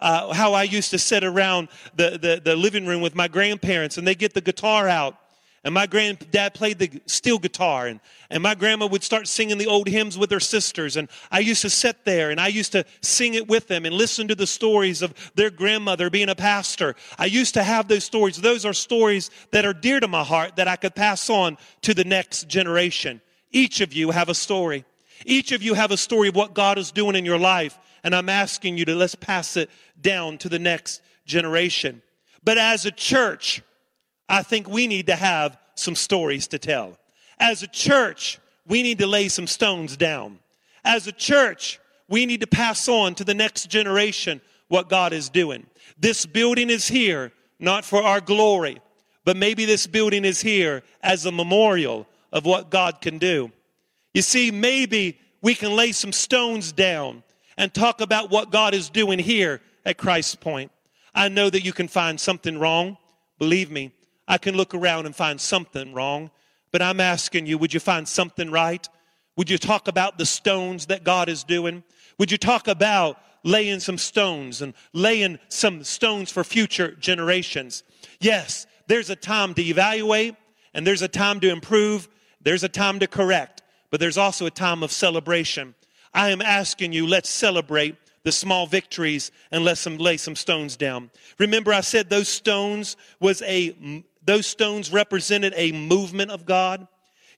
uh, 0.00 0.32
how 0.32 0.54
I 0.54 0.62
used 0.64 0.90
to 0.90 0.98
sit 0.98 1.24
around 1.24 1.68
the, 1.94 2.18
the, 2.18 2.40
the 2.42 2.56
living 2.56 2.86
room 2.86 3.00
with 3.00 3.14
my 3.14 3.28
grandparents 3.28 3.98
and 3.98 4.06
they 4.06 4.14
get 4.14 4.34
the 4.34 4.40
guitar 4.40 4.88
out 4.88 5.16
and 5.66 5.74
my 5.74 5.86
granddad 5.86 6.54
played 6.54 6.78
the 6.78 7.02
steel 7.06 7.40
guitar, 7.40 7.88
and, 7.88 7.98
and 8.30 8.40
my 8.40 8.54
grandma 8.54 8.86
would 8.86 9.02
start 9.02 9.26
singing 9.26 9.58
the 9.58 9.66
old 9.66 9.88
hymns 9.88 10.16
with 10.16 10.30
her 10.30 10.38
sisters. 10.38 10.96
And 10.96 11.08
I 11.32 11.40
used 11.40 11.62
to 11.62 11.70
sit 11.70 12.04
there 12.04 12.30
and 12.30 12.40
I 12.40 12.46
used 12.46 12.70
to 12.70 12.84
sing 13.00 13.34
it 13.34 13.48
with 13.48 13.66
them 13.66 13.84
and 13.84 13.92
listen 13.92 14.28
to 14.28 14.36
the 14.36 14.46
stories 14.46 15.02
of 15.02 15.12
their 15.34 15.50
grandmother 15.50 16.08
being 16.08 16.28
a 16.28 16.36
pastor. 16.36 16.94
I 17.18 17.24
used 17.24 17.54
to 17.54 17.64
have 17.64 17.88
those 17.88 18.04
stories. 18.04 18.36
Those 18.36 18.64
are 18.64 18.72
stories 18.72 19.28
that 19.50 19.66
are 19.66 19.74
dear 19.74 19.98
to 19.98 20.06
my 20.06 20.22
heart 20.22 20.54
that 20.54 20.68
I 20.68 20.76
could 20.76 20.94
pass 20.94 21.28
on 21.28 21.58
to 21.82 21.94
the 21.94 22.04
next 22.04 22.46
generation. 22.46 23.20
Each 23.50 23.80
of 23.80 23.92
you 23.92 24.12
have 24.12 24.28
a 24.28 24.34
story. 24.34 24.84
Each 25.24 25.50
of 25.50 25.64
you 25.64 25.74
have 25.74 25.90
a 25.90 25.96
story 25.96 26.28
of 26.28 26.36
what 26.36 26.54
God 26.54 26.78
is 26.78 26.92
doing 26.92 27.16
in 27.16 27.24
your 27.24 27.40
life. 27.40 27.76
And 28.04 28.14
I'm 28.14 28.28
asking 28.28 28.78
you 28.78 28.84
to 28.84 28.94
let's 28.94 29.16
pass 29.16 29.56
it 29.56 29.68
down 30.00 30.38
to 30.38 30.48
the 30.48 30.60
next 30.60 31.02
generation. 31.24 32.02
But 32.44 32.56
as 32.56 32.86
a 32.86 32.92
church, 32.92 33.64
I 34.28 34.42
think 34.42 34.68
we 34.68 34.86
need 34.86 35.06
to 35.06 35.16
have 35.16 35.58
some 35.74 35.94
stories 35.94 36.48
to 36.48 36.58
tell. 36.58 36.98
As 37.38 37.62
a 37.62 37.66
church, 37.66 38.38
we 38.66 38.82
need 38.82 38.98
to 38.98 39.06
lay 39.06 39.28
some 39.28 39.46
stones 39.46 39.96
down. 39.96 40.38
As 40.84 41.06
a 41.06 41.12
church, 41.12 41.78
we 42.08 42.26
need 42.26 42.40
to 42.40 42.46
pass 42.46 42.88
on 42.88 43.14
to 43.16 43.24
the 43.24 43.34
next 43.34 43.68
generation 43.68 44.40
what 44.68 44.88
God 44.88 45.12
is 45.12 45.28
doing. 45.28 45.66
This 45.98 46.26
building 46.26 46.70
is 46.70 46.88
here 46.88 47.32
not 47.58 47.84
for 47.84 48.02
our 48.02 48.20
glory, 48.20 48.80
but 49.24 49.36
maybe 49.36 49.64
this 49.64 49.86
building 49.86 50.24
is 50.24 50.40
here 50.40 50.82
as 51.02 51.26
a 51.26 51.32
memorial 51.32 52.06
of 52.32 52.44
what 52.44 52.70
God 52.70 53.00
can 53.00 53.18
do. 53.18 53.50
You 54.14 54.22
see, 54.22 54.50
maybe 54.50 55.18
we 55.42 55.54
can 55.54 55.74
lay 55.74 55.92
some 55.92 56.12
stones 56.12 56.72
down 56.72 57.22
and 57.56 57.72
talk 57.72 58.00
about 58.00 58.30
what 58.30 58.50
God 58.50 58.74
is 58.74 58.90
doing 58.90 59.18
here 59.18 59.60
at 59.84 59.98
Christ's 59.98 60.34
Point. 60.34 60.70
I 61.14 61.28
know 61.28 61.48
that 61.48 61.64
you 61.64 61.72
can 61.72 61.88
find 61.88 62.20
something 62.20 62.58
wrong. 62.58 62.98
Believe 63.38 63.70
me, 63.70 63.92
I 64.28 64.38
can 64.38 64.56
look 64.56 64.74
around 64.74 65.06
and 65.06 65.14
find 65.14 65.40
something 65.40 65.92
wrong. 65.92 66.30
But 66.72 66.82
I'm 66.82 67.00
asking 67.00 67.46
you, 67.46 67.58
would 67.58 67.72
you 67.72 67.80
find 67.80 68.06
something 68.06 68.50
right? 68.50 68.86
Would 69.36 69.50
you 69.50 69.58
talk 69.58 69.88
about 69.88 70.18
the 70.18 70.26
stones 70.26 70.86
that 70.86 71.04
God 71.04 71.28
is 71.28 71.44
doing? 71.44 71.84
Would 72.18 72.30
you 72.30 72.38
talk 72.38 72.68
about 72.68 73.18
laying 73.44 73.80
some 73.80 73.98
stones 73.98 74.62
and 74.62 74.74
laying 74.92 75.38
some 75.48 75.84
stones 75.84 76.30
for 76.30 76.42
future 76.42 76.92
generations? 76.92 77.82
Yes, 78.20 78.66
there's 78.88 79.10
a 79.10 79.16
time 79.16 79.54
to 79.54 79.62
evaluate 79.62 80.34
and 80.74 80.86
there's 80.86 81.02
a 81.02 81.08
time 81.08 81.40
to 81.40 81.50
improve. 81.50 82.08
There's 82.40 82.64
a 82.64 82.68
time 82.68 82.98
to 83.00 83.06
correct, 83.06 83.62
but 83.90 84.00
there's 84.00 84.18
also 84.18 84.46
a 84.46 84.50
time 84.50 84.82
of 84.82 84.90
celebration. 84.90 85.74
I 86.12 86.30
am 86.30 86.40
asking 86.40 86.92
you, 86.92 87.06
let's 87.06 87.28
celebrate 87.28 87.96
the 88.22 88.32
small 88.32 88.66
victories 88.66 89.30
and 89.52 89.64
let 89.64 89.78
some 89.78 89.98
lay 89.98 90.16
some 90.16 90.34
stones 90.34 90.76
down. 90.76 91.10
Remember, 91.38 91.72
I 91.72 91.82
said 91.82 92.10
those 92.10 92.28
stones 92.28 92.96
was 93.20 93.40
a 93.42 94.04
those 94.26 94.46
stones 94.46 94.92
represented 94.92 95.54
a 95.56 95.72
movement 95.72 96.30
of 96.30 96.44
God. 96.44 96.86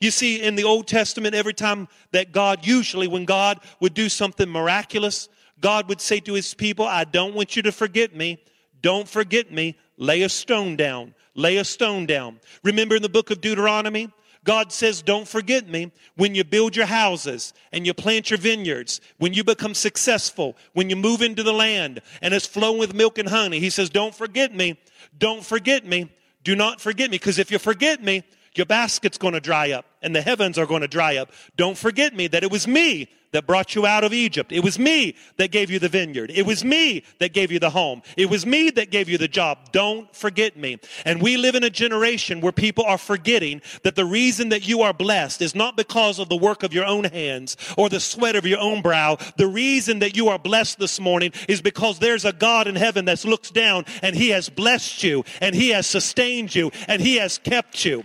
You 0.01 0.11
see, 0.11 0.43
in 0.43 0.55
the 0.55 0.65
Old 0.65 0.87
Testament, 0.87 1.35
every 1.35 1.55
time 1.55 1.89
that 2.13 2.33
God, 2.33 2.67
usually 2.67 3.09
when 3.09 3.25
God 3.25 3.61
would 3.81 3.95
do 3.95 4.09
something 4.09 4.49
miraculous, 4.49 5.29
God 5.61 5.89
would 5.89 6.01
say 6.01 6.21
to 6.21 6.35
his 6.35 6.55
people, 6.55 6.87
I 6.87 7.05
don't 7.05 7.35
want 7.35 7.57
you 7.57 7.63
to 7.63 7.73
forget 7.73 8.15
me. 8.15 8.39
Don't 8.81 9.09
forget 9.09 9.53
me. 9.53 9.77
Lay 9.97 10.23
a 10.23 10.29
stone 10.29 10.77
down. 10.77 11.15
Lay 11.35 11.57
a 11.57 11.65
stone 11.65 12.07
down. 12.07 12.41
Remember 12.63 12.97
in 12.97 13.03
the 13.03 13.09
book 13.09 13.31
of 13.31 13.41
Deuteronomy, 13.41 14.11
God 14.45 14.73
says, 14.73 15.03
don't 15.03 15.27
forget 15.27 15.69
me 15.69 15.91
when 16.17 16.35
you 16.35 16.45
build 16.45 16.77
your 16.77 16.87
houses 16.87 17.53
and 17.73 17.85
you 17.85 17.93
plant 17.93 18.31
your 18.31 18.39
vineyards, 18.39 19.01
when 19.19 19.35
you 19.35 19.45
become 19.45 19.75
successful, 19.75 20.57
when 20.73 20.89
you 20.89 20.97
move 20.97 21.23
into 21.23 21.43
the 21.43 21.53
land 21.53 22.01
and 22.23 22.33
it's 22.33 22.47
flowing 22.47 22.79
with 22.79 22.95
milk 22.95 23.19
and 23.19 23.29
honey. 23.29 23.59
He 23.59 23.69
says, 23.69 23.91
don't 23.91 24.15
forget 24.15 24.55
me. 24.55 24.79
Don't 25.19 25.45
forget 25.45 25.85
me. 25.85 26.11
Do 26.49 26.57
not 26.57 26.81
forget 26.81 27.11
me. 27.11 27.19
Because 27.19 27.39
if 27.39 27.51
you 27.51 27.59
forget 27.59 28.03
me, 28.03 28.23
your 28.55 28.67
basket's 28.67 29.19
going 29.19 29.35
to 29.35 29.41
dry 29.41 29.73
up 29.73 29.87
and 30.03 30.15
the 30.15 30.23
heavens 30.23 30.59
are 30.59 30.67
going 30.67 30.83
to 30.83 30.89
dry 30.89 31.17
up. 31.17 31.33
Don't 31.57 31.77
forget 31.77 32.15
me 32.15 32.27
that 32.29 32.43
it 32.43 32.51
was 32.51 32.67
me 32.67 33.09
that 33.33 33.47
brought 33.47 33.75
you 33.75 33.87
out 33.87 34.05
of 34.05 34.13
Egypt. 34.13 34.53
It 34.53 34.65
was 34.65 34.79
me 34.79 35.15
that 35.37 35.51
gave 35.51 35.71
you 35.71 35.79
the 35.79 35.89
vineyard. 35.89 36.31
It 36.31 36.47
was 36.47 36.65
me 36.65 37.05
that 37.19 37.33
gave 37.33 37.53
you 37.53 37.59
the 37.59 37.71
home. 37.71 38.03
It 38.17 38.31
was 38.31 38.47
me 38.47 38.71
that 38.71 38.91
gave 38.91 39.09
you 39.09 39.19
the 39.19 39.29
job. 39.29 39.71
Don't 39.73 40.15
forget 40.15 40.57
me. 40.57 40.79
And 41.05 41.21
we 41.21 41.37
live 41.37 41.55
in 41.55 41.65
a 41.65 41.71
generation 41.71 42.41
where 42.41 42.53
people 42.53 42.85
are 42.85 42.99
forgetting 42.99 43.61
that 43.83 43.97
the 43.97 44.05
reason 44.05 44.49
that 44.51 44.67
you 44.67 44.83
are 44.83 44.95
blessed 44.95 45.43
is 45.43 45.55
not 45.55 45.77
because 45.77 46.19
of 46.19 46.29
the 46.29 46.37
work 46.37 46.63
of 46.63 46.73
your 46.73 46.87
own 46.87 47.05
hands 47.05 47.57
or 47.77 47.89
the 47.89 48.01
sweat 48.01 48.37
of 48.37 48.47
your 48.47 48.61
own 48.61 48.83
brow. 48.83 49.19
The 49.37 49.49
reason 49.49 49.99
that 49.99 50.17
you 50.17 50.29
are 50.29 50.39
blessed 50.39 50.79
this 50.79 50.99
morning 50.99 51.33
is 51.49 51.61
because 51.61 51.99
there's 51.99 52.25
a 52.25 52.33
God 52.33 52.67
in 52.67 52.77
heaven 52.77 53.05
that 53.07 53.25
looks 53.25 53.51
down 53.51 53.85
and 54.03 54.17
he 54.17 54.31
has 54.31 54.49
blessed 54.49 55.03
you 55.03 55.25
and 55.41 55.55
he 55.55 55.71
has 55.71 55.87
sustained 55.87 56.55
you 56.55 56.71
and 56.87 57.03
he 57.03 57.17
has 57.17 57.37
kept 57.37 57.85
you. 57.85 58.05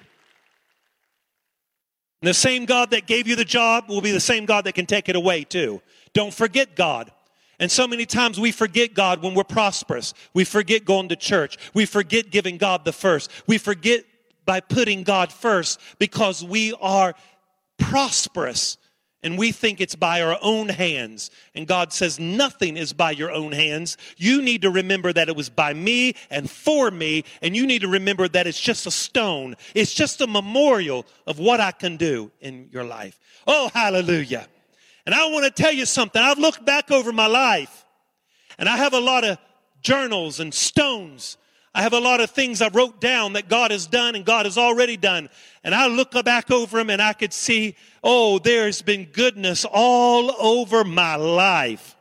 And 2.23 2.29
the 2.29 2.33
same 2.33 2.63
God 2.63 2.91
that 2.91 3.05
gave 3.05 3.27
you 3.27 3.35
the 3.35 3.43
job 3.43 3.89
will 3.89 3.99
be 3.99 4.11
the 4.11 4.19
same 4.21 4.45
God 4.45 4.63
that 4.63 4.75
can 4.75 4.85
take 4.85 5.09
it 5.09 5.17
away 5.17 5.43
too. 5.43 5.81
Don't 6.13 6.33
forget 6.33 6.73
God. 6.73 7.11
And 7.59 7.69
so 7.69 7.85
many 7.85 8.05
times 8.05 8.39
we 8.39 8.53
forget 8.53 8.93
God 8.93 9.21
when 9.21 9.33
we're 9.33 9.43
prosperous. 9.43 10.13
We 10.33 10.45
forget 10.45 10.85
going 10.85 11.09
to 11.09 11.17
church. 11.17 11.57
We 11.73 11.85
forget 11.85 12.31
giving 12.31 12.57
God 12.57 12.85
the 12.85 12.93
first. 12.93 13.29
We 13.45 13.57
forget 13.57 14.05
by 14.45 14.61
putting 14.61 15.03
God 15.03 15.33
first 15.33 15.81
because 15.99 16.41
we 16.41 16.73
are 16.79 17.13
prosperous 17.77 18.77
and 19.23 19.37
we 19.37 19.51
think 19.51 19.79
it's 19.79 19.95
by 19.95 20.21
our 20.21 20.37
own 20.41 20.69
hands. 20.69 21.31
And 21.55 21.65
God 21.65 21.93
says, 21.93 22.19
nothing 22.19 22.77
is 22.77 22.93
by 22.93 23.11
your 23.11 23.31
own 23.31 23.53
hands. 23.53 23.97
You 24.17 24.41
need 24.41 24.61
to 24.63 24.69
remember 24.69 25.13
that 25.13 25.29
it 25.29 25.35
was 25.35 25.49
by 25.49 25.73
me 25.73 26.15
and 26.29 26.49
for 26.49 26.91
me. 26.91 27.23
And 27.41 27.55
you 27.55 27.65
need 27.65 27.81
to 27.81 27.87
remember 27.87 28.27
that 28.27 28.47
it's 28.47 28.59
just 28.59 28.85
a 28.85 28.91
stone. 28.91 29.55
It's 29.73 29.93
just 29.93 30.21
a 30.21 30.27
memorial 30.27 31.05
of 31.25 31.39
what 31.39 31.59
I 31.61 31.71
can 31.71 31.97
do 31.97 32.31
in 32.41 32.69
your 32.71 32.83
life. 32.83 33.19
Oh, 33.47 33.69
hallelujah. 33.73 34.47
And 35.05 35.15
I 35.15 35.25
want 35.29 35.45
to 35.45 35.63
tell 35.63 35.73
you 35.73 35.85
something. 35.85 36.21
I've 36.21 36.39
looked 36.39 36.65
back 36.65 36.91
over 36.91 37.11
my 37.11 37.27
life 37.27 37.85
and 38.57 38.69
I 38.69 38.77
have 38.77 38.93
a 38.93 38.99
lot 38.99 39.23
of 39.23 39.37
journals 39.81 40.39
and 40.39 40.53
stones 40.53 41.37
I 41.75 41.81
have 41.81 41.93
a 41.93 41.99
lot 41.99 42.21
of 42.21 42.29
things 42.29 42.61
I 42.61 42.69
wrote 42.69 43.01
down 43.01 43.33
that 43.33 43.49
God 43.49 43.71
has 43.71 43.87
done 43.87 44.15
and 44.15 44.23
God 44.23 44.45
has 44.45 44.57
already 44.57 44.95
done. 44.95 45.29
And 45.63 45.73
I 45.73 45.87
look 45.87 46.11
back 46.23 46.51
over 46.51 46.77
them 46.77 46.91
and 46.91 47.01
I 47.01 47.13
could 47.13 47.33
see, 47.33 47.75
oh, 48.03 48.37
there's 48.37 48.83
been 48.83 49.05
goodness 49.05 49.65
all 49.65 50.31
over 50.39 50.83
my 50.83 51.15
life. 51.15 51.95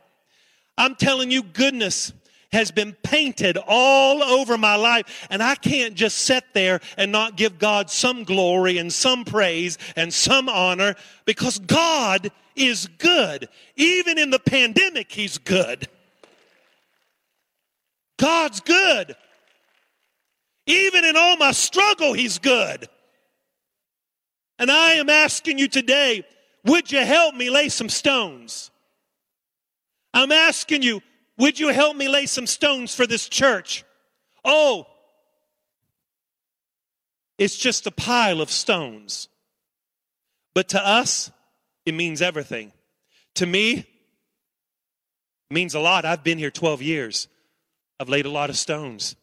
I'm 0.77 0.95
telling 0.95 1.31
you, 1.31 1.41
goodness 1.41 2.13
has 2.51 2.69
been 2.69 2.93
painted 3.01 3.57
all 3.67 4.21
over 4.21 4.59
my 4.59 4.75
life. 4.75 5.27
And 5.31 5.41
I 5.41 5.55
can't 5.55 5.95
just 5.95 6.19
sit 6.19 6.43
there 6.53 6.79
and 6.95 7.11
not 7.11 7.35
give 7.35 7.57
God 7.57 7.89
some 7.89 8.23
glory 8.23 8.77
and 8.77 8.93
some 8.93 9.25
praise 9.25 9.79
and 9.95 10.13
some 10.13 10.47
honor 10.47 10.93
because 11.25 11.57
God 11.57 12.31
is 12.55 12.87
good. 12.99 13.49
Even 13.75 14.19
in 14.19 14.29
the 14.29 14.37
pandemic, 14.37 15.11
He's 15.11 15.39
good. 15.39 15.87
God's 18.17 18.59
good. 18.59 19.15
Even 20.65 21.05
in 21.05 21.15
all 21.17 21.37
my 21.37 21.51
struggle, 21.51 22.13
He's 22.13 22.39
good. 22.39 22.87
And 24.59 24.71
I 24.71 24.93
am 24.93 25.09
asking 25.09 25.57
you 25.57 25.67
today, 25.67 26.23
would 26.63 26.91
you 26.91 26.99
help 26.99 27.35
me 27.35 27.49
lay 27.49 27.69
some 27.69 27.89
stones? 27.89 28.71
I'm 30.13 30.31
asking 30.31 30.83
you, 30.83 31.01
would 31.37 31.59
you 31.59 31.69
help 31.69 31.97
me 31.97 32.07
lay 32.07 32.27
some 32.27 32.47
stones 32.47 32.93
for 32.93 33.07
this 33.07 33.27
church? 33.27 33.83
Oh, 34.45 34.85
it's 37.37 37.57
just 37.57 37.87
a 37.87 37.91
pile 37.91 38.41
of 38.41 38.51
stones. 38.51 39.27
But 40.53 40.69
to 40.69 40.85
us, 40.85 41.31
it 41.85 41.93
means 41.93 42.21
everything. 42.21 42.71
To 43.35 43.45
me, 43.45 43.73
it 43.73 43.87
means 45.49 45.73
a 45.73 45.79
lot. 45.79 46.05
I've 46.05 46.23
been 46.23 46.37
here 46.37 46.51
12 46.51 46.81
years. 46.81 47.27
I've 47.99 48.09
laid 48.09 48.25
a 48.25 48.29
lot 48.29 48.49
of 48.49 48.57
stones. 48.57 49.15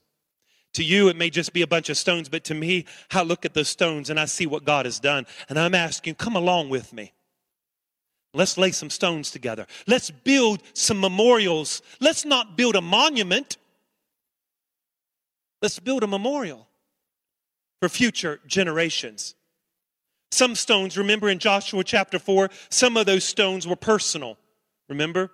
To 0.74 0.84
you, 0.84 1.08
it 1.08 1.16
may 1.16 1.30
just 1.30 1.52
be 1.52 1.62
a 1.62 1.66
bunch 1.66 1.88
of 1.88 1.96
stones, 1.96 2.28
but 2.28 2.44
to 2.44 2.54
me, 2.54 2.86
I 3.10 3.22
look 3.22 3.44
at 3.44 3.54
those 3.54 3.68
stones 3.68 4.08
and 4.08 4.20
I 4.20 4.26
see 4.26 4.46
what 4.46 4.64
God 4.64 4.84
has 4.84 5.00
done. 5.00 5.26
And 5.48 5.58
I'm 5.58 5.74
asking, 5.74 6.14
come 6.14 6.36
along 6.36 6.68
with 6.68 6.92
me. 6.92 7.12
Let's 8.32 8.56
lay 8.56 8.70
some 8.70 8.90
stones 8.90 9.32
together. 9.32 9.66
Let's 9.88 10.10
build 10.10 10.62
some 10.72 11.00
memorials. 11.00 11.82
Let's 12.00 12.24
not 12.24 12.56
build 12.56 12.76
a 12.76 12.80
monument. 12.80 13.56
Let's 15.60 15.80
build 15.80 16.04
a 16.04 16.06
memorial 16.06 16.68
for 17.80 17.88
future 17.88 18.40
generations. 18.46 19.34
Some 20.30 20.54
stones, 20.54 20.96
remember 20.96 21.28
in 21.28 21.40
Joshua 21.40 21.82
chapter 21.82 22.20
4, 22.20 22.50
some 22.68 22.96
of 22.96 23.06
those 23.06 23.24
stones 23.24 23.66
were 23.66 23.76
personal. 23.76 24.38
Remember? 24.88 25.32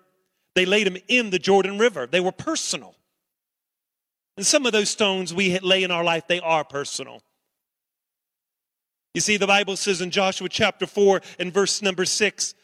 They 0.55 0.65
laid 0.65 0.87
them 0.87 0.97
in 1.07 1.29
the 1.29 1.39
Jordan 1.39 1.79
River, 1.79 2.07
they 2.07 2.21
were 2.21 2.33
personal. 2.33 2.96
And 4.37 4.45
some 4.45 4.67
of 4.67 4.73
those 4.73 4.91
stones 4.91 5.33
we 5.33 5.59
lay 5.61 5.83
in 5.83 5.91
our 5.91 6.05
life, 6.05 6.27
they 6.27 6.41
are 6.41 6.65
personal. 6.65 7.23
You 9.15 9.21
see, 9.23 9.39
the 9.39 9.47
Bible 9.47 9.77
says 9.77 10.03
in 10.03 10.11
Joshua 10.11 10.49
chapter 10.49 10.87
4 10.87 11.23
and 11.39 11.53
verse 11.53 11.81
number 11.81 12.05
6, 12.05 12.55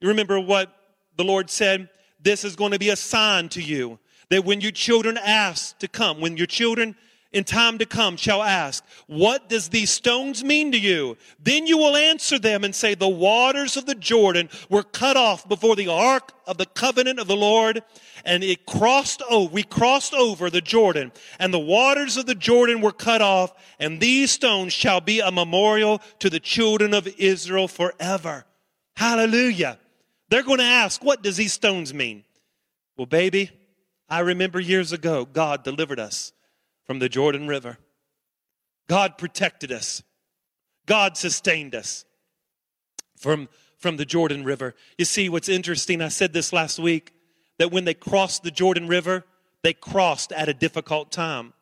you 0.00 0.08
remember 0.08 0.38
what 0.38 0.70
the 1.16 1.24
Lord 1.24 1.48
said? 1.48 1.88
This 2.20 2.44
is 2.44 2.56
going 2.56 2.72
to 2.72 2.78
be 2.78 2.90
a 2.90 2.96
sign 2.96 3.48
to 3.50 3.62
you 3.62 3.98
that 4.30 4.44
when 4.44 4.60
your 4.60 4.72
children 4.72 5.16
ask 5.16 5.78
to 5.78 5.88
come, 5.88 6.20
when 6.20 6.36
your 6.36 6.46
children 6.46 6.94
in 7.32 7.44
time 7.44 7.78
to 7.78 7.86
come 7.86 8.16
shall 8.16 8.42
ask, 8.42 8.82
What 9.06 9.48
does 9.48 9.68
these 9.68 9.90
stones 9.90 10.42
mean 10.42 10.72
to 10.72 10.78
you? 10.78 11.16
Then 11.38 11.66
you 11.66 11.76
will 11.76 11.96
answer 11.96 12.38
them 12.38 12.64
and 12.64 12.74
say, 12.74 12.94
The 12.94 13.08
waters 13.08 13.76
of 13.76 13.86
the 13.86 13.94
Jordan 13.94 14.48
were 14.70 14.82
cut 14.82 15.16
off 15.16 15.46
before 15.48 15.76
the 15.76 15.88
ark 15.88 16.32
of 16.46 16.56
the 16.56 16.66
covenant 16.66 17.18
of 17.18 17.26
the 17.26 17.36
Lord, 17.36 17.82
and 18.24 18.42
it 18.42 18.64
crossed 18.64 19.22
over, 19.30 19.52
we 19.52 19.62
crossed 19.62 20.14
over 20.14 20.48
the 20.48 20.62
Jordan, 20.62 21.12
and 21.38 21.52
the 21.52 21.58
waters 21.58 22.16
of 22.16 22.26
the 22.26 22.34
Jordan 22.34 22.80
were 22.80 22.92
cut 22.92 23.20
off, 23.20 23.52
and 23.78 24.00
these 24.00 24.30
stones 24.30 24.72
shall 24.72 25.00
be 25.00 25.20
a 25.20 25.30
memorial 25.30 26.00
to 26.20 26.30
the 26.30 26.40
children 26.40 26.94
of 26.94 27.06
Israel 27.18 27.68
forever. 27.68 28.46
Hallelujah. 28.96 29.78
They're 30.30 30.42
going 30.42 30.58
to 30.58 30.64
ask, 30.64 31.04
What 31.04 31.22
does 31.22 31.36
these 31.36 31.52
stones 31.52 31.92
mean? 31.92 32.24
Well, 32.96 33.06
baby, 33.06 33.50
I 34.08 34.20
remember 34.20 34.58
years 34.58 34.92
ago, 34.92 35.26
God 35.26 35.62
delivered 35.62 36.00
us 36.00 36.32
from 36.88 36.98
the 37.00 37.08
Jordan 37.10 37.46
River. 37.46 37.76
God 38.88 39.18
protected 39.18 39.70
us. 39.70 40.02
God 40.86 41.18
sustained 41.18 41.74
us 41.74 42.06
from, 43.18 43.50
from 43.76 43.98
the 43.98 44.06
Jordan 44.06 44.42
River. 44.42 44.74
You 44.96 45.04
see, 45.04 45.28
what's 45.28 45.50
interesting, 45.50 46.00
I 46.00 46.08
said 46.08 46.32
this 46.32 46.50
last 46.50 46.78
week, 46.78 47.12
that 47.58 47.70
when 47.70 47.84
they 47.84 47.92
crossed 47.92 48.42
the 48.42 48.50
Jordan 48.50 48.88
River, 48.88 49.26
they 49.62 49.74
crossed 49.74 50.32
at 50.32 50.48
a 50.48 50.54
difficult 50.54 51.12
time. 51.12 51.52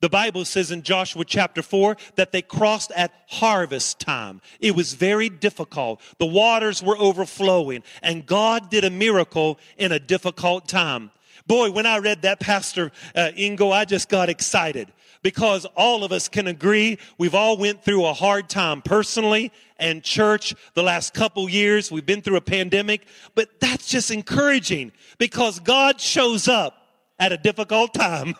The 0.00 0.08
Bible 0.08 0.44
says 0.44 0.70
in 0.70 0.82
Joshua 0.82 1.24
chapter 1.24 1.62
4 1.62 1.96
that 2.14 2.30
they 2.30 2.42
crossed 2.42 2.92
at 2.94 3.12
harvest 3.26 3.98
time. 3.98 4.40
It 4.60 4.76
was 4.76 4.92
very 4.92 5.28
difficult. 5.28 6.00
The 6.18 6.26
waters 6.26 6.80
were 6.80 6.98
overflowing, 6.98 7.82
and 8.02 8.24
God 8.24 8.70
did 8.70 8.84
a 8.84 8.90
miracle 8.90 9.58
in 9.78 9.90
a 9.90 9.98
difficult 9.98 10.68
time. 10.68 11.10
Boy, 11.46 11.70
when 11.70 11.86
I 11.86 11.98
read 11.98 12.22
that, 12.22 12.40
Pastor 12.40 12.90
uh, 13.14 13.30
Ingo, 13.36 13.72
I 13.72 13.84
just 13.84 14.08
got 14.08 14.28
excited 14.28 14.92
because 15.22 15.64
all 15.76 16.02
of 16.02 16.12
us 16.12 16.28
can 16.28 16.46
agree 16.46 16.98
we've 17.18 17.34
all 17.34 17.56
went 17.56 17.82
through 17.82 18.04
a 18.04 18.12
hard 18.12 18.48
time 18.48 18.82
personally 18.82 19.52
and 19.78 20.02
church 20.02 20.54
the 20.74 20.82
last 20.82 21.14
couple 21.14 21.48
years. 21.48 21.90
We've 21.90 22.06
been 22.06 22.22
through 22.22 22.36
a 22.36 22.40
pandemic, 22.42 23.06
but 23.34 23.60
that's 23.60 23.88
just 23.88 24.10
encouraging 24.10 24.92
because 25.18 25.60
God 25.60 26.00
shows 26.00 26.48
up 26.48 26.85
at 27.18 27.32
a 27.32 27.38
difficult 27.38 27.94
time. 27.94 28.34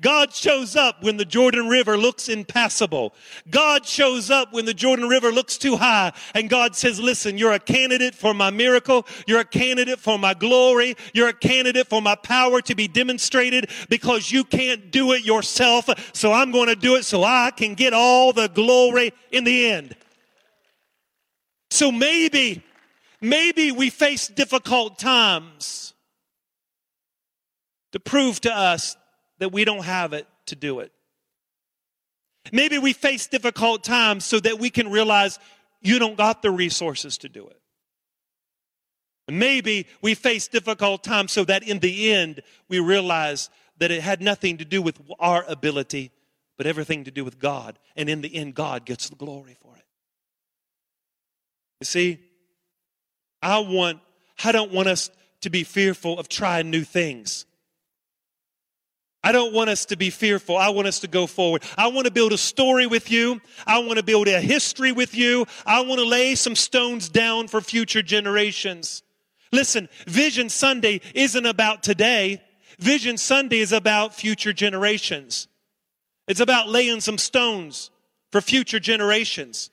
God 0.00 0.34
shows 0.34 0.76
up 0.76 1.02
when 1.02 1.16
the 1.16 1.24
Jordan 1.24 1.68
River 1.68 1.96
looks 1.96 2.28
impassable. 2.28 3.14
God 3.48 3.86
shows 3.86 4.30
up 4.30 4.52
when 4.52 4.66
the 4.66 4.74
Jordan 4.74 5.08
River 5.08 5.32
looks 5.32 5.56
too 5.56 5.76
high 5.76 6.12
and 6.34 6.50
God 6.50 6.76
says, 6.76 7.00
listen, 7.00 7.38
you're 7.38 7.52
a 7.52 7.58
candidate 7.58 8.14
for 8.14 8.34
my 8.34 8.50
miracle. 8.50 9.06
You're 9.26 9.40
a 9.40 9.44
candidate 9.44 9.98
for 9.98 10.18
my 10.18 10.34
glory. 10.34 10.96
You're 11.14 11.28
a 11.28 11.34
candidate 11.34 11.86
for 11.86 12.02
my 12.02 12.16
power 12.16 12.60
to 12.62 12.74
be 12.74 12.88
demonstrated 12.88 13.70
because 13.88 14.30
you 14.30 14.44
can't 14.44 14.90
do 14.90 15.12
it 15.12 15.24
yourself. 15.24 15.88
So 16.12 16.32
I'm 16.32 16.52
going 16.52 16.68
to 16.68 16.76
do 16.76 16.96
it 16.96 17.04
so 17.04 17.24
I 17.24 17.50
can 17.56 17.74
get 17.74 17.94
all 17.94 18.32
the 18.32 18.48
glory 18.48 19.12
in 19.32 19.44
the 19.44 19.70
end. 19.70 19.96
So 21.70 21.92
maybe, 21.92 22.62
maybe 23.20 23.72
we 23.72 23.90
face 23.90 24.28
difficult 24.28 24.98
times 24.98 25.94
to 27.98 28.10
prove 28.10 28.40
to 28.42 28.54
us 28.54 28.96
that 29.38 29.52
we 29.52 29.64
don't 29.64 29.84
have 29.84 30.12
it 30.12 30.26
to 30.46 30.56
do 30.56 30.80
it. 30.80 30.92
Maybe 32.52 32.78
we 32.78 32.92
face 32.92 33.26
difficult 33.26 33.84
times 33.84 34.24
so 34.24 34.40
that 34.40 34.58
we 34.58 34.70
can 34.70 34.90
realize 34.90 35.38
you 35.82 35.98
don't 35.98 36.16
got 36.16 36.42
the 36.42 36.50
resources 36.50 37.18
to 37.18 37.28
do 37.28 37.46
it. 37.48 37.60
Maybe 39.30 39.86
we 40.00 40.14
face 40.14 40.48
difficult 40.48 41.04
times 41.04 41.32
so 41.32 41.44
that 41.44 41.62
in 41.62 41.80
the 41.80 42.12
end 42.12 42.40
we 42.68 42.78
realize 42.78 43.50
that 43.78 43.90
it 43.90 44.00
had 44.00 44.22
nothing 44.22 44.56
to 44.58 44.64
do 44.64 44.80
with 44.80 44.98
our 45.18 45.44
ability, 45.46 46.10
but 46.56 46.66
everything 46.66 47.04
to 47.04 47.10
do 47.10 47.24
with 47.24 47.38
God. 47.38 47.78
And 47.96 48.08
in 48.08 48.22
the 48.22 48.34
end, 48.34 48.54
God 48.54 48.86
gets 48.86 49.10
the 49.10 49.16
glory 49.16 49.56
for 49.60 49.76
it. 49.76 49.84
You 51.80 51.84
see, 51.84 52.18
I 53.42 53.58
want, 53.58 54.00
I 54.42 54.52
don't 54.52 54.72
want 54.72 54.88
us 54.88 55.10
to 55.42 55.50
be 55.50 55.62
fearful 55.62 56.18
of 56.18 56.28
trying 56.28 56.70
new 56.70 56.82
things. 56.82 57.44
I 59.28 59.32
don't 59.32 59.52
want 59.52 59.68
us 59.68 59.84
to 59.84 59.96
be 59.98 60.08
fearful. 60.08 60.56
I 60.56 60.70
want 60.70 60.88
us 60.88 61.00
to 61.00 61.06
go 61.06 61.26
forward. 61.26 61.62
I 61.76 61.88
want 61.88 62.06
to 62.06 62.10
build 62.10 62.32
a 62.32 62.38
story 62.38 62.86
with 62.86 63.10
you. 63.10 63.42
I 63.66 63.80
want 63.80 63.98
to 63.98 64.02
build 64.02 64.26
a 64.26 64.40
history 64.40 64.90
with 64.90 65.14
you. 65.14 65.44
I 65.66 65.82
want 65.82 66.00
to 66.00 66.06
lay 66.06 66.34
some 66.34 66.56
stones 66.56 67.10
down 67.10 67.46
for 67.46 67.60
future 67.60 68.00
generations. 68.00 69.02
Listen, 69.52 69.90
Vision 70.06 70.48
Sunday 70.48 71.02
isn't 71.12 71.44
about 71.44 71.82
today. 71.82 72.42
Vision 72.78 73.18
Sunday 73.18 73.58
is 73.58 73.70
about 73.70 74.14
future 74.14 74.54
generations. 74.54 75.46
It's 76.26 76.40
about 76.40 76.70
laying 76.70 77.02
some 77.02 77.18
stones 77.18 77.90
for 78.32 78.40
future 78.40 78.80
generations. 78.80 79.68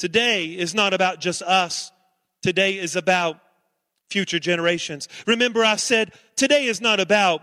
Today 0.00 0.46
is 0.46 0.74
not 0.74 0.94
about 0.94 1.20
just 1.20 1.42
us. 1.42 1.92
Today 2.42 2.76
is 2.76 2.96
about 2.96 3.38
future 4.10 4.40
generations. 4.40 5.08
Remember 5.28 5.64
I 5.64 5.76
said 5.76 6.10
today 6.34 6.64
is 6.64 6.80
not 6.80 6.98
about 6.98 7.42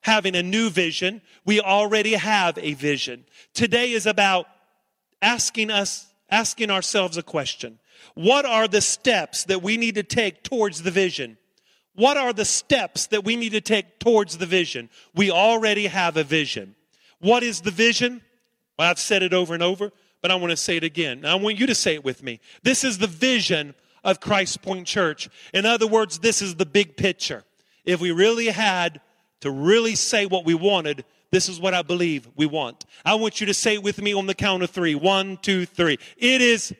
having 0.00 0.34
a 0.34 0.42
new 0.42 0.70
vision. 0.70 1.20
We 1.44 1.60
already 1.60 2.14
have 2.14 2.58
a 2.58 2.74
vision. 2.74 3.24
Today 3.54 3.92
is 3.92 4.06
about 4.06 4.46
asking 5.20 5.70
us, 5.70 6.06
asking 6.30 6.70
ourselves 6.70 7.16
a 7.16 7.22
question. 7.22 7.78
What 8.14 8.44
are 8.44 8.68
the 8.68 8.80
steps 8.80 9.44
that 9.44 9.62
we 9.62 9.76
need 9.76 9.96
to 9.96 10.02
take 10.02 10.42
towards 10.42 10.82
the 10.82 10.90
vision? 10.90 11.36
What 11.94 12.16
are 12.16 12.32
the 12.32 12.44
steps 12.44 13.08
that 13.08 13.24
we 13.24 13.34
need 13.34 13.52
to 13.52 13.60
take 13.60 13.98
towards 13.98 14.38
the 14.38 14.46
vision? 14.46 14.88
We 15.14 15.30
already 15.30 15.86
have 15.86 16.16
a 16.16 16.22
vision. 16.22 16.76
What 17.18 17.42
is 17.42 17.62
the 17.62 17.72
vision? 17.72 18.22
Well, 18.78 18.88
I've 18.88 19.00
said 19.00 19.24
it 19.24 19.34
over 19.34 19.54
and 19.54 19.62
over, 19.62 19.90
but 20.22 20.30
I 20.30 20.36
want 20.36 20.52
to 20.52 20.56
say 20.56 20.76
it 20.76 20.84
again. 20.84 21.24
I 21.24 21.34
want 21.34 21.58
you 21.58 21.66
to 21.66 21.74
say 21.74 21.94
it 21.94 22.04
with 22.04 22.22
me. 22.22 22.38
This 22.62 22.84
is 22.84 22.98
the 22.98 23.08
vision 23.08 23.74
of 24.04 24.20
Christ 24.20 24.62
Point 24.62 24.86
Church. 24.86 25.28
In 25.52 25.66
other 25.66 25.88
words, 25.88 26.20
this 26.20 26.40
is 26.40 26.54
the 26.54 26.66
big 26.66 26.96
picture. 26.96 27.42
If 27.84 28.00
we 28.00 28.12
really 28.12 28.46
had 28.46 29.00
to 29.40 29.50
really 29.50 29.94
say 29.94 30.26
what 30.26 30.44
we 30.44 30.54
wanted, 30.54 31.04
this 31.30 31.48
is 31.48 31.60
what 31.60 31.74
I 31.74 31.82
believe 31.82 32.28
we 32.36 32.46
want. 32.46 32.84
I 33.04 33.14
want 33.14 33.40
you 33.40 33.46
to 33.46 33.54
say 33.54 33.74
it 33.74 33.82
with 33.82 34.00
me 34.00 34.14
on 34.14 34.26
the 34.26 34.34
count 34.34 34.62
of 34.62 34.70
three. 34.70 34.94
One, 34.94 35.36
two, 35.36 35.66
three. 35.66 35.98
It 36.16 36.40
is 36.40 36.74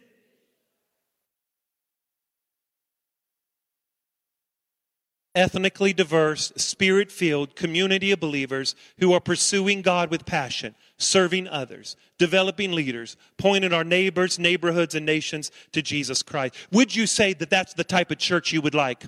ethnically 5.35 5.92
diverse, 5.92 6.53
spirit 6.57 7.12
filled 7.12 7.55
community 7.55 8.11
of 8.11 8.18
believers 8.18 8.75
who 8.99 9.12
are 9.12 9.21
pursuing 9.21 9.83
God 9.83 10.11
with 10.11 10.27
passion, 10.27 10.75
serving 10.97 11.47
others, 11.47 11.97
developing 12.18 12.73
leaders, 12.73 13.16
pointing 13.37 13.73
our 13.73 13.85
neighbors, 13.85 14.38
neighborhoods, 14.38 14.97
and 14.97 15.07
nations 15.07 15.53
to 15.73 15.81
Jesus 15.81 16.23
Christ. 16.25 16.57
Would 16.73 16.97
you 16.97 17.07
say 17.07 17.35
that 17.35 17.51
that's 17.51 17.75
the 17.75 17.85
type 17.85 18.11
of 18.11 18.18
church 18.18 18.53
you 18.53 18.61
would 18.62 18.75
like? 18.75 19.05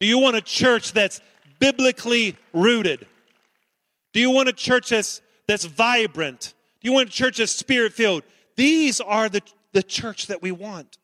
Do 0.00 0.06
you 0.06 0.18
want 0.18 0.36
a 0.36 0.42
church 0.42 0.92
that's 0.92 1.20
biblically 1.58 2.36
rooted? 2.52 3.06
Do 4.12 4.20
you 4.20 4.30
want 4.30 4.48
a 4.48 4.52
church 4.52 4.90
that's, 4.90 5.20
that's 5.46 5.64
vibrant? 5.64 6.54
Do 6.80 6.88
you 6.88 6.92
want 6.92 7.08
a 7.08 7.12
church 7.12 7.38
that's 7.38 7.52
spirit 7.52 7.92
filled? 7.92 8.22
These 8.56 9.00
are 9.00 9.28
the, 9.28 9.42
the 9.72 9.82
church 9.82 10.28
that 10.28 10.42
we 10.42 10.52
want. 10.52 10.98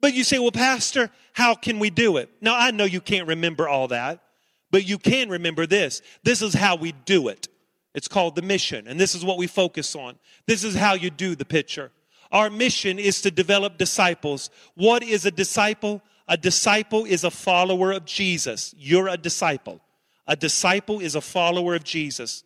But 0.00 0.14
you 0.14 0.24
say, 0.24 0.38
well, 0.38 0.52
Pastor, 0.52 1.10
how 1.32 1.54
can 1.54 1.78
we 1.78 1.90
do 1.90 2.16
it? 2.16 2.30
Now, 2.40 2.56
I 2.56 2.70
know 2.70 2.84
you 2.84 3.00
can't 3.00 3.28
remember 3.28 3.68
all 3.68 3.88
that, 3.88 4.22
but 4.70 4.86
you 4.86 4.98
can 4.98 5.28
remember 5.28 5.66
this. 5.66 6.02
This 6.22 6.42
is 6.42 6.54
how 6.54 6.76
we 6.76 6.92
do 6.92 7.28
it. 7.28 7.48
It's 7.94 8.08
called 8.08 8.36
the 8.36 8.42
mission, 8.42 8.86
and 8.88 9.00
this 9.00 9.14
is 9.14 9.24
what 9.24 9.38
we 9.38 9.46
focus 9.46 9.96
on. 9.96 10.18
This 10.46 10.64
is 10.64 10.74
how 10.74 10.94
you 10.94 11.10
do 11.10 11.34
the 11.34 11.46
picture. 11.46 11.90
Our 12.30 12.50
mission 12.50 12.98
is 12.98 13.22
to 13.22 13.30
develop 13.30 13.78
disciples. 13.78 14.50
What 14.74 15.02
is 15.02 15.24
a 15.24 15.30
disciple? 15.30 16.02
A 16.28 16.36
disciple 16.36 17.04
is 17.04 17.24
a 17.24 17.30
follower 17.30 17.92
of 17.92 18.04
Jesus. 18.04 18.74
You're 18.76 19.08
a 19.08 19.16
disciple. 19.16 19.80
A 20.26 20.36
disciple 20.36 21.00
is 21.00 21.14
a 21.14 21.20
follower 21.20 21.74
of 21.74 21.84
Jesus. 21.84 22.44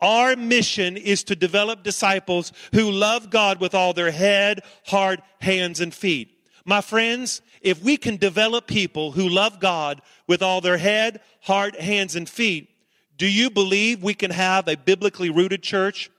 Our 0.00 0.34
mission 0.34 0.96
is 0.96 1.22
to 1.24 1.36
develop 1.36 1.82
disciples 1.84 2.52
who 2.74 2.90
love 2.90 3.30
God 3.30 3.60
with 3.60 3.74
all 3.74 3.92
their 3.92 4.10
head, 4.10 4.62
heart, 4.86 5.20
hands, 5.40 5.80
and 5.80 5.94
feet. 5.94 6.36
My 6.64 6.80
friends, 6.80 7.40
if 7.60 7.82
we 7.82 7.96
can 7.96 8.16
develop 8.16 8.66
people 8.66 9.12
who 9.12 9.28
love 9.28 9.60
God 9.60 10.02
with 10.26 10.42
all 10.42 10.60
their 10.60 10.78
head, 10.78 11.20
heart, 11.40 11.80
hands, 11.80 12.16
and 12.16 12.28
feet, 12.28 12.68
do 13.16 13.26
you 13.26 13.50
believe 13.50 14.02
we 14.02 14.14
can 14.14 14.32
have 14.32 14.66
a 14.66 14.76
biblically 14.76 15.30
rooted 15.30 15.62
church 15.62 16.10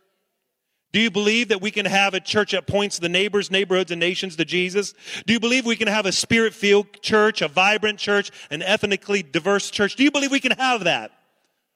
do 0.94 1.00
you 1.00 1.10
believe 1.10 1.48
that 1.48 1.60
we 1.60 1.72
can 1.72 1.88
have 1.88 2.14
a 2.14 2.20
church 2.20 2.52
that 2.52 2.68
points 2.68 3.00
the 3.00 3.10
neighbors, 3.10 3.50
neighborhoods, 3.50 3.90
and 3.90 4.00
nations 4.00 4.36
to 4.36 4.46
Jesus? 4.46 4.94
Do 5.26 5.34
you 5.34 5.40
believe 5.40 5.66
we 5.66 5.76
can 5.76 5.88
have 5.88 6.06
a 6.06 6.12
spirit 6.12 6.54
filled 6.54 7.02
church, 7.02 7.42
a 7.42 7.48
vibrant 7.48 7.98
church, 7.98 8.30
an 8.52 8.62
ethnically 8.62 9.24
diverse 9.24 9.72
church? 9.72 9.96
Do 9.96 10.04
you 10.04 10.12
believe 10.12 10.32
we 10.32 10.40
can 10.40 10.52
have 10.52 10.84
that? 10.84 11.12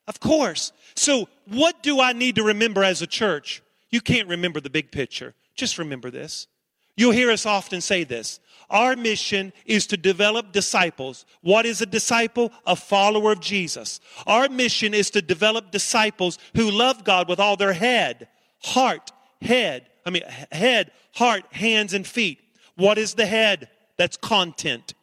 Of 0.08 0.20
course. 0.20 0.72
So, 0.96 1.28
what 1.48 1.82
do 1.82 2.00
I 2.00 2.14
need 2.14 2.36
to 2.36 2.44
remember 2.44 2.84
as 2.84 3.02
a 3.02 3.08
church? 3.08 3.64
You 3.90 4.02
can't 4.02 4.28
remember 4.28 4.60
the 4.60 4.70
big 4.70 4.92
picture. 4.92 5.34
Just 5.56 5.80
remember 5.80 6.12
this. 6.12 6.46
You'll 6.96 7.12
hear 7.12 7.32
us 7.32 7.48
often 7.48 7.82
say 7.82 8.04
this. 8.04 8.40
Our 8.70 8.96
mission 8.96 9.52
is 9.66 9.88
to 9.88 9.98
develop 9.98 10.52
disciples. 10.52 11.26
What 11.42 11.66
is 11.66 11.82
a 11.82 11.86
disciple? 11.88 12.52
A 12.68 12.76
follower 12.76 13.32
of 13.32 13.40
Jesus. 13.40 14.00
Our 14.28 14.48
mission 14.48 14.94
is 14.94 15.10
to 15.12 15.24
develop 15.24 15.72
disciples 15.72 16.38
who 16.56 16.70
love 16.70 17.04
God 17.04 17.28
with 17.28 17.40
all 17.40 17.56
their 17.56 17.74
head, 17.74 18.28
heart, 18.62 19.12
head. 19.42 19.88
I 20.06 20.10
mean, 20.10 20.24
head, 20.52 20.92
heart, 21.14 21.44
hands, 21.52 21.94
and 21.94 22.06
feet. 22.06 22.40
What 22.76 22.98
is 22.98 23.16
the 23.16 23.26
head? 23.26 23.70
That's 23.98 24.18
content. 24.18 24.94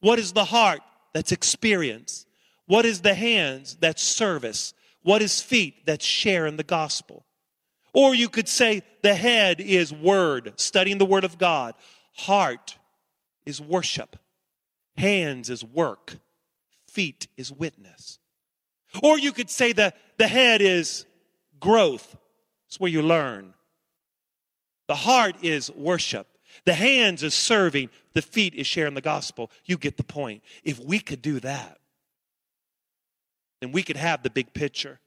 What 0.00 0.18
is 0.18 0.32
the 0.32 0.44
heart? 0.44 0.80
That's 1.12 1.32
experience. 1.32 2.26
What 2.66 2.84
is 2.84 3.00
the 3.00 3.14
hands? 3.14 3.76
That's 3.80 4.02
service. 4.02 4.74
What 5.02 5.22
is 5.22 5.40
feet? 5.40 5.86
That's 5.86 6.04
sharing 6.04 6.56
the 6.56 6.62
gospel. 6.62 7.24
Or 7.92 8.14
you 8.14 8.28
could 8.28 8.48
say 8.48 8.82
the 9.02 9.14
head 9.14 9.60
is 9.60 9.92
word, 9.92 10.52
studying 10.56 10.98
the 10.98 11.06
word 11.06 11.24
of 11.24 11.38
God. 11.38 11.74
Heart 12.14 12.78
is 13.44 13.60
worship. 13.60 14.16
Hands 14.96 15.48
is 15.50 15.64
work. 15.64 16.16
feet 16.86 17.28
is 17.36 17.52
witness. 17.52 18.18
Or 19.02 19.18
you 19.18 19.32
could 19.32 19.48
say 19.48 19.72
the, 19.72 19.94
the 20.18 20.26
head 20.26 20.60
is 20.60 21.06
growth. 21.60 22.16
It's 22.70 22.78
where 22.78 22.90
you 22.90 23.02
learn. 23.02 23.54
The 24.86 24.94
heart 24.94 25.34
is 25.42 25.72
worship. 25.72 26.28
The 26.66 26.74
hands 26.74 27.24
is 27.24 27.34
serving. 27.34 27.90
The 28.14 28.22
feet 28.22 28.54
is 28.54 28.64
sharing 28.64 28.94
the 28.94 29.00
gospel. 29.00 29.50
You 29.64 29.76
get 29.76 29.96
the 29.96 30.04
point. 30.04 30.44
If 30.62 30.78
we 30.78 31.00
could 31.00 31.20
do 31.20 31.40
that, 31.40 31.78
then 33.60 33.72
we 33.72 33.82
could 33.82 33.96
have 33.96 34.22
the 34.22 34.30
big 34.30 34.54
picture. 34.54 35.00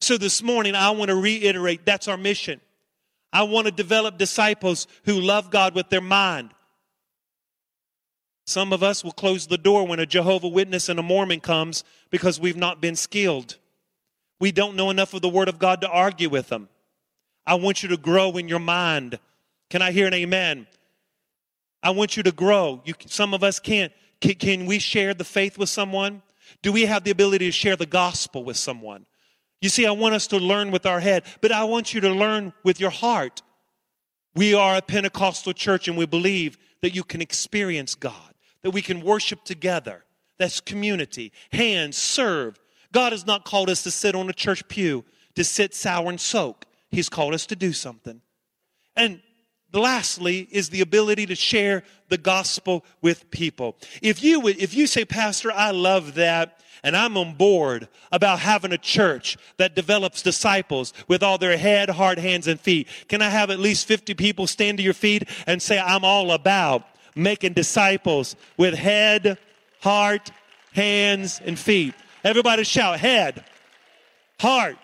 So 0.00 0.16
this 0.16 0.44
morning, 0.44 0.76
I 0.76 0.90
want 0.90 1.08
to 1.08 1.16
reiterate 1.16 1.84
that's 1.84 2.06
our 2.06 2.16
mission. 2.16 2.60
I 3.32 3.42
want 3.42 3.66
to 3.66 3.72
develop 3.72 4.16
disciples 4.16 4.86
who 5.04 5.20
love 5.20 5.50
God 5.50 5.74
with 5.74 5.88
their 5.88 6.00
mind. 6.00 6.54
Some 8.46 8.72
of 8.72 8.84
us 8.84 9.02
will 9.02 9.12
close 9.12 9.48
the 9.48 9.58
door 9.58 9.88
when 9.88 9.98
a 9.98 10.06
Jehovah 10.06 10.48
Witness 10.48 10.88
and 10.88 11.00
a 11.00 11.02
Mormon 11.02 11.40
comes 11.40 11.82
because 12.10 12.38
we've 12.38 12.56
not 12.56 12.80
been 12.80 12.94
skilled. 12.94 13.56
We 14.38 14.52
don't 14.52 14.76
know 14.76 14.90
enough 14.90 15.14
of 15.14 15.22
the 15.22 15.28
Word 15.28 15.48
of 15.48 15.58
God 15.58 15.80
to 15.80 15.88
argue 15.88 16.28
with 16.28 16.48
them. 16.48 16.68
I 17.46 17.54
want 17.54 17.82
you 17.82 17.88
to 17.90 17.96
grow 17.96 18.32
in 18.32 18.48
your 18.48 18.58
mind. 18.58 19.18
Can 19.70 19.82
I 19.82 19.92
hear 19.92 20.06
an 20.06 20.14
amen? 20.14 20.66
I 21.82 21.90
want 21.90 22.16
you 22.16 22.22
to 22.22 22.32
grow. 22.32 22.80
You, 22.84 22.94
some 23.06 23.34
of 23.34 23.42
us 23.42 23.58
can't. 23.58 23.92
Can, 24.20 24.34
can 24.34 24.66
we 24.66 24.78
share 24.78 25.14
the 25.14 25.24
faith 25.24 25.58
with 25.58 25.68
someone? 25.68 26.22
Do 26.62 26.72
we 26.72 26.86
have 26.86 27.02
the 27.04 27.10
ability 27.10 27.46
to 27.46 27.52
share 27.52 27.76
the 27.76 27.86
gospel 27.86 28.44
with 28.44 28.56
someone? 28.56 29.06
You 29.60 29.68
see, 29.68 29.86
I 29.86 29.92
want 29.92 30.14
us 30.14 30.26
to 30.28 30.38
learn 30.38 30.70
with 30.70 30.86
our 30.86 31.00
head, 31.00 31.24
but 31.40 31.52
I 31.52 31.64
want 31.64 31.94
you 31.94 32.00
to 32.02 32.10
learn 32.10 32.52
with 32.64 32.80
your 32.80 32.90
heart. 32.90 33.42
We 34.34 34.54
are 34.54 34.76
a 34.76 34.82
Pentecostal 34.82 35.52
church 35.52 35.88
and 35.88 35.96
we 35.96 36.06
believe 36.06 36.58
that 36.80 36.94
you 36.94 37.04
can 37.04 37.20
experience 37.20 37.94
God, 37.94 38.34
that 38.62 38.70
we 38.70 38.82
can 38.82 39.00
worship 39.00 39.44
together. 39.44 40.04
That's 40.38 40.60
community. 40.60 41.32
Hands, 41.52 41.96
serve. 41.96 42.58
God 42.92 43.12
has 43.12 43.26
not 43.26 43.44
called 43.44 43.70
us 43.70 43.82
to 43.84 43.90
sit 43.90 44.14
on 44.14 44.28
a 44.28 44.32
church 44.32 44.66
pew, 44.68 45.04
to 45.36 45.44
sit 45.44 45.74
sour 45.74 46.08
and 46.08 46.20
soak. 46.20 46.66
He's 46.92 47.08
called 47.08 47.34
us 47.34 47.46
to 47.46 47.56
do 47.56 47.72
something. 47.72 48.20
And 48.94 49.22
lastly 49.72 50.46
is 50.50 50.68
the 50.68 50.82
ability 50.82 51.26
to 51.26 51.34
share 51.34 51.82
the 52.10 52.18
gospel 52.18 52.84
with 53.00 53.30
people. 53.30 53.76
If 54.02 54.22
you 54.22 54.40
would, 54.40 54.58
if 54.58 54.74
you 54.74 54.86
say, 54.86 55.06
Pastor, 55.06 55.50
I 55.50 55.70
love 55.70 56.14
that, 56.14 56.60
and 56.82 56.94
I'm 56.94 57.16
on 57.16 57.34
board 57.34 57.88
about 58.10 58.40
having 58.40 58.72
a 58.72 58.78
church 58.78 59.38
that 59.56 59.74
develops 59.74 60.20
disciples 60.20 60.92
with 61.08 61.22
all 61.22 61.38
their 61.38 61.56
head, 61.56 61.88
heart, 61.88 62.18
hands, 62.18 62.46
and 62.46 62.60
feet. 62.60 62.88
Can 63.08 63.22
I 63.22 63.30
have 63.30 63.50
at 63.50 63.58
least 63.58 63.86
50 63.86 64.12
people 64.14 64.46
stand 64.46 64.78
to 64.78 64.84
your 64.84 64.92
feet 64.92 65.28
and 65.46 65.62
say, 65.62 65.78
I'm 65.78 66.04
all 66.04 66.32
about 66.32 66.86
making 67.14 67.54
disciples 67.54 68.36
with 68.58 68.74
head, 68.74 69.38
heart, 69.80 70.30
hands, 70.74 71.40
and 71.42 71.58
feet? 71.58 71.94
Everybody 72.24 72.64
shout, 72.64 73.00
head, 73.00 73.44
heart, 74.38 74.76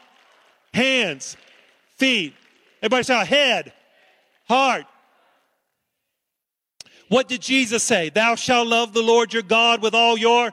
hands, 0.73 1.37
feet. 1.99 2.35
Everybody 2.81 3.05
shout, 3.05 3.27
head, 3.27 3.73
heart. 4.45 4.87
What 7.09 7.29
did 7.29 7.41
Jesus 7.41 7.83
say? 7.83 8.11
Thou 8.11 8.35
shalt 8.35 8.69
love 8.69 8.93
the 8.93 9.03
Lord 9.03 9.33
your 9.33 9.43
God 9.43 9.83
with 9.83 9.95
all 9.95 10.17
your 10.17 10.53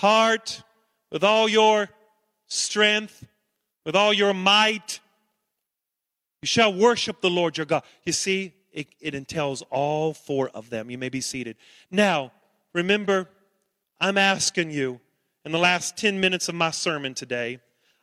heart, 0.00 0.62
with 1.10 1.24
all 1.24 1.48
your 1.48 1.88
strength, 2.46 3.26
with 3.84 3.96
all 3.96 4.12
your 4.12 4.32
might. 4.32 5.00
You 6.42 6.46
shall 6.46 6.72
worship 6.72 7.20
the 7.20 7.30
Lord 7.30 7.56
your 7.56 7.66
God. 7.66 7.82
You 8.04 8.12
see, 8.12 8.54
it, 8.72 8.88
it 9.00 9.14
entails 9.14 9.62
all 9.70 10.14
four 10.14 10.50
of 10.50 10.70
them. 10.70 10.90
You 10.90 10.98
may 10.98 11.08
be 11.08 11.20
seated. 11.20 11.56
Now, 11.90 12.32
remember, 12.72 13.28
I'm 14.00 14.16
asking 14.16 14.70
you 14.70 15.00
in 15.44 15.50
the 15.50 15.58
last 15.58 15.96
10 15.96 16.20
minutes 16.20 16.48
of 16.48 16.54
my 16.54 16.70
sermon 16.70 17.14
today, 17.14 17.58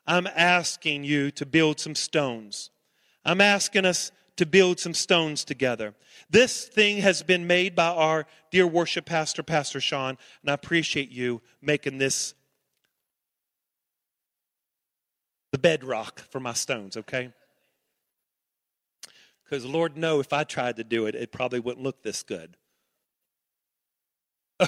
I'm 0.07 0.27
asking 0.27 1.03
you 1.03 1.31
to 1.31 1.45
build 1.45 1.79
some 1.79 1.95
stones. 1.95 2.69
I'm 3.23 3.41
asking 3.41 3.85
us 3.85 4.11
to 4.37 4.45
build 4.45 4.79
some 4.79 4.93
stones 4.93 5.43
together. 5.43 5.93
This 6.29 6.65
thing 6.65 6.97
has 6.97 7.23
been 7.23 7.47
made 7.47 7.75
by 7.75 7.87
our 7.87 8.25
dear 8.51 8.67
worship 8.67 9.05
pastor, 9.05 9.43
Pastor 9.43 9.79
Sean, 9.79 10.17
and 10.41 10.51
I 10.51 10.53
appreciate 10.53 11.09
you 11.09 11.41
making 11.61 11.97
this 11.97 12.33
the 15.51 15.57
bedrock 15.57 16.19
for 16.31 16.41
my 16.41 16.51
stones, 16.51 16.97
okay? 16.97 17.31
Because 19.43 19.65
Lord 19.65 19.95
know 19.95 20.19
if 20.19 20.33
I 20.33 20.43
tried 20.43 20.75
to 20.75 20.83
do 20.83 21.05
it, 21.05 21.15
it 21.15 21.31
probably 21.31 21.61
wouldn't 21.61 21.83
look 21.83 22.03
this 22.03 22.23
good. 22.23 22.57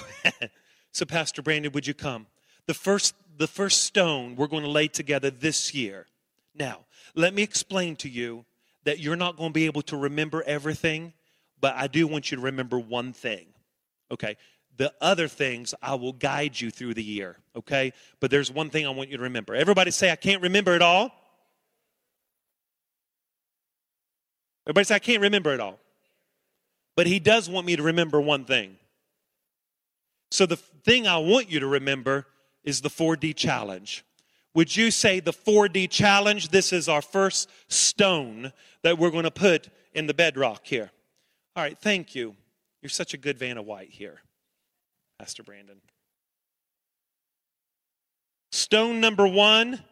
so, 0.92 1.04
Pastor 1.04 1.42
Brandon, 1.42 1.72
would 1.72 1.86
you 1.86 1.92
come? 1.94 2.26
The 2.66 2.74
first, 2.74 3.14
the 3.38 3.46
first 3.46 3.84
stone 3.84 4.36
we're 4.36 4.48
going 4.48 4.64
to 4.64 4.68
lay 4.68 4.88
together 4.88 5.30
this 5.30 5.72
year. 5.72 6.06
Now, 6.54 6.80
let 7.14 7.32
me 7.32 7.42
explain 7.42 7.96
to 7.96 8.08
you 8.08 8.44
that 8.84 8.98
you're 8.98 9.16
not 9.16 9.36
going 9.36 9.50
to 9.50 9.54
be 9.54 9.66
able 9.66 9.82
to 9.82 9.96
remember 9.96 10.42
everything, 10.44 11.12
but 11.60 11.74
I 11.76 11.86
do 11.86 12.06
want 12.06 12.30
you 12.30 12.36
to 12.36 12.42
remember 12.42 12.78
one 12.78 13.12
thing. 13.12 13.46
Okay? 14.10 14.36
The 14.76 14.92
other 15.00 15.28
things 15.28 15.74
I 15.80 15.94
will 15.94 16.12
guide 16.12 16.60
you 16.60 16.70
through 16.70 16.94
the 16.94 17.02
year. 17.02 17.36
Okay? 17.56 17.92
But 18.20 18.30
there's 18.30 18.50
one 18.50 18.70
thing 18.70 18.86
I 18.86 18.90
want 18.90 19.08
you 19.10 19.16
to 19.16 19.22
remember. 19.22 19.54
Everybody 19.54 19.92
say, 19.92 20.10
I 20.10 20.16
can't 20.16 20.42
remember 20.42 20.74
it 20.74 20.82
all. 20.82 21.12
Everybody 24.66 24.84
say, 24.84 24.94
I 24.96 25.00
can't 25.00 25.22
remember 25.22 25.54
it 25.54 25.60
all. 25.60 25.78
But 26.96 27.06
he 27.06 27.20
does 27.20 27.48
want 27.48 27.66
me 27.66 27.76
to 27.76 27.82
remember 27.82 28.20
one 28.20 28.44
thing. 28.44 28.76
So 30.30 30.44
the 30.44 30.56
thing 30.56 31.06
I 31.06 31.18
want 31.18 31.50
you 31.50 31.60
to 31.60 31.66
remember 31.66 32.26
is 32.68 32.82
the 32.82 32.90
4D 32.90 33.34
challenge. 33.34 34.04
Would 34.52 34.76
you 34.76 34.90
say 34.90 35.20
the 35.20 35.32
4D 35.32 35.88
challenge? 35.88 36.50
This 36.50 36.70
is 36.70 36.86
our 36.86 37.00
first 37.00 37.48
stone 37.68 38.52
that 38.82 38.98
we're 38.98 39.10
going 39.10 39.24
to 39.24 39.30
put 39.30 39.70
in 39.94 40.06
the 40.06 40.12
bedrock 40.12 40.66
here. 40.66 40.90
All 41.56 41.62
right, 41.62 41.78
thank 41.78 42.14
you. 42.14 42.36
You're 42.82 42.90
such 42.90 43.14
a 43.14 43.16
good 43.16 43.38
Vanna 43.38 43.62
White 43.62 43.88
here, 43.88 44.20
Pastor 45.18 45.42
Brandon. 45.42 45.80
Stone 48.52 49.00
number 49.00 49.26
one 49.26 49.82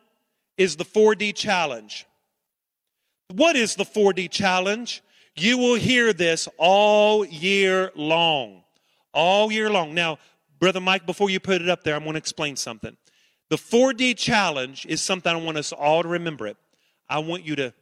is 0.58 0.76
the 0.76 0.84
4D 0.84 1.34
challenge. 1.34 2.04
What 3.32 3.56
is 3.56 3.74
the 3.74 3.84
4D 3.84 4.30
challenge? 4.30 5.02
You 5.34 5.56
will 5.56 5.76
hear 5.76 6.12
this 6.12 6.46
all 6.58 7.24
year 7.24 7.90
long. 7.94 8.64
All 9.14 9.50
year 9.50 9.70
long. 9.70 9.94
Now, 9.94 10.18
Brother 10.58 10.80
Mike, 10.80 11.06
before 11.06 11.30
you 11.30 11.40
put 11.40 11.60
it 11.60 11.68
up 11.68 11.84
there, 11.84 11.94
I'm 11.94 12.02
going 12.02 12.14
to 12.14 12.18
explain 12.18 12.56
something. 12.56 12.96
The 13.48 13.56
4D 13.56 14.16
challenge 14.16 14.86
is 14.88 15.02
something 15.02 15.30
I 15.30 15.36
want 15.36 15.58
us 15.58 15.72
all 15.72 16.02
to 16.02 16.08
remember 16.08 16.46
it. 16.46 16.56
I 17.08 17.18
want 17.20 17.44
you 17.44 17.54
to 17.56 17.74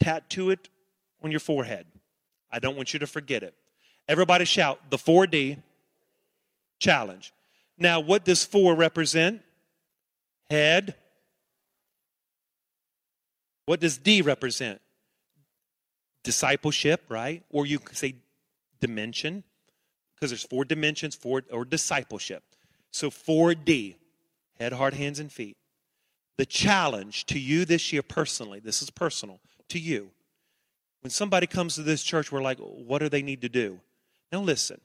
tattoo 0.00 0.50
it 0.50 0.68
on 1.22 1.30
your 1.30 1.40
forehead. 1.40 1.86
I 2.50 2.58
don't 2.58 2.76
want 2.76 2.92
you 2.92 2.98
to 3.00 3.06
forget 3.06 3.42
it. 3.42 3.54
Everybody 4.08 4.44
shout 4.44 4.80
the 4.90 4.98
4D 4.98 5.62
challenge. 6.78 7.32
Now, 7.78 8.00
what 8.00 8.24
does 8.24 8.44
4 8.44 8.74
represent? 8.74 9.42
Head. 10.50 10.96
What 13.64 13.80
does 13.80 13.96
D 13.96 14.20
represent? 14.20 14.80
Discipleship, 16.24 17.02
right? 17.08 17.42
Or 17.48 17.64
you 17.64 17.78
could 17.78 17.96
say 17.96 18.16
dimension, 18.80 19.44
because 20.22 20.30
there's 20.30 20.44
four 20.44 20.64
dimensions, 20.64 21.16
four 21.16 21.42
or 21.50 21.64
discipleship. 21.64 22.44
So 22.92 23.10
4D 23.10 23.96
head, 24.60 24.72
heart, 24.72 24.94
hands, 24.94 25.18
and 25.18 25.32
feet. 25.32 25.56
The 26.38 26.46
challenge 26.46 27.26
to 27.26 27.40
you 27.40 27.64
this 27.64 27.92
year 27.92 28.04
personally, 28.04 28.60
this 28.60 28.82
is 28.82 28.90
personal 28.90 29.40
to 29.70 29.80
you. 29.80 30.12
When 31.00 31.10
somebody 31.10 31.48
comes 31.48 31.74
to 31.74 31.82
this 31.82 32.04
church, 32.04 32.30
we're 32.30 32.40
like, 32.40 32.60
what 32.60 33.00
do 33.00 33.08
they 33.08 33.22
need 33.22 33.40
to 33.42 33.48
do? 33.48 33.80
Now 34.30 34.42
listen, 34.42 34.80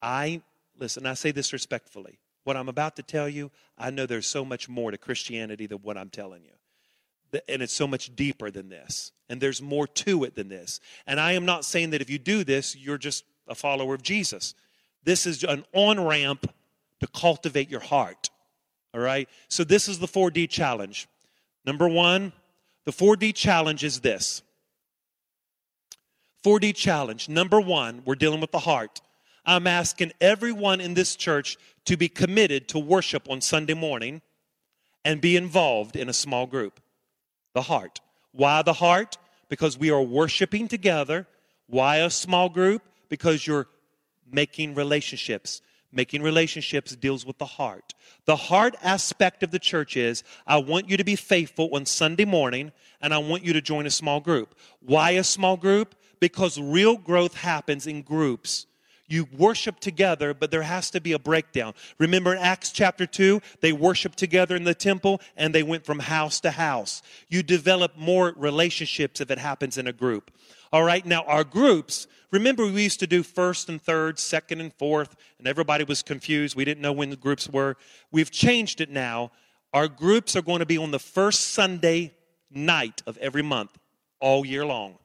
I 0.00 0.42
listen, 0.78 1.06
I 1.06 1.14
say 1.14 1.32
this 1.32 1.52
respectfully. 1.52 2.20
What 2.44 2.56
I'm 2.56 2.68
about 2.68 2.94
to 2.96 3.02
tell 3.02 3.28
you, 3.28 3.50
I 3.76 3.90
know 3.90 4.06
there's 4.06 4.28
so 4.28 4.44
much 4.44 4.68
more 4.68 4.92
to 4.92 4.96
Christianity 4.96 5.66
than 5.66 5.78
what 5.78 5.98
I'm 5.98 6.08
telling 6.08 6.44
you. 6.44 7.40
And 7.48 7.62
it's 7.62 7.72
so 7.72 7.88
much 7.88 8.14
deeper 8.14 8.48
than 8.52 8.68
this. 8.68 9.10
And 9.28 9.40
there's 9.40 9.60
more 9.60 9.88
to 9.88 10.22
it 10.22 10.36
than 10.36 10.48
this. 10.48 10.78
And 11.04 11.18
I 11.18 11.32
am 11.32 11.46
not 11.46 11.64
saying 11.64 11.90
that 11.90 12.00
if 12.00 12.08
you 12.08 12.20
do 12.20 12.44
this, 12.44 12.76
you're 12.76 12.98
just 12.98 13.24
a 13.48 13.54
follower 13.54 13.94
of 13.94 14.02
Jesus. 14.02 14.54
This 15.04 15.26
is 15.26 15.44
an 15.44 15.64
on 15.72 16.04
ramp 16.04 16.52
to 17.00 17.06
cultivate 17.08 17.70
your 17.70 17.80
heart. 17.80 18.30
All 18.94 19.00
right? 19.00 19.28
So 19.48 19.64
this 19.64 19.88
is 19.88 19.98
the 19.98 20.06
4D 20.06 20.48
challenge. 20.48 21.08
Number 21.64 21.88
one, 21.88 22.32
the 22.84 22.92
4D 22.92 23.34
challenge 23.34 23.84
is 23.84 24.00
this 24.00 24.42
4D 26.44 26.74
challenge. 26.74 27.28
Number 27.28 27.60
one, 27.60 28.02
we're 28.04 28.14
dealing 28.14 28.40
with 28.40 28.50
the 28.50 28.58
heart. 28.58 29.00
I'm 29.44 29.66
asking 29.66 30.12
everyone 30.20 30.80
in 30.80 30.94
this 30.94 31.16
church 31.16 31.56
to 31.84 31.96
be 31.96 32.08
committed 32.08 32.68
to 32.68 32.78
worship 32.78 33.28
on 33.28 33.40
Sunday 33.40 33.74
morning 33.74 34.22
and 35.04 35.20
be 35.20 35.36
involved 35.36 35.96
in 35.96 36.08
a 36.08 36.12
small 36.12 36.46
group. 36.46 36.80
The 37.54 37.62
heart. 37.62 38.00
Why 38.32 38.62
the 38.62 38.72
heart? 38.72 39.18
Because 39.48 39.78
we 39.78 39.90
are 39.90 40.02
worshiping 40.02 40.68
together. 40.68 41.26
Why 41.66 41.98
a 41.98 42.10
small 42.10 42.48
group? 42.48 42.82
Because 43.12 43.46
you're 43.46 43.68
making 44.30 44.74
relationships 44.74 45.60
Making 45.94 46.22
relationships 46.22 46.96
deals 46.96 47.26
with 47.26 47.36
the 47.36 47.44
heart. 47.44 47.92
The 48.24 48.36
heart 48.36 48.74
aspect 48.82 49.42
of 49.42 49.50
the 49.50 49.58
church 49.58 49.94
is 49.94 50.24
I 50.46 50.56
want 50.56 50.88
you 50.88 50.96
to 50.96 51.04
be 51.04 51.16
faithful 51.16 51.68
on 51.74 51.84
Sunday 51.84 52.24
morning 52.24 52.72
and 53.02 53.12
I 53.12 53.18
want 53.18 53.44
you 53.44 53.52
to 53.52 53.60
join 53.60 53.84
a 53.84 53.90
small 53.90 54.18
group. 54.18 54.54
Why 54.80 55.10
a 55.10 55.24
small 55.24 55.58
group? 55.58 55.94
Because 56.18 56.58
real 56.58 56.96
growth 56.96 57.34
happens 57.34 57.86
in 57.86 58.00
groups. 58.00 58.64
You 59.06 59.28
worship 59.36 59.80
together, 59.80 60.32
but 60.32 60.50
there 60.50 60.62
has 60.62 60.90
to 60.92 61.00
be 61.00 61.12
a 61.12 61.18
breakdown. 61.18 61.74
Remember 61.98 62.32
in 62.32 62.38
Acts 62.38 62.72
chapter 62.72 63.04
2, 63.04 63.42
they 63.60 63.72
worshiped 63.74 64.16
together 64.16 64.56
in 64.56 64.64
the 64.64 64.74
temple 64.74 65.20
and 65.36 65.54
they 65.54 65.62
went 65.62 65.84
from 65.84 65.98
house 65.98 66.40
to 66.40 66.52
house. 66.52 67.02
You 67.28 67.42
develop 67.42 67.98
more 67.98 68.32
relationships 68.38 69.20
if 69.20 69.30
it 69.30 69.36
happens 69.36 69.76
in 69.76 69.86
a 69.86 69.92
group. 69.92 70.30
All 70.72 70.82
right, 70.82 71.04
now 71.04 71.22
our 71.24 71.44
groups, 71.44 72.06
remember 72.30 72.66
we 72.66 72.84
used 72.84 73.00
to 73.00 73.06
do 73.06 73.22
first 73.22 73.68
and 73.68 73.80
third, 73.80 74.18
second 74.18 74.60
and 74.60 74.72
fourth, 74.72 75.14
and 75.38 75.46
everybody 75.46 75.84
was 75.84 76.02
confused. 76.02 76.56
We 76.56 76.64
didn't 76.64 76.80
know 76.80 76.92
when 76.92 77.10
the 77.10 77.16
groups 77.16 77.46
were. 77.46 77.76
We've 78.10 78.30
changed 78.30 78.80
it 78.80 78.88
now. 78.88 79.32
Our 79.74 79.86
groups 79.86 80.34
are 80.34 80.42
going 80.42 80.60
to 80.60 80.66
be 80.66 80.78
on 80.78 80.90
the 80.90 80.98
first 80.98 81.50
Sunday 81.50 82.14
night 82.50 83.02
of 83.06 83.18
every 83.18 83.42
month 83.42 83.76
all 84.18 84.46
year 84.46 84.64
long. 84.64 84.96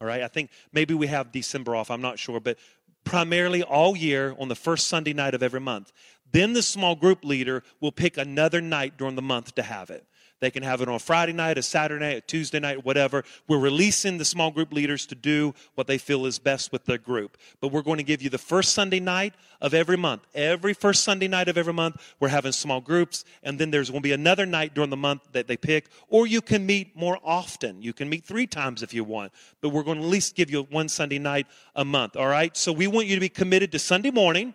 All 0.00 0.06
right, 0.06 0.22
I 0.22 0.28
think 0.28 0.50
maybe 0.72 0.92
we 0.92 1.06
have 1.06 1.32
December 1.32 1.74
off, 1.74 1.90
I'm 1.90 2.02
not 2.02 2.18
sure, 2.18 2.38
but 2.38 2.58
primarily 3.04 3.62
all 3.62 3.96
year 3.96 4.36
on 4.38 4.48
the 4.48 4.54
first 4.54 4.88
Sunday 4.88 5.14
night 5.14 5.34
of 5.34 5.42
every 5.42 5.60
month. 5.60 5.90
Then 6.30 6.52
the 6.52 6.62
small 6.62 6.94
group 6.94 7.24
leader 7.24 7.62
will 7.80 7.92
pick 7.92 8.18
another 8.18 8.60
night 8.60 8.98
during 8.98 9.14
the 9.14 9.22
month 9.22 9.54
to 9.54 9.62
have 9.62 9.88
it. 9.88 10.04
They 10.40 10.50
can 10.50 10.62
have 10.62 10.80
it 10.80 10.88
on 10.88 10.94
a 10.94 10.98
Friday 11.00 11.32
night, 11.32 11.58
a 11.58 11.62
Saturday 11.62 12.04
night, 12.04 12.16
a 12.16 12.20
Tuesday 12.20 12.60
night, 12.60 12.84
whatever. 12.84 13.24
We're 13.48 13.58
releasing 13.58 14.18
the 14.18 14.24
small 14.24 14.50
group 14.50 14.72
leaders 14.72 15.06
to 15.06 15.14
do 15.14 15.54
what 15.74 15.86
they 15.86 15.98
feel 15.98 16.26
is 16.26 16.38
best 16.38 16.70
with 16.70 16.84
their 16.84 16.98
group. 16.98 17.36
But 17.60 17.72
we're 17.72 17.82
going 17.82 17.98
to 17.98 18.04
give 18.04 18.22
you 18.22 18.30
the 18.30 18.38
first 18.38 18.72
Sunday 18.72 19.00
night 19.00 19.34
of 19.60 19.74
every 19.74 19.96
month. 19.96 20.22
Every 20.34 20.74
first 20.74 21.02
Sunday 21.02 21.26
night 21.26 21.48
of 21.48 21.58
every 21.58 21.72
month, 21.72 21.96
we're 22.20 22.28
having 22.28 22.52
small 22.52 22.80
groups. 22.80 23.24
And 23.42 23.58
then 23.58 23.70
there's 23.70 23.90
going 23.90 24.02
to 24.02 24.08
be 24.08 24.12
another 24.12 24.46
night 24.46 24.74
during 24.74 24.90
the 24.90 24.96
month 24.96 25.22
that 25.32 25.48
they 25.48 25.56
pick. 25.56 25.88
Or 26.08 26.26
you 26.26 26.40
can 26.40 26.64
meet 26.64 26.96
more 26.96 27.18
often. 27.24 27.82
You 27.82 27.92
can 27.92 28.08
meet 28.08 28.24
three 28.24 28.46
times 28.46 28.82
if 28.82 28.94
you 28.94 29.02
want. 29.02 29.32
But 29.60 29.70
we're 29.70 29.82
going 29.82 29.98
to 29.98 30.04
at 30.04 30.10
least 30.10 30.36
give 30.36 30.50
you 30.50 30.62
one 30.70 30.88
Sunday 30.88 31.18
night 31.18 31.48
a 31.74 31.84
month. 31.84 32.16
All 32.16 32.28
right? 32.28 32.56
So 32.56 32.72
we 32.72 32.86
want 32.86 33.08
you 33.08 33.16
to 33.16 33.20
be 33.20 33.28
committed 33.28 33.72
to 33.72 33.78
Sunday 33.78 34.10
morning 34.10 34.54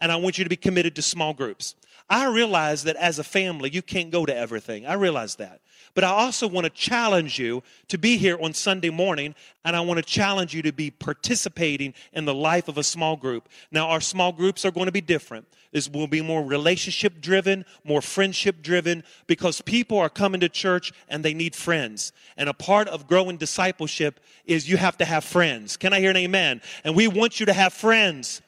and 0.00 0.12
I 0.12 0.16
want 0.16 0.38
you 0.38 0.44
to 0.44 0.50
be 0.50 0.56
committed 0.56 0.94
to 0.96 1.02
small 1.02 1.34
groups. 1.34 1.74
I 2.10 2.26
realize 2.26 2.84
that 2.84 2.96
as 2.96 3.18
a 3.18 3.24
family, 3.24 3.70
you 3.70 3.82
can't 3.82 4.10
go 4.10 4.24
to 4.24 4.34
everything. 4.34 4.86
I 4.86 4.94
realize 4.94 5.36
that. 5.36 5.60
But 5.94 6.04
I 6.04 6.08
also 6.08 6.46
want 6.46 6.64
to 6.64 6.70
challenge 6.70 7.38
you 7.38 7.62
to 7.88 7.98
be 7.98 8.16
here 8.16 8.38
on 8.40 8.54
Sunday 8.54 8.90
morning, 8.90 9.34
and 9.64 9.74
I 9.74 9.80
want 9.80 9.98
to 9.98 10.04
challenge 10.04 10.54
you 10.54 10.62
to 10.62 10.72
be 10.72 10.90
participating 10.90 11.92
in 12.12 12.24
the 12.24 12.34
life 12.34 12.68
of 12.68 12.78
a 12.78 12.82
small 12.82 13.16
group. 13.16 13.48
Now, 13.70 13.88
our 13.88 14.00
small 14.00 14.32
groups 14.32 14.64
are 14.64 14.70
going 14.70 14.86
to 14.86 14.92
be 14.92 15.00
different. 15.00 15.46
This 15.72 15.88
will 15.88 16.06
be 16.06 16.22
more 16.22 16.42
relationship 16.42 17.20
driven, 17.20 17.64
more 17.84 18.00
friendship 18.00 18.62
driven, 18.62 19.04
because 19.26 19.60
people 19.60 19.98
are 19.98 20.08
coming 20.08 20.40
to 20.40 20.48
church 20.48 20.92
and 21.08 21.24
they 21.24 21.34
need 21.34 21.54
friends. 21.54 22.12
And 22.36 22.48
a 22.48 22.54
part 22.54 22.88
of 22.88 23.06
growing 23.06 23.36
discipleship 23.36 24.20
is 24.46 24.68
you 24.68 24.78
have 24.78 24.96
to 24.98 25.04
have 25.04 25.24
friends. 25.24 25.76
Can 25.76 25.92
I 25.92 26.00
hear 26.00 26.10
an 26.10 26.16
amen? 26.16 26.62
And 26.84 26.96
we 26.96 27.08
want 27.08 27.38
you 27.38 27.46
to 27.46 27.52
have 27.52 27.72
friends. 27.72 28.40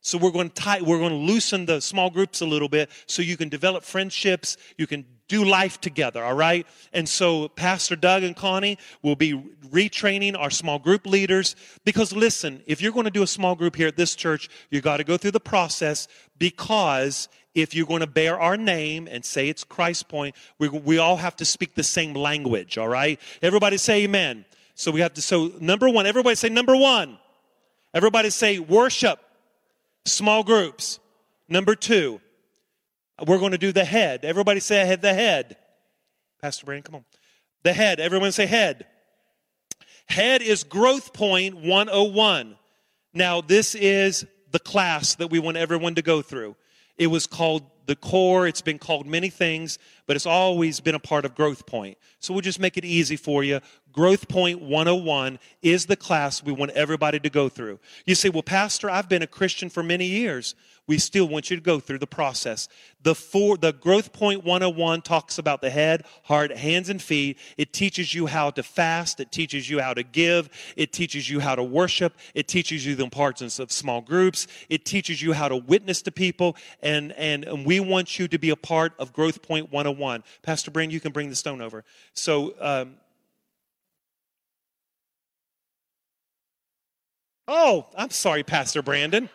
So 0.00 0.16
we're 0.16 0.30
going 0.30 0.48
to 0.48 0.54
tie, 0.54 0.80
we're 0.80 0.98
going 0.98 1.10
to 1.10 1.32
loosen 1.32 1.66
the 1.66 1.80
small 1.80 2.10
groups 2.10 2.40
a 2.40 2.46
little 2.46 2.68
bit 2.68 2.90
so 3.06 3.20
you 3.20 3.36
can 3.36 3.48
develop 3.48 3.82
friendships, 3.82 4.56
you 4.76 4.86
can 4.86 5.04
do 5.28 5.44
life 5.44 5.80
together, 5.80 6.24
all 6.24 6.34
right? 6.34 6.66
And 6.92 7.06
so 7.08 7.48
Pastor 7.48 7.96
Doug 7.96 8.22
and 8.22 8.34
Connie 8.34 8.78
will 9.02 9.16
be 9.16 9.34
retraining 9.70 10.38
our 10.38 10.50
small 10.50 10.78
group 10.78 11.06
leaders 11.06 11.54
because 11.84 12.12
listen, 12.12 12.62
if 12.66 12.80
you're 12.80 12.92
going 12.92 13.04
to 13.04 13.10
do 13.10 13.22
a 13.22 13.26
small 13.26 13.54
group 13.54 13.76
here 13.76 13.88
at 13.88 13.96
this 13.96 14.14
church, 14.14 14.48
you 14.70 14.80
got 14.80 14.96
to 14.96 15.04
go 15.04 15.18
through 15.18 15.32
the 15.32 15.40
process 15.40 16.08
because 16.38 17.28
if 17.54 17.74
you're 17.74 17.86
going 17.86 18.00
to 18.00 18.06
bear 18.06 18.40
our 18.40 18.56
name 18.56 19.08
and 19.10 19.24
say 19.24 19.48
it's 19.48 19.64
Christ 19.64 20.08
Point, 20.08 20.34
we, 20.58 20.68
we 20.68 20.98
all 20.98 21.16
have 21.16 21.36
to 21.36 21.44
speak 21.44 21.74
the 21.74 21.82
same 21.82 22.14
language, 22.14 22.78
all 22.78 22.88
right? 22.88 23.20
Everybody 23.42 23.76
say 23.76 24.04
amen. 24.04 24.44
So 24.74 24.90
we 24.90 25.00
have 25.00 25.12
to, 25.14 25.22
so 25.22 25.52
number 25.60 25.88
one, 25.90 26.06
everybody 26.06 26.36
say 26.36 26.48
number 26.48 26.76
one. 26.76 27.18
Everybody 27.92 28.30
say 28.30 28.58
worship. 28.58 29.18
Small 30.12 30.42
groups. 30.42 30.98
Number 31.48 31.74
two, 31.74 32.20
we're 33.26 33.38
going 33.38 33.52
to 33.52 33.58
do 33.58 33.72
the 33.72 33.84
head. 33.84 34.24
Everybody 34.24 34.60
say 34.60 34.84
head, 34.84 35.02
the 35.02 35.14
head. 35.14 35.56
Pastor 36.40 36.66
Brandon, 36.66 36.82
come 36.84 36.94
on. 36.96 37.04
The 37.62 37.72
head. 37.72 38.00
Everyone 38.00 38.32
say 38.32 38.46
head. 38.46 38.86
Head 40.06 40.42
is 40.42 40.64
Growth 40.64 41.12
Point 41.12 41.56
101. 41.56 42.56
Now, 43.12 43.40
this 43.40 43.74
is 43.74 44.24
the 44.50 44.58
class 44.58 45.16
that 45.16 45.28
we 45.28 45.38
want 45.38 45.56
everyone 45.56 45.96
to 45.96 46.02
go 46.02 46.22
through. 46.22 46.56
It 46.96 47.08
was 47.08 47.26
called 47.26 47.62
the 47.88 47.96
core. 47.96 48.46
It's 48.46 48.60
been 48.60 48.78
called 48.78 49.06
many 49.06 49.30
things, 49.30 49.78
but 50.06 50.14
it's 50.14 50.26
always 50.26 50.78
been 50.78 50.94
a 50.94 51.00
part 51.00 51.24
of 51.24 51.34
Growth 51.34 51.66
Point. 51.66 51.96
So 52.20 52.32
we'll 52.32 52.42
just 52.42 52.60
make 52.60 52.76
it 52.76 52.84
easy 52.84 53.16
for 53.16 53.42
you. 53.42 53.60
Growth 53.92 54.28
Point 54.28 54.60
101 54.60 55.38
is 55.62 55.86
the 55.86 55.96
class 55.96 56.44
we 56.44 56.52
want 56.52 56.70
everybody 56.72 57.18
to 57.18 57.30
go 57.30 57.48
through. 57.48 57.80
You 58.04 58.14
say, 58.14 58.28
well, 58.28 58.42
Pastor, 58.42 58.90
I've 58.90 59.08
been 59.08 59.22
a 59.22 59.26
Christian 59.26 59.70
for 59.70 59.82
many 59.82 60.04
years. 60.04 60.54
We 60.88 60.98
still 60.98 61.28
want 61.28 61.50
you 61.50 61.56
to 61.56 61.62
go 61.62 61.78
through 61.78 61.98
the 61.98 62.06
process. 62.06 62.66
The 63.02 63.14
four, 63.14 63.58
the 63.58 63.72
Growth 63.72 64.12
Point 64.12 64.42
101 64.42 65.02
talks 65.02 65.38
about 65.38 65.60
the 65.60 65.68
head, 65.68 66.04
heart, 66.24 66.56
hands, 66.56 66.88
and 66.88 67.00
feet. 67.00 67.38
It 67.58 67.74
teaches 67.74 68.14
you 68.14 68.26
how 68.26 68.50
to 68.50 68.62
fast. 68.62 69.20
It 69.20 69.30
teaches 69.30 69.68
you 69.68 69.80
how 69.80 69.92
to 69.92 70.02
give. 70.02 70.48
It 70.76 70.92
teaches 70.92 71.28
you 71.28 71.40
how 71.40 71.54
to 71.54 71.62
worship. 71.62 72.14
It 72.34 72.48
teaches 72.48 72.86
you 72.86 72.96
the 72.96 73.04
importance 73.04 73.58
of 73.58 73.70
small 73.70 74.00
groups. 74.00 74.46
It 74.70 74.86
teaches 74.86 75.20
you 75.22 75.34
how 75.34 75.48
to 75.48 75.56
witness 75.56 76.00
to 76.02 76.10
people. 76.10 76.56
And, 76.82 77.12
and, 77.12 77.44
and 77.44 77.66
we 77.66 77.80
want 77.80 78.18
you 78.18 78.26
to 78.26 78.38
be 78.38 78.48
a 78.50 78.56
part 78.56 78.94
of 78.98 79.12
Growth 79.12 79.42
Point 79.42 79.70
101. 79.70 80.24
Pastor 80.42 80.70
Brand, 80.70 80.90
you 80.90 81.00
can 81.00 81.12
bring 81.12 81.28
the 81.28 81.36
stone 81.36 81.60
over. 81.60 81.84
So, 82.14 82.54
um, 82.58 82.96
Oh, 87.50 87.86
I'm 87.96 88.10
sorry, 88.10 88.42
Pastor 88.42 88.82
Brandon. 88.82 89.30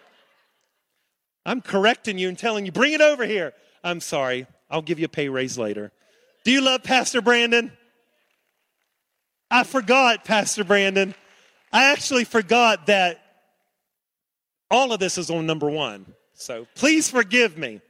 I'm 1.46 1.62
correcting 1.62 2.18
you 2.18 2.30
and 2.30 2.38
telling 2.38 2.66
you, 2.66 2.72
bring 2.72 2.94
it 2.94 3.02
over 3.02 3.26
here. 3.26 3.54
I'm 3.84 4.00
sorry. 4.00 4.48
I'll 4.70 4.82
give 4.82 5.00
you 5.00 5.06
a 5.06 5.10
pay 5.10 5.30
raise 5.30 5.58
later. 5.58 5.92
Do 6.44 6.52
you 6.52 6.62
love 6.62 6.84
Pastor 6.84 7.22
Brandon? 7.22 7.72
I 9.52 9.64
forgot, 9.64 10.26
Pastor 10.26 10.64
Brandon. 10.64 11.14
I 11.72 11.92
actually 11.92 12.24
forgot 12.24 12.88
that 12.88 13.20
all 14.72 14.92
of 14.92 15.00
this 15.00 15.18
is 15.18 15.30
on 15.30 15.46
number 15.46 15.70
one. 15.70 16.06
So 16.34 16.68
please 16.76 17.10
forgive 17.10 17.58
me. 17.58 17.82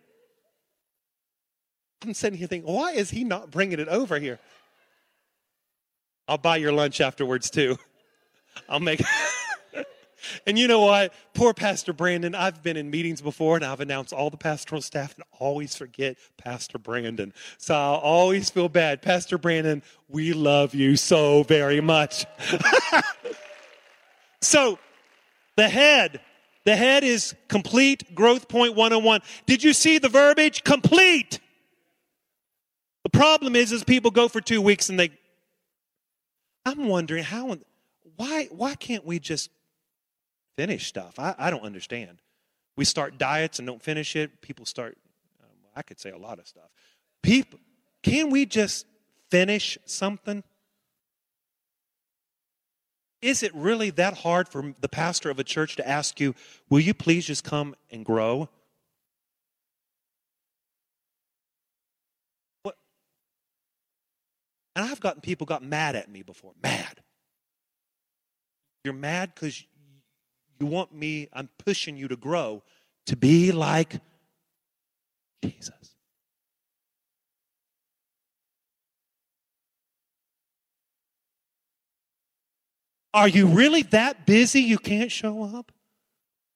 I'm 2.04 2.14
sitting 2.14 2.38
here 2.38 2.47
thinking, 2.47 2.72
why 2.72 2.91
is 2.91 3.10
he 3.10 3.24
not 3.24 3.49
bringing 3.49 3.80
it 3.80 3.88
over 3.88 4.20
here? 4.20 4.39
I'll 6.28 6.38
buy 6.38 6.58
your 6.58 6.74
lunch 6.74 6.99
afterwards, 7.01 7.49
too. 7.49 7.78
I'll 8.68 8.80
make. 8.80 9.01
And 10.46 10.58
you 10.58 10.68
know 10.68 10.82
what? 10.82 11.14
Poor 11.34 11.54
Pastor 11.54 11.94
Brandon. 11.94 12.36
I've 12.36 12.64
been 12.64 12.78
in 12.78 12.90
meetings 12.90 13.22
before 13.22 13.56
and 13.56 13.66
I've 13.66 13.80
announced 13.80 14.14
all 14.14 14.30
the 14.30 14.38
pastoral 14.38 14.82
staff 14.82 15.16
and 15.16 15.24
always 15.40 15.76
forget 15.76 16.18
Pastor 16.38 16.78
Brandon. 16.78 17.34
So 17.58 17.76
I'll 17.76 17.96
always 17.96 18.50
feel 18.50 18.70
bad. 18.70 19.02
Pastor 19.02 19.38
Brandon, 19.38 19.84
we 20.10 20.34
love 20.34 20.74
you 20.74 20.96
so 20.96 21.44
very 21.44 21.82
much. 21.82 22.26
so 24.42 24.80
the 25.56 25.70
head, 25.70 26.20
the 26.66 26.76
head 26.76 27.04
is 27.04 27.36
complete 27.48 28.16
growth 28.16 28.48
point 28.48 28.76
101. 28.76 29.22
Did 29.46 29.64
you 29.64 29.74
see 29.74 29.98
the 29.98 30.10
verbiage? 30.10 30.64
Complete. 30.64 31.40
The 33.04 33.10
problem 33.10 33.56
is, 33.56 33.72
is 33.72 33.84
people 33.84 34.12
go 34.12 34.28
for 34.28 34.42
two 34.42 34.62
weeks 34.62 34.90
and 34.90 35.00
they, 35.00 35.12
I'm 36.66 36.88
wondering 36.88 37.24
how, 37.24 37.58
why, 38.16 38.48
why 38.52 38.76
can't 38.76 39.06
we 39.06 39.20
just 39.20 39.50
finish 40.58 40.88
stuff. 40.88 41.20
I, 41.20 41.36
I 41.38 41.49
don't 41.49 41.64
understand. 41.64 42.20
We 42.76 42.86
start 42.86 43.18
diets 43.18 43.60
and 43.60 43.68
don't 43.68 43.82
finish 43.82 44.16
it. 44.16 44.41
People 44.41 44.66
start, 44.66 44.97
um, 45.41 45.49
I 45.76 45.82
could 45.82 45.99
say 45.99 46.10
a 46.10 46.18
lot 46.18 46.39
of 46.39 46.47
stuff. 46.47 46.70
People, 47.22 47.60
can 48.01 48.30
we 48.30 48.45
just 48.45 48.86
finish 49.30 49.78
something? 49.86 50.43
Is 53.22 53.41
it 53.41 53.56
really 53.56 53.89
that 53.91 54.18
hard 54.18 54.49
for 54.49 54.74
the 54.82 54.89
pastor 54.89 55.30
of 55.30 55.39
a 55.39 55.45
church 55.45 55.78
to 55.78 55.88
ask 55.88 56.20
you, 56.20 56.36
will 56.70 56.82
you 56.82 56.93
please 56.93 57.26
just 57.26 57.45
come 57.45 57.74
and 57.89 58.04
grow? 58.04 58.49
What? 62.64 62.76
And 64.76 64.84
I've 64.86 64.99
gotten 64.99 65.22
people 65.22 65.45
got 65.45 65.64
mad 65.64 65.95
at 65.95 66.12
me 66.12 66.22
before. 66.22 66.51
Mad. 66.62 67.01
You're 68.84 68.93
mad 68.93 69.32
because 69.34 69.64
you 70.60 70.66
want 70.66 70.93
me, 70.93 71.28
I'm 71.34 71.49
pushing 71.58 71.97
you 71.97 72.08
to 72.08 72.16
grow 72.16 72.64
to 73.08 73.16
be 73.16 73.51
like 73.51 73.99
Jesus. 75.43 75.95
Are 83.14 83.28
you 83.28 83.45
really 83.47 83.84
that 83.84 84.26
busy 84.26 84.62
you 84.62 84.80
can't 84.80 85.12
show 85.12 85.43
up? 85.43 85.72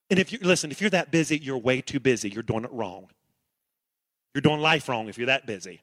And 0.09 0.19
if 0.19 0.31
you 0.31 0.39
listen, 0.41 0.71
if 0.71 0.81
you're 0.81 0.89
that 0.89 1.11
busy, 1.11 1.37
you're 1.37 1.57
way 1.57 1.81
too 1.81 1.99
busy. 1.99 2.29
You're 2.29 2.43
doing 2.43 2.63
it 2.63 2.71
wrong. 2.71 3.07
You're 4.33 4.41
doing 4.41 4.59
life 4.59 4.87
wrong 4.89 5.09
if 5.09 5.17
you're 5.17 5.27
that 5.27 5.45
busy. 5.45 5.81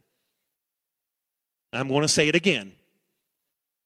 I'm 1.73 1.89
going 1.89 2.03
to 2.03 2.09
say 2.09 2.29
it 2.29 2.35
again. 2.35 2.73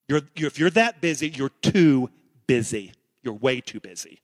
You're, 0.08 0.22
you're, 0.36 0.46
if 0.46 0.58
you're 0.58 0.70
that 0.70 1.00
busy, 1.00 1.28
you're 1.28 1.50
too 1.62 2.10
busy. 2.46 2.92
You're 3.22 3.34
way 3.34 3.60
too 3.60 3.80
busy. 3.80 4.22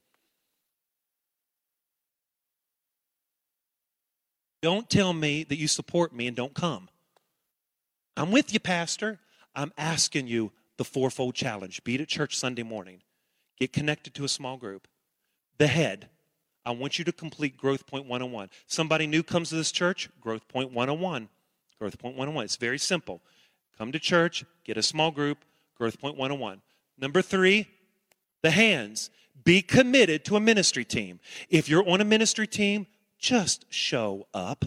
Don't 4.61 4.89
tell 4.89 5.13
me 5.13 5.43
that 5.43 5.57
you 5.57 5.67
support 5.67 6.13
me 6.13 6.27
and 6.27 6.35
don't 6.35 6.55
come. 6.55 6.89
I'm 8.17 8.31
with 8.31 8.53
you, 8.53 8.59
Pastor. 8.59 9.19
I'm 9.53 9.71
asking 9.77 10.27
you 10.27 10.51
the 10.77 10.83
fourfold 10.83 11.35
challenge. 11.35 11.83
Be 11.83 11.99
at 12.01 12.07
church 12.07 12.35
Sunday 12.35 12.63
morning. 12.63 13.01
Get 13.59 13.73
connected 13.73 14.13
to 14.15 14.23
a 14.23 14.29
small 14.29 14.57
group. 14.57 14.87
The 15.57 15.67
head. 15.67 16.09
I 16.65 16.71
want 16.71 16.97
you 16.97 17.05
to 17.05 17.11
complete 17.11 17.57
Growth 17.57 17.85
Point 17.85 18.07
101. 18.07 18.49
Somebody 18.65 19.05
new 19.05 19.21
comes 19.21 19.49
to 19.49 19.55
this 19.55 19.71
church, 19.71 20.09
Growth 20.19 20.47
Point 20.47 20.71
101. 20.71 21.29
Growth 21.77 21.99
Point 21.99 22.17
101. 22.17 22.45
It's 22.45 22.55
very 22.55 22.79
simple. 22.79 23.21
Come 23.77 23.91
to 23.91 23.99
church, 23.99 24.45
get 24.63 24.77
a 24.77 24.83
small 24.83 25.11
group, 25.11 25.45
Growth 25.77 25.99
Point 25.99 26.17
101. 26.17 26.61
Number 26.97 27.21
three, 27.21 27.67
the 28.45 28.51
hands. 28.51 29.09
Be 29.43 29.61
committed 29.61 30.23
to 30.25 30.35
a 30.35 30.39
ministry 30.39 30.85
team. 30.85 31.19
If 31.49 31.67
you're 31.67 31.87
on 31.87 31.99
a 31.99 32.05
ministry 32.05 32.47
team, 32.47 32.87
just 33.19 33.65
show 33.69 34.27
up. 34.33 34.65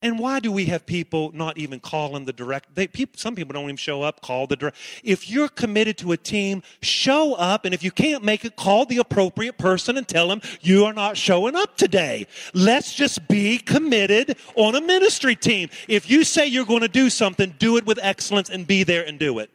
And 0.00 0.16
why 0.20 0.38
do 0.38 0.52
we 0.52 0.66
have 0.66 0.86
people 0.86 1.32
not 1.34 1.58
even 1.58 1.80
calling 1.80 2.24
the 2.24 2.32
direct? 2.32 2.72
They, 2.76 2.86
people, 2.86 3.18
some 3.18 3.34
people 3.34 3.52
don't 3.52 3.64
even 3.64 3.76
show 3.76 4.02
up, 4.02 4.20
call 4.20 4.46
the 4.46 4.54
direct. 4.54 4.76
If 5.02 5.28
you're 5.28 5.48
committed 5.48 5.98
to 5.98 6.12
a 6.12 6.16
team, 6.16 6.62
show 6.82 7.34
up. 7.34 7.64
And 7.64 7.74
if 7.74 7.82
you 7.82 7.90
can't 7.90 8.22
make 8.22 8.44
it, 8.44 8.54
call 8.54 8.86
the 8.86 8.98
appropriate 8.98 9.58
person 9.58 9.96
and 9.96 10.06
tell 10.06 10.28
them 10.28 10.40
you 10.60 10.84
are 10.84 10.92
not 10.92 11.16
showing 11.16 11.56
up 11.56 11.76
today. 11.76 12.28
Let's 12.54 12.94
just 12.94 13.26
be 13.26 13.58
committed 13.58 14.36
on 14.54 14.76
a 14.76 14.80
ministry 14.80 15.34
team. 15.34 15.68
If 15.88 16.08
you 16.08 16.22
say 16.22 16.46
you're 16.46 16.64
going 16.64 16.82
to 16.82 16.88
do 16.88 17.10
something, 17.10 17.56
do 17.58 17.76
it 17.76 17.84
with 17.84 17.98
excellence 18.00 18.50
and 18.50 18.68
be 18.68 18.84
there 18.84 19.04
and 19.04 19.18
do 19.18 19.40
it. 19.40 19.50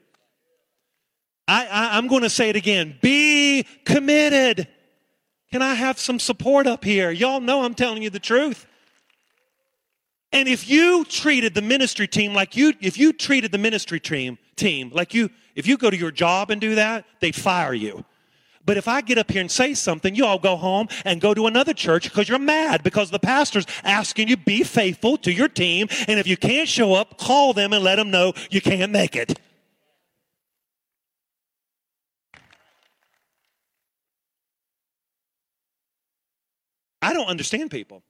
I, 1.48 1.66
I, 1.68 1.98
I'm 1.98 2.08
going 2.08 2.24
to 2.24 2.30
say 2.30 2.50
it 2.50 2.56
again. 2.56 2.98
Be 3.02 3.66
committed. 3.86 4.68
Can 5.52 5.62
I 5.62 5.74
have 5.74 6.00
some 6.00 6.20
support 6.20 6.68
up 6.68 6.84
here? 6.84 7.12
Y'all 7.12 7.40
know 7.40 7.64
I'm 7.64 7.76
telling 7.76 8.02
you 8.02 8.10
the 8.10 8.20
truth. 8.20 8.66
And 10.32 10.48
if 10.48 10.68
you 10.68 11.06
treated 11.06 11.54
the 11.54 11.62
ministry 11.62 12.08
team 12.08 12.34
like 12.34 12.56
you, 12.56 12.74
if 12.82 12.98
you 12.98 13.14
treated 13.14 13.52
the 13.52 13.60
ministry 13.60 14.00
team, 14.00 14.40
team 14.56 14.90
like 14.94 15.14
you, 15.14 15.30
if 15.54 15.68
you 15.68 15.78
go 15.78 15.92
to 15.92 15.98
your 15.98 16.10
job 16.10 16.50
and 16.50 16.60
do 16.60 16.76
that, 16.76 17.06
they'd 17.20 17.36
fire 17.36 17.74
you. 17.74 18.04
But 18.66 18.78
if 18.78 18.88
I 18.88 19.02
get 19.02 19.18
up 19.18 19.30
here 19.30 19.42
and 19.42 19.52
say 19.52 19.74
something, 19.74 20.16
you 20.16 20.26
all 20.26 20.40
go 20.40 20.56
home 20.56 20.88
and 21.06 21.20
go 21.20 21.34
to 21.34 21.48
another 21.48 21.74
church 21.74 22.06
because 22.06 22.30
you're 22.30 22.40
mad 22.40 22.82
because 22.82 23.12
the 23.12 23.20
pastor's 23.20 23.66
asking 23.84 24.30
you 24.30 24.38
be 24.38 24.64
faithful 24.64 25.18
to 25.18 25.32
your 25.32 25.50
team. 25.50 25.88
And 26.08 26.20
if 26.20 26.26
you 26.26 26.38
can't 26.38 26.70
show 26.70 26.94
up, 26.94 27.18
call 27.18 27.54
them 27.54 27.74
and 27.74 27.84
let 27.84 27.98
them 27.98 28.10
know 28.10 28.34
you 28.50 28.62
can't 28.62 28.92
make 28.92 29.16
it. 29.16 29.40
I 37.04 37.14
don't 37.14 37.28
understand 37.28 37.72
people. 37.72 38.04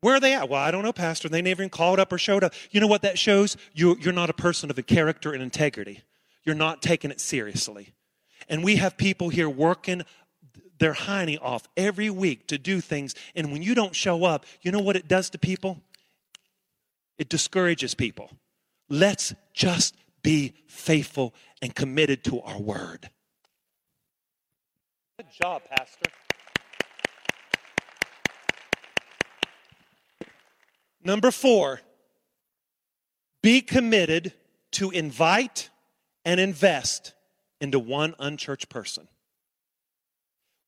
Where 0.00 0.14
are 0.14 0.20
they 0.20 0.34
at? 0.34 0.48
Well, 0.48 0.60
I 0.60 0.70
don't 0.70 0.84
know, 0.84 0.92
Pastor. 0.92 1.28
They 1.28 1.42
never 1.42 1.62
even 1.62 1.70
called 1.70 1.98
up 1.98 2.12
or 2.12 2.18
showed 2.18 2.44
up. 2.44 2.54
You 2.70 2.80
know 2.80 2.86
what 2.86 3.02
that 3.02 3.18
shows? 3.18 3.56
You, 3.74 3.96
you're 4.00 4.12
not 4.12 4.30
a 4.30 4.34
person 4.34 4.70
of 4.70 4.78
a 4.78 4.82
character 4.82 5.32
and 5.32 5.42
integrity. 5.42 6.02
You're 6.44 6.54
not 6.54 6.80
taking 6.80 7.10
it 7.10 7.20
seriously. 7.20 7.94
And 8.48 8.62
we 8.62 8.76
have 8.76 8.96
people 8.96 9.30
here 9.30 9.50
working 9.50 10.02
their 10.78 10.92
hiney 10.92 11.38
off 11.42 11.66
every 11.76 12.10
week 12.10 12.46
to 12.48 12.58
do 12.58 12.80
things. 12.80 13.14
And 13.34 13.50
when 13.50 13.62
you 13.62 13.74
don't 13.74 13.96
show 13.96 14.24
up, 14.24 14.44
you 14.62 14.70
know 14.70 14.80
what 14.80 14.94
it 14.94 15.08
does 15.08 15.30
to 15.30 15.38
people? 15.38 15.80
It 17.18 17.28
discourages 17.28 17.94
people. 17.94 18.30
Let's 18.88 19.34
just 19.54 19.96
be 20.22 20.54
faithful 20.68 21.34
and 21.62 21.74
committed 21.74 22.22
to 22.24 22.40
our 22.42 22.60
word. 22.60 23.10
Good 25.16 25.32
job, 25.32 25.62
Pastor. 25.68 26.10
Number 31.06 31.30
four, 31.30 31.80
be 33.40 33.60
committed 33.60 34.32
to 34.72 34.90
invite 34.90 35.70
and 36.24 36.40
invest 36.40 37.14
into 37.60 37.78
one 37.78 38.16
unchurched 38.18 38.68
person. 38.68 39.06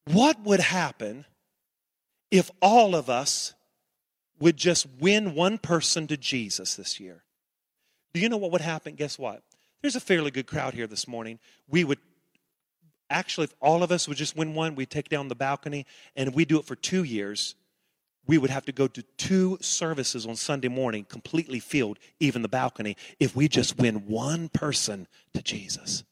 What 0.05 0.41
would 0.45 0.61
happen 0.61 1.25
if 2.31 2.53
all 2.63 2.95
of 2.95 3.11
us 3.11 3.55
would 4.39 4.57
just 4.57 4.87
win 5.01 5.35
one 5.35 5.59
person 5.59 6.07
to 6.07 6.17
Jesus 6.17 6.77
this 6.77 7.01
year? 7.01 7.25
Do 8.15 8.21
you 8.21 8.29
know 8.29 8.37
what 8.37 8.53
would 8.53 8.61
happen? 8.61 8.95
Guess 8.95 9.19
what? 9.19 9.43
There's 9.83 9.97
a 9.97 10.01
fairly 10.01 10.31
good 10.31 10.47
crowd 10.47 10.73
here 10.73 10.87
this 10.87 11.09
morning. 11.09 11.41
We 11.67 11.83
would 11.83 11.99
actually, 13.11 13.47
if 13.47 13.55
all 13.61 13.83
of 13.83 13.91
us 13.91 14.07
would 14.07 14.17
just 14.17 14.37
win 14.37 14.55
one, 14.55 14.77
we'd 14.77 14.89
take 14.89 15.09
down 15.09 15.27
the 15.27 15.35
balcony, 15.35 15.85
and 16.15 16.33
we 16.33 16.45
do 16.45 16.61
it 16.61 16.65
for 16.65 16.77
two 16.77 17.03
years 17.03 17.57
we 18.29 18.39
would 18.39 18.51
have 18.51 18.67
to 18.67 18.73
go 18.73 18.87
to 18.87 19.03
two 19.17 19.59
services 19.61 20.27
on 20.27 20.37
Sunday 20.37 20.69
morning, 20.69 21.05
completely 21.05 21.59
filled, 21.59 21.99
even 22.21 22.43
the 22.43 22.49
balcony, 22.49 22.97
if 23.19 23.35
we 23.35 23.49
just 23.49 23.79
win 23.79 24.07
one 24.07 24.49
person 24.51 25.09
to 25.33 25.43
Jesus. 25.43 26.05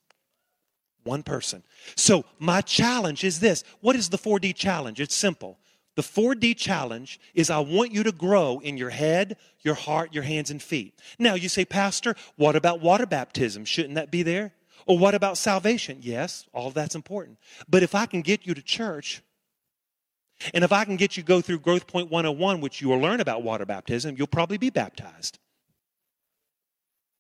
One 1.05 1.23
person. 1.23 1.63
So, 1.95 2.25
my 2.41 2.63
challenge 2.63 3.23
is 3.23 3.39
this 3.39 3.63
What 3.81 3.95
is 3.95 4.09
the 4.09 4.19
4D 4.19 4.57
challenge? 4.57 5.01
It's 5.01 5.15
simple. 5.15 5.59
The 5.95 6.03
4D 6.03 6.57
challenge 6.57 7.21
is 7.33 7.49
I 7.49 7.59
want 7.61 7.93
you 7.93 8.03
to 8.03 8.13
grow 8.13 8.59
in 8.59 8.77
your 8.77 8.91
head, 8.91 9.37
your 9.61 9.75
heart, 9.75 10.13
your 10.13 10.25
hands, 10.25 10.51
and 10.51 10.61
feet. 10.61 10.99
Now, 11.19 11.35
you 11.35 11.49
say, 11.49 11.65
Pastor, 11.65 12.17
what 12.37 12.57
about 12.57 12.81
water 12.81 13.07
baptism? 13.07 13.65
Shouldn't 13.65 13.95
that 13.95 14.11
be 14.11 14.23
there? 14.23 14.53
Or 14.87 14.99
what 14.99 15.15
about 15.15 15.39
salvation? 15.39 15.99
Yes, 16.03 16.47
all 16.53 16.71
that's 16.71 16.95
important. 16.95 17.39
But 17.69 17.83
if 17.83 17.95
I 17.95 18.07
can 18.07 18.21
get 18.21 18.47
you 18.47 18.55
to 18.55 18.63
church 18.63 19.23
and 20.55 20.65
if 20.65 20.73
I 20.73 20.85
can 20.85 20.97
get 20.97 21.17
you 21.17 21.23
go 21.23 21.41
through 21.41 21.61
Growth 21.61 21.87
Point 21.87 22.11
101, 22.11 22.61
which 22.61 22.81
you 22.81 22.89
will 22.89 22.99
learn 22.99 23.21
about 23.21 23.43
water 23.43 23.67
baptism, 23.67 24.17
you'll 24.17 24.27
probably 24.27 24.59
be 24.59 24.71
baptized. 24.71 25.39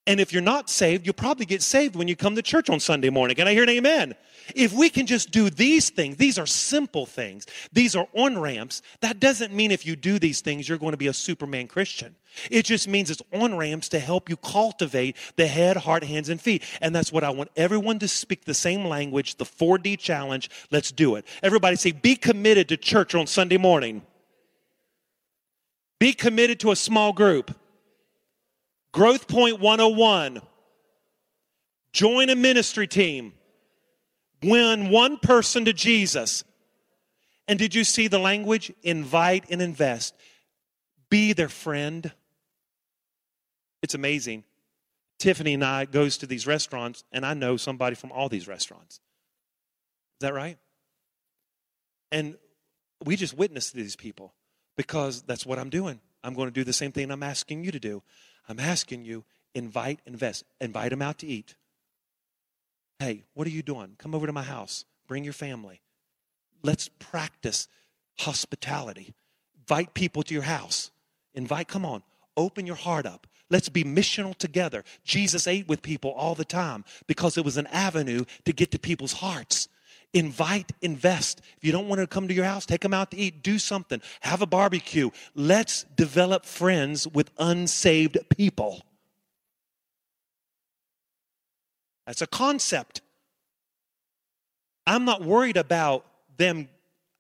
And 0.07 0.20
if 0.20 0.32
you're 0.32 0.42
not 0.42 0.70
saved, 0.70 1.04
you'll 1.04 1.14
probably 1.14 1.46
get 1.46 1.62
saved 1.62 1.96
when 1.96 2.07
you 2.07 2.14
come 2.14 2.36
to 2.36 2.42
church 2.42 2.70
on 2.70 2.78
Sunday 2.78 3.11
morning. 3.11 3.36
Can 3.36 3.48
I 3.48 3.52
hear 3.52 3.64
an 3.64 3.70
amen? 3.70 4.14
If 4.54 4.72
we 4.72 4.88
can 4.88 5.07
just 5.07 5.32
do 5.32 5.50
these 5.50 5.90
things, 5.90 6.16
these 6.16 6.38
are 6.38 6.46
simple 6.46 7.04
things, 7.04 7.46
these 7.72 7.96
are 7.96 8.07
on 8.14 8.38
ramps, 8.38 8.82
that 9.00 9.18
doesn't 9.18 9.52
mean 9.52 9.72
if 9.72 9.84
you 9.84 9.96
do 9.96 10.20
these 10.20 10.40
things, 10.40 10.68
you're 10.68 10.78
going 10.78 10.92
to 10.92 10.96
be 10.96 11.09
a 11.09 11.12
Superman 11.12 11.66
Christian. 11.66 12.14
It 12.50 12.64
just 12.64 12.86
means 12.86 13.11
it's 13.11 13.22
on 13.32 13.57
ramps 13.57 13.88
to 13.88 13.98
help 13.98 14.28
you 14.28 14.36
cultivate 14.36 15.16
the 15.34 15.48
head, 15.48 15.76
heart, 15.76 16.04
hands, 16.04 16.28
and 16.28 16.40
feet. 16.40 16.62
And 16.80 16.94
that's 16.94 17.11
what 17.11 17.24
I 17.24 17.30
want 17.30 17.50
everyone 17.57 17.98
to 18.00 18.09
speak 18.09 18.44
the 18.44 18.54
same 18.54 18.84
language, 18.84 19.36
the 19.36 19.44
4D 19.44 19.98
challenge. 19.98 20.50
Let's 20.70 20.92
do 20.92 21.16
it. 21.16 21.26
Everybody 21.42 21.76
say, 21.76 21.90
be 21.90 22.14
committed 22.14 22.68
to 22.68 22.76
church 22.76 23.14
on 23.14 23.26
Sunday 23.26 23.57
morning. 23.57 24.02
Be 25.98 26.12
committed 26.12 26.61
to 26.61 26.70
a 26.70 26.76
small 26.76 27.12
group. 27.12 27.57
Growth 28.97 29.28
Point 29.28 29.61
101. 29.61 30.40
Join 31.92 32.30
a 32.30 32.34
ministry 32.34 32.86
team. 32.86 33.34
Win 34.42 34.88
one 34.88 35.18
person 35.18 35.66
to 35.66 35.74
Jesus. 35.74 36.44
And 37.47 37.59
did 37.59 37.74
you 37.74 37.84
see 37.84 38.09
the 38.09 38.18
language? 38.18 38.72
Invite 38.82 39.51
and 39.51 39.61
invest. 39.61 40.14
Be 41.11 41.34
their 41.34 41.51
friend. 41.51 42.11
It's 43.82 43.94
amazing. 43.94 44.44
Tiffany 45.18 45.53
and 45.53 45.64
I 45.64 45.84
goes 45.84 46.16
to 46.18 46.26
these 46.26 46.47
restaurants, 46.47 47.05
and 47.12 47.26
I 47.26 47.34
know 47.34 47.59
somebody 47.59 47.97
from 47.97 48.12
all 48.12 48.30
these 48.30 48.49
restaurants. 48.49 48.94
Is 48.94 50.20
that 50.20 50.32
right? 50.32 50.57
And 52.11 52.38
we 53.05 53.16
just 53.16 53.36
witness 53.36 53.72
these 53.72 53.94
people 53.94 54.32
because 54.74 55.20
that's 55.20 55.44
what 55.44 55.59
I'm 55.59 55.68
doing. 55.68 56.01
I'm 56.24 56.32
going 56.32 56.49
to 56.49 56.55
do 56.55 56.64
the 56.64 56.72
same 56.72 56.92
thing 56.92 57.11
I'm 57.11 57.22
asking 57.22 57.62
you 57.62 57.72
to 57.72 57.78
do. 57.78 58.03
I'm 58.49 58.61
asking 58.61 59.05
you, 59.05 59.24
invite, 59.55 60.01
invest, 60.07 60.44
invite 60.61 60.90
them 60.90 61.03
out 61.03 61.18
to 61.18 61.26
eat. 61.26 61.55
Hey, 62.99 63.24
what 63.34 63.47
are 63.47 63.51
you 63.51 63.62
doing? 63.62 63.97
Come 63.99 64.14
over 64.14 64.26
to 64.26 64.32
my 64.32 64.42
house. 64.42 64.84
Bring 65.07 65.24
your 65.24 65.32
family. 65.32 65.80
Let's 66.62 66.88
practice 66.99 67.68
hospitality. 68.18 69.14
Invite 69.59 69.94
people 69.94 70.22
to 70.22 70.34
your 70.34 70.44
house. 70.44 70.90
Invite, 71.34 71.68
come 71.68 71.84
on, 71.84 72.03
open 72.36 72.66
your 72.66 72.76
heart 72.76 73.07
up. 73.07 73.26
Let's 73.51 73.68
be 73.68 73.84
missional 73.84 74.36
together. 74.36 74.82
Jesus 75.05 75.47
ate 75.47 75.68
with 75.68 75.82
people 75.82 76.11
all 76.11 76.34
the 76.34 76.44
time 76.44 76.84
because 77.07 77.36
it 77.36 77.44
was 77.44 77.57
an 77.57 77.66
avenue 77.68 78.24
to 78.44 78.53
get 78.53 78.70
to 78.72 78.78
people's 78.78 79.14
hearts. 79.14 79.68
Invite, 80.16 80.72
invest. 80.80 81.42
If 81.58 81.64
you 81.64 81.72
don't 81.72 81.88
want 81.88 82.00
to 82.00 82.06
come 82.06 82.26
to 82.26 82.32
your 82.32 82.46
house, 82.46 82.64
take 82.64 82.80
them 82.80 82.94
out 82.94 83.10
to 83.10 83.18
eat, 83.18 83.42
do 83.42 83.58
something, 83.58 84.00
have 84.20 84.40
a 84.40 84.46
barbecue. 84.46 85.10
Let's 85.34 85.82
develop 85.94 86.46
friends 86.46 87.06
with 87.06 87.30
unsaved 87.38 88.16
people. 88.34 88.82
That's 92.06 92.22
a 92.22 92.26
concept. 92.26 93.02
I'm 94.86 95.04
not 95.04 95.22
worried 95.22 95.58
about 95.58 96.06
them, 96.38 96.70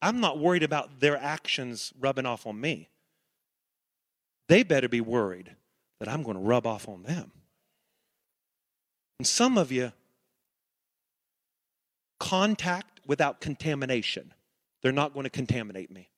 I'm 0.00 0.20
not 0.20 0.38
worried 0.38 0.62
about 0.62 1.00
their 1.00 1.18
actions 1.18 1.92
rubbing 2.00 2.24
off 2.24 2.46
on 2.46 2.58
me. 2.58 2.88
They 4.48 4.62
better 4.62 4.88
be 4.88 5.02
worried 5.02 5.54
that 6.00 6.08
I'm 6.08 6.22
going 6.22 6.38
to 6.38 6.42
rub 6.42 6.66
off 6.66 6.88
on 6.88 7.02
them. 7.02 7.30
And 9.18 9.26
some 9.26 9.58
of 9.58 9.70
you, 9.70 9.92
contact 12.18 13.00
without 13.06 13.40
contamination. 13.40 14.32
They're 14.82 14.92
not 14.92 15.14
going 15.14 15.24
to 15.24 15.30
contaminate 15.30 15.90
me. 15.90 16.10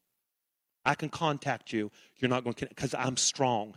I 0.85 0.95
can 0.95 1.09
contact 1.09 1.73
you. 1.73 1.91
You're 2.17 2.31
not 2.31 2.45
going 2.45 2.55
to, 2.55 2.67
because 2.67 2.95
I'm 2.95 3.17
strong. 3.17 3.75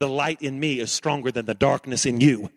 The 0.00 0.08
light 0.08 0.42
in 0.42 0.58
me 0.58 0.80
is 0.80 0.92
stronger 0.92 1.30
than 1.30 1.46
the 1.46 1.54
darkness 1.54 2.06
in 2.06 2.20
you. 2.20 2.50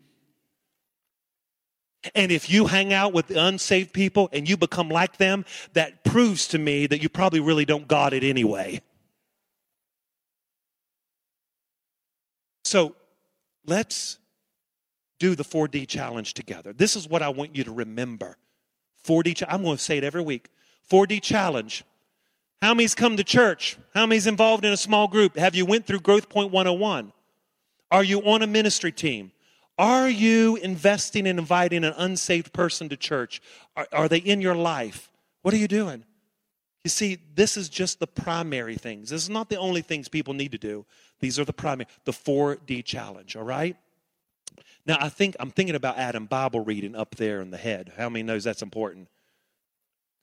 And 2.15 2.31
if 2.31 2.49
you 2.49 2.67
hang 2.67 2.93
out 2.93 3.13
with 3.13 3.29
unsaved 3.29 3.93
people 3.93 4.29
and 4.33 4.49
you 4.49 4.57
become 4.57 4.89
like 4.89 5.17
them, 5.17 5.45
that 5.73 6.03
proves 6.03 6.47
to 6.49 6.57
me 6.57 6.87
that 6.87 7.01
you 7.01 7.09
probably 7.09 7.39
really 7.39 7.65
don't 7.65 7.87
got 7.87 8.13
it 8.13 8.23
anyway. 8.23 8.81
So 12.63 12.95
let's 13.65 14.17
do 15.21 15.35
the 15.35 15.43
4D 15.43 15.87
challenge 15.87 16.33
together. 16.33 16.73
This 16.73 16.95
is 16.95 17.07
what 17.07 17.21
I 17.21 17.29
want 17.29 17.55
you 17.55 17.63
to 17.65 17.71
remember. 17.71 18.37
4D, 19.05 19.43
I'm 19.47 19.61
going 19.61 19.77
to 19.77 19.83
say 19.83 19.99
it 19.99 20.03
every 20.03 20.23
week. 20.23 20.49
4D 20.89 21.21
challenge. 21.21 21.83
How 22.59 22.73
many's 22.73 22.95
come 22.95 23.17
to 23.17 23.23
church? 23.23 23.77
How 23.93 24.07
many's 24.07 24.25
involved 24.25 24.65
in 24.65 24.73
a 24.73 24.77
small 24.77 25.07
group? 25.07 25.37
Have 25.37 25.53
you 25.53 25.63
went 25.63 25.85
through 25.85 25.99
Growth 25.99 26.27
Point 26.27 26.51
101? 26.51 27.13
Are 27.91 28.03
you 28.03 28.21
on 28.21 28.41
a 28.41 28.47
ministry 28.47 28.91
team? 28.91 29.31
Are 29.77 30.09
you 30.09 30.55
investing 30.55 31.27
in 31.27 31.37
inviting 31.37 31.83
an 31.83 31.93
unsaved 31.97 32.51
person 32.51 32.89
to 32.89 32.97
church? 32.97 33.43
Are, 33.75 33.87
are 33.91 34.09
they 34.09 34.17
in 34.17 34.41
your 34.41 34.55
life? 34.55 35.11
What 35.43 35.53
are 35.53 35.57
you 35.57 35.67
doing? 35.67 36.03
You 36.83 36.89
see, 36.89 37.19
this 37.35 37.57
is 37.57 37.69
just 37.69 37.99
the 37.99 38.07
primary 38.07 38.75
things. 38.75 39.11
This 39.11 39.21
is 39.21 39.29
not 39.29 39.49
the 39.49 39.57
only 39.57 39.83
things 39.83 40.07
people 40.07 40.33
need 40.33 40.51
to 40.53 40.57
do. 40.57 40.83
These 41.19 41.37
are 41.37 41.45
the 41.45 41.53
primary, 41.53 41.87
the 42.05 42.11
4D 42.11 42.83
challenge, 42.85 43.35
all 43.35 43.43
right? 43.43 43.77
Now, 44.85 44.97
I 44.99 45.09
think 45.09 45.35
I'm 45.39 45.51
thinking 45.51 45.75
about 45.75 45.97
adding 45.97 46.25
Bible 46.25 46.61
reading 46.61 46.95
up 46.95 47.15
there 47.15 47.41
in 47.41 47.51
the 47.51 47.57
head. 47.57 47.93
How 47.97 48.09
many 48.09 48.23
knows 48.23 48.43
that's 48.43 48.61
important? 48.61 49.09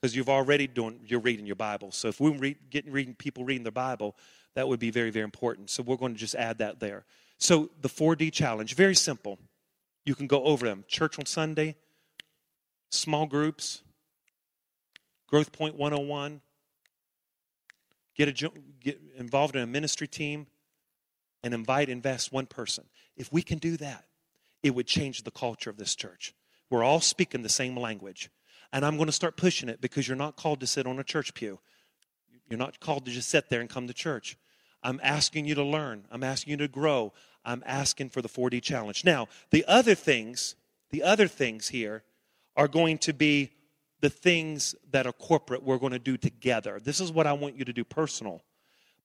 Because 0.00 0.16
you've 0.16 0.28
already 0.28 0.66
doing 0.66 1.00
you're 1.06 1.20
reading 1.20 1.46
your 1.46 1.56
Bible. 1.56 1.92
So 1.92 2.08
if 2.08 2.20
we 2.20 2.30
read, 2.30 2.56
getting 2.70 2.92
reading 2.92 3.14
people 3.14 3.44
reading 3.44 3.64
their 3.64 3.72
Bible, 3.72 4.16
that 4.54 4.68
would 4.68 4.80
be 4.80 4.90
very 4.90 5.10
very 5.10 5.24
important. 5.24 5.70
So 5.70 5.82
we're 5.82 5.96
going 5.96 6.14
to 6.14 6.18
just 6.18 6.34
add 6.34 6.58
that 6.58 6.80
there. 6.80 7.04
So 7.38 7.70
the 7.80 7.88
4D 7.88 8.32
challenge, 8.32 8.74
very 8.74 8.94
simple. 8.94 9.38
You 10.04 10.14
can 10.14 10.26
go 10.26 10.42
over 10.44 10.66
them. 10.66 10.84
Church 10.88 11.18
on 11.18 11.26
Sunday, 11.26 11.76
small 12.90 13.26
groups, 13.26 13.82
Growth 15.28 15.52
Point 15.52 15.76
101, 15.76 16.40
get, 18.16 18.28
a, 18.28 18.50
get 18.80 19.00
involved 19.16 19.54
in 19.54 19.62
a 19.62 19.66
ministry 19.66 20.08
team, 20.08 20.46
and 21.44 21.54
invite, 21.54 21.88
invest 21.88 22.32
one 22.32 22.46
person. 22.46 22.84
If 23.16 23.32
we 23.32 23.42
can 23.42 23.58
do 23.58 23.76
that, 23.76 24.07
it 24.68 24.74
would 24.74 24.86
change 24.86 25.24
the 25.24 25.30
culture 25.30 25.70
of 25.70 25.78
this 25.78 25.96
church. 25.96 26.34
We're 26.70 26.84
all 26.84 27.00
speaking 27.00 27.42
the 27.42 27.48
same 27.48 27.76
language. 27.76 28.30
And 28.72 28.84
I'm 28.84 28.96
going 28.96 29.06
to 29.06 29.12
start 29.12 29.36
pushing 29.36 29.68
it 29.68 29.80
because 29.80 30.06
you're 30.06 30.16
not 30.16 30.36
called 30.36 30.60
to 30.60 30.66
sit 30.66 30.86
on 30.86 30.98
a 30.98 31.04
church 31.04 31.34
pew. 31.34 31.58
You're 32.48 32.58
not 32.58 32.80
called 32.80 33.06
to 33.06 33.10
just 33.10 33.28
sit 33.28 33.48
there 33.48 33.60
and 33.60 33.68
come 33.68 33.86
to 33.86 33.94
church. 33.94 34.36
I'm 34.82 35.00
asking 35.02 35.46
you 35.46 35.54
to 35.56 35.64
learn. 35.64 36.04
I'm 36.10 36.22
asking 36.22 36.52
you 36.52 36.56
to 36.58 36.68
grow. 36.68 37.12
I'm 37.44 37.62
asking 37.66 38.10
for 38.10 38.22
the 38.22 38.28
4D 38.28 38.62
challenge. 38.62 39.04
Now, 39.04 39.26
the 39.50 39.64
other 39.66 39.94
things, 39.94 40.54
the 40.90 41.02
other 41.02 41.26
things 41.26 41.68
here 41.68 42.04
are 42.56 42.68
going 42.68 42.98
to 42.98 43.12
be 43.12 43.52
the 44.00 44.10
things 44.10 44.74
that 44.90 45.06
are 45.06 45.12
corporate 45.12 45.62
we're 45.62 45.78
going 45.78 45.92
to 45.92 45.98
do 45.98 46.16
together. 46.16 46.78
This 46.82 47.00
is 47.00 47.10
what 47.10 47.26
I 47.26 47.32
want 47.32 47.56
you 47.56 47.64
to 47.64 47.72
do 47.72 47.84
personal. 47.84 48.42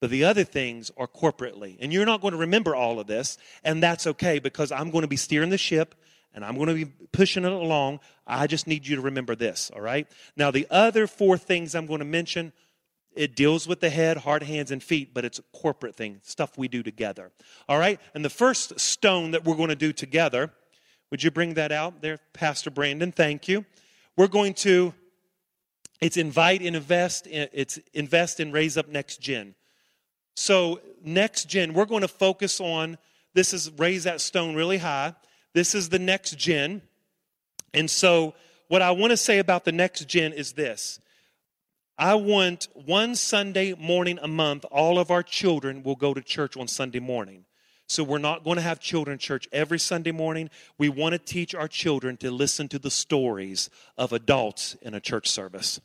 But 0.04 0.10
the 0.10 0.26
other 0.26 0.44
things 0.44 0.92
are 0.98 1.08
corporately. 1.08 1.78
And 1.80 1.94
you're 1.94 2.06
not 2.06 2.20
going 2.20 2.34
to 2.34 2.38
remember 2.38 2.76
all 2.76 3.00
of 3.00 3.08
this, 3.08 3.38
and 3.64 3.82
that's 3.82 4.06
okay 4.06 4.38
because 4.38 4.70
I'm 4.70 4.92
going 4.92 5.04
to 5.04 5.08
be 5.08 5.16
steering 5.16 5.50
the 5.50 5.58
ship 5.58 5.96
and 6.36 6.44
I'm 6.44 6.56
going 6.58 6.68
to 6.68 6.74
be 6.74 6.92
pushing 7.14 7.46
it 7.46 7.52
along. 7.54 8.02
I 8.28 8.48
just 8.48 8.68
need 8.68 8.86
you 8.86 8.98
to 8.98 9.02
remember 9.02 9.34
this, 9.34 9.72
all 9.74 9.80
right? 9.80 10.06
Now, 10.36 10.52
the 10.52 10.68
other 10.70 11.08
four 11.08 11.38
things 11.38 11.74
I'm 11.74 11.86
going 11.86 12.00
to 12.00 12.06
mention, 12.06 12.52
it 13.16 13.34
deals 13.34 13.66
with 13.66 13.80
the 13.80 13.90
head, 13.90 14.18
heart, 14.18 14.44
hands, 14.44 14.72
and 14.72 14.84
feet, 14.84 15.14
but 15.14 15.24
it's 15.24 15.40
a 15.40 15.44
corporate 15.54 15.96
thing, 15.96 16.20
stuff 16.22 16.58
we 16.58 16.68
do 16.68 16.84
together, 16.84 17.32
all 17.70 17.80
right? 17.80 17.98
And 18.14 18.26
the 18.26 18.30
first 18.30 18.78
stone 18.82 19.32
that 19.32 19.46
we're 19.46 19.56
going 19.56 19.70
to 19.70 19.74
do 19.74 19.94
together, 19.94 20.52
would 21.12 21.24
you 21.24 21.32
bring 21.32 21.54
that 21.54 21.72
out 21.72 22.02
there, 22.02 22.20
Pastor 22.34 22.72
Brandon? 22.72 23.14
Thank 23.14 23.48
you. 23.48 23.64
We're 24.18 24.28
going 24.28 24.56
to, 24.56 24.94
it's 26.02 26.18
invite 26.18 26.62
and 26.62 26.76
invest, 26.76 27.26
it's 27.32 27.80
invest 27.94 28.42
and 28.42 28.52
raise 28.52 28.76
up 28.76 28.90
next 28.90 29.22
gen. 29.22 29.56
So, 30.36 30.82
next 31.04 31.46
gen, 31.50 31.74
we're 31.74 31.86
going 31.86 32.02
to 32.02 32.08
focus 32.08 32.60
on 32.60 32.98
this 33.34 33.54
is 33.54 33.72
raise 33.72 34.04
that 34.04 34.22
stone 34.22 34.56
really 34.56 34.78
high. 34.78 35.14
This 35.54 35.76
is 35.76 35.90
the 35.90 36.00
next 36.00 36.38
gen. 36.38 36.82
And 37.74 37.90
so, 37.90 38.34
what 38.68 38.82
I 38.82 38.92
want 38.92 39.12
to 39.12 39.18
say 39.18 39.40
about 39.40 39.66
the 39.66 39.72
next 39.72 40.08
gen 40.08 40.34
is 40.34 40.54
this 40.54 41.00
I 41.98 42.16
want 42.16 42.68
one 42.74 43.16
Sunday 43.16 43.76
morning 43.76 44.20
a 44.22 44.28
month, 44.28 44.66
all 44.72 44.98
of 44.98 45.12
our 45.12 45.24
children 45.24 45.84
will 45.84 45.96
go 45.96 46.14
to 46.14 46.22
church 46.22 46.58
on 46.58 46.68
Sunday 46.68 47.00
morning. 47.00 47.46
So, 47.88 48.04
we're 48.04 48.18
not 48.18 48.44
going 48.44 48.56
to 48.56 48.64
have 48.64 48.80
children 48.80 49.20
church 49.20 49.48
every 49.52 49.80
Sunday 49.80 50.12
morning. 50.12 50.50
We 50.78 50.90
want 50.90 51.14
to 51.14 51.20
teach 51.20 51.54
our 51.54 51.68
children 51.68 52.18
to 52.18 52.32
listen 52.32 52.68
to 52.70 52.80
the 52.80 52.92
stories 52.92 53.70
of 53.98 54.14
adults 54.14 54.76
in 54.82 54.96
a 54.96 55.00
church 55.00 55.30
service. 55.30 55.80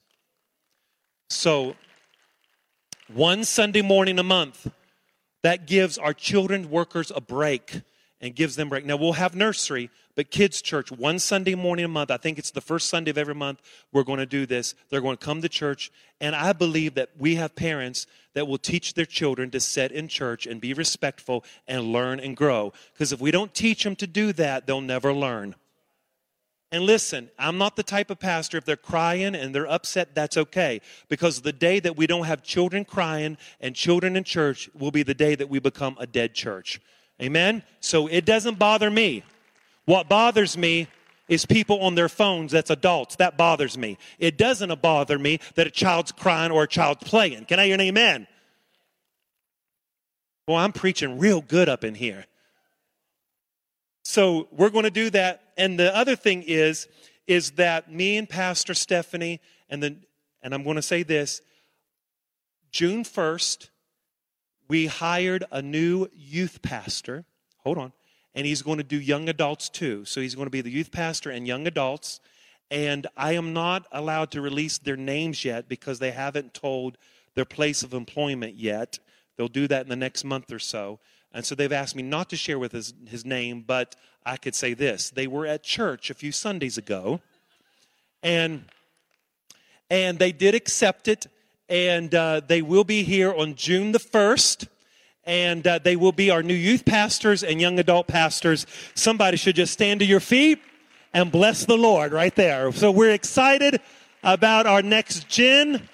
So, 1.28 1.76
one 3.12 3.44
Sunday 3.44 3.82
morning 3.82 4.18
a 4.18 4.22
month. 4.22 4.70
That 5.42 5.66
gives 5.66 5.98
our 5.98 6.12
children 6.12 6.70
workers 6.70 7.12
a 7.14 7.20
break 7.20 7.82
and 8.20 8.34
gives 8.34 8.56
them 8.56 8.68
break. 8.68 8.84
Now 8.84 8.96
we'll 8.96 9.12
have 9.12 9.36
nursery, 9.36 9.90
but 10.16 10.30
kids 10.30 10.60
church 10.60 10.90
one 10.90 11.20
Sunday 11.20 11.54
morning 11.54 11.84
a 11.84 11.88
month. 11.88 12.10
I 12.10 12.16
think 12.16 12.38
it's 12.38 12.50
the 12.50 12.60
first 12.60 12.88
Sunday 12.88 13.10
of 13.10 13.18
every 13.18 13.34
month. 13.34 13.62
We're 13.92 14.02
going 14.02 14.18
to 14.18 14.26
do 14.26 14.46
this. 14.46 14.74
They're 14.90 15.00
going 15.00 15.16
to 15.16 15.24
come 15.24 15.40
to 15.42 15.48
church, 15.48 15.92
and 16.20 16.34
I 16.34 16.52
believe 16.52 16.94
that 16.94 17.10
we 17.18 17.36
have 17.36 17.54
parents 17.54 18.06
that 18.34 18.48
will 18.48 18.58
teach 18.58 18.94
their 18.94 19.06
children 19.06 19.50
to 19.50 19.60
sit 19.60 19.92
in 19.92 20.08
church 20.08 20.46
and 20.46 20.60
be 20.60 20.74
respectful 20.74 21.44
and 21.68 21.92
learn 21.92 22.18
and 22.18 22.36
grow. 22.36 22.72
Because 22.92 23.12
if 23.12 23.20
we 23.20 23.30
don't 23.30 23.54
teach 23.54 23.84
them 23.84 23.94
to 23.96 24.06
do 24.06 24.32
that, 24.32 24.66
they'll 24.66 24.80
never 24.80 25.12
learn. 25.12 25.54
And 26.70 26.84
listen, 26.84 27.30
I'm 27.38 27.56
not 27.56 27.76
the 27.76 27.82
type 27.82 28.10
of 28.10 28.18
pastor, 28.18 28.58
if 28.58 28.66
they're 28.66 28.76
crying 28.76 29.34
and 29.34 29.54
they're 29.54 29.70
upset, 29.70 30.14
that's 30.14 30.36
okay. 30.36 30.82
Because 31.08 31.40
the 31.40 31.52
day 31.52 31.80
that 31.80 31.96
we 31.96 32.06
don't 32.06 32.26
have 32.26 32.42
children 32.42 32.84
crying 32.84 33.38
and 33.60 33.74
children 33.74 34.16
in 34.16 34.24
church 34.24 34.68
will 34.78 34.90
be 34.90 35.02
the 35.02 35.14
day 35.14 35.34
that 35.34 35.48
we 35.48 35.60
become 35.60 35.96
a 35.98 36.06
dead 36.06 36.34
church. 36.34 36.80
Amen? 37.22 37.62
So 37.80 38.06
it 38.06 38.26
doesn't 38.26 38.58
bother 38.58 38.90
me. 38.90 39.24
What 39.86 40.10
bothers 40.10 40.58
me 40.58 40.88
is 41.28 41.46
people 41.46 41.80
on 41.80 41.94
their 41.94 42.08
phones 42.08 42.52
that's 42.52 42.70
adults. 42.70 43.16
That 43.16 43.38
bothers 43.38 43.78
me. 43.78 43.96
It 44.18 44.36
doesn't 44.36 44.82
bother 44.82 45.18
me 45.18 45.40
that 45.54 45.66
a 45.66 45.70
child's 45.70 46.12
crying 46.12 46.50
or 46.50 46.64
a 46.64 46.68
child's 46.68 47.08
playing. 47.08 47.46
Can 47.46 47.58
I 47.58 47.66
hear 47.66 47.74
an 47.74 47.80
amen? 47.80 48.26
Well, 50.46 50.58
I'm 50.58 50.72
preaching 50.72 51.18
real 51.18 51.40
good 51.40 51.68
up 51.68 51.84
in 51.84 51.94
here. 51.94 52.26
So 54.08 54.48
we're 54.50 54.70
going 54.70 54.84
to 54.84 54.90
do 54.90 55.10
that. 55.10 55.42
And 55.58 55.78
the 55.78 55.94
other 55.94 56.16
thing 56.16 56.42
is, 56.46 56.88
is 57.26 57.50
that 57.52 57.92
me 57.92 58.16
and 58.16 58.26
Pastor 58.26 58.72
Stephanie, 58.72 59.38
and 59.68 59.82
then, 59.82 60.02
and 60.42 60.54
I'm 60.54 60.64
going 60.64 60.76
to 60.76 60.82
say 60.82 61.02
this, 61.02 61.42
June 62.72 63.04
1st, 63.04 63.68
we 64.66 64.86
hired 64.86 65.44
a 65.52 65.60
new 65.60 66.08
youth 66.14 66.62
pastor. 66.62 67.26
Hold 67.64 67.76
on. 67.76 67.92
And 68.34 68.46
he's 68.46 68.62
going 68.62 68.78
to 68.78 68.82
do 68.82 68.98
young 68.98 69.28
adults 69.28 69.68
too. 69.68 70.06
So 70.06 70.22
he's 70.22 70.34
going 70.34 70.46
to 70.46 70.50
be 70.50 70.62
the 70.62 70.70
youth 70.70 70.90
pastor 70.90 71.28
and 71.28 71.46
young 71.46 71.66
adults. 71.66 72.20
And 72.70 73.06
I 73.14 73.32
am 73.32 73.52
not 73.52 73.86
allowed 73.92 74.30
to 74.30 74.40
release 74.40 74.78
their 74.78 74.96
names 74.96 75.44
yet 75.44 75.68
because 75.68 75.98
they 75.98 76.12
haven't 76.12 76.54
told 76.54 76.96
their 77.34 77.44
place 77.44 77.82
of 77.82 77.92
employment 77.92 78.56
yet. 78.56 79.00
They'll 79.36 79.48
do 79.48 79.68
that 79.68 79.82
in 79.82 79.90
the 79.90 79.96
next 79.96 80.24
month 80.24 80.50
or 80.50 80.58
so. 80.58 80.98
And 81.38 81.46
so 81.46 81.54
they've 81.54 81.70
asked 81.72 81.94
me 81.94 82.02
not 82.02 82.30
to 82.30 82.36
share 82.36 82.58
with 82.58 82.72
his, 82.72 82.94
his 83.06 83.24
name, 83.24 83.62
but 83.64 83.94
I 84.26 84.36
could 84.36 84.56
say 84.56 84.74
this. 84.74 85.10
They 85.10 85.28
were 85.28 85.46
at 85.46 85.62
church 85.62 86.10
a 86.10 86.14
few 86.14 86.32
Sundays 86.32 86.76
ago, 86.76 87.20
and, 88.24 88.64
and 89.88 90.18
they 90.18 90.32
did 90.32 90.56
accept 90.56 91.06
it, 91.06 91.28
and 91.68 92.12
uh, 92.12 92.40
they 92.44 92.60
will 92.60 92.82
be 92.82 93.04
here 93.04 93.32
on 93.32 93.54
June 93.54 93.92
the 93.92 94.00
1st. 94.00 94.66
And 95.22 95.64
uh, 95.64 95.78
they 95.78 95.94
will 95.94 96.10
be 96.10 96.28
our 96.32 96.42
new 96.42 96.54
youth 96.54 96.84
pastors 96.84 97.44
and 97.44 97.60
young 97.60 97.78
adult 97.78 98.08
pastors. 98.08 98.66
Somebody 98.96 99.36
should 99.36 99.54
just 99.54 99.72
stand 99.72 100.00
to 100.00 100.06
your 100.06 100.18
feet 100.18 100.58
and 101.14 101.30
bless 101.30 101.64
the 101.66 101.76
Lord 101.78 102.10
right 102.10 102.34
there. 102.34 102.72
So 102.72 102.90
we're 102.90 103.12
excited 103.12 103.80
about 104.24 104.66
our 104.66 104.82
next 104.82 105.28
gen. 105.28 105.88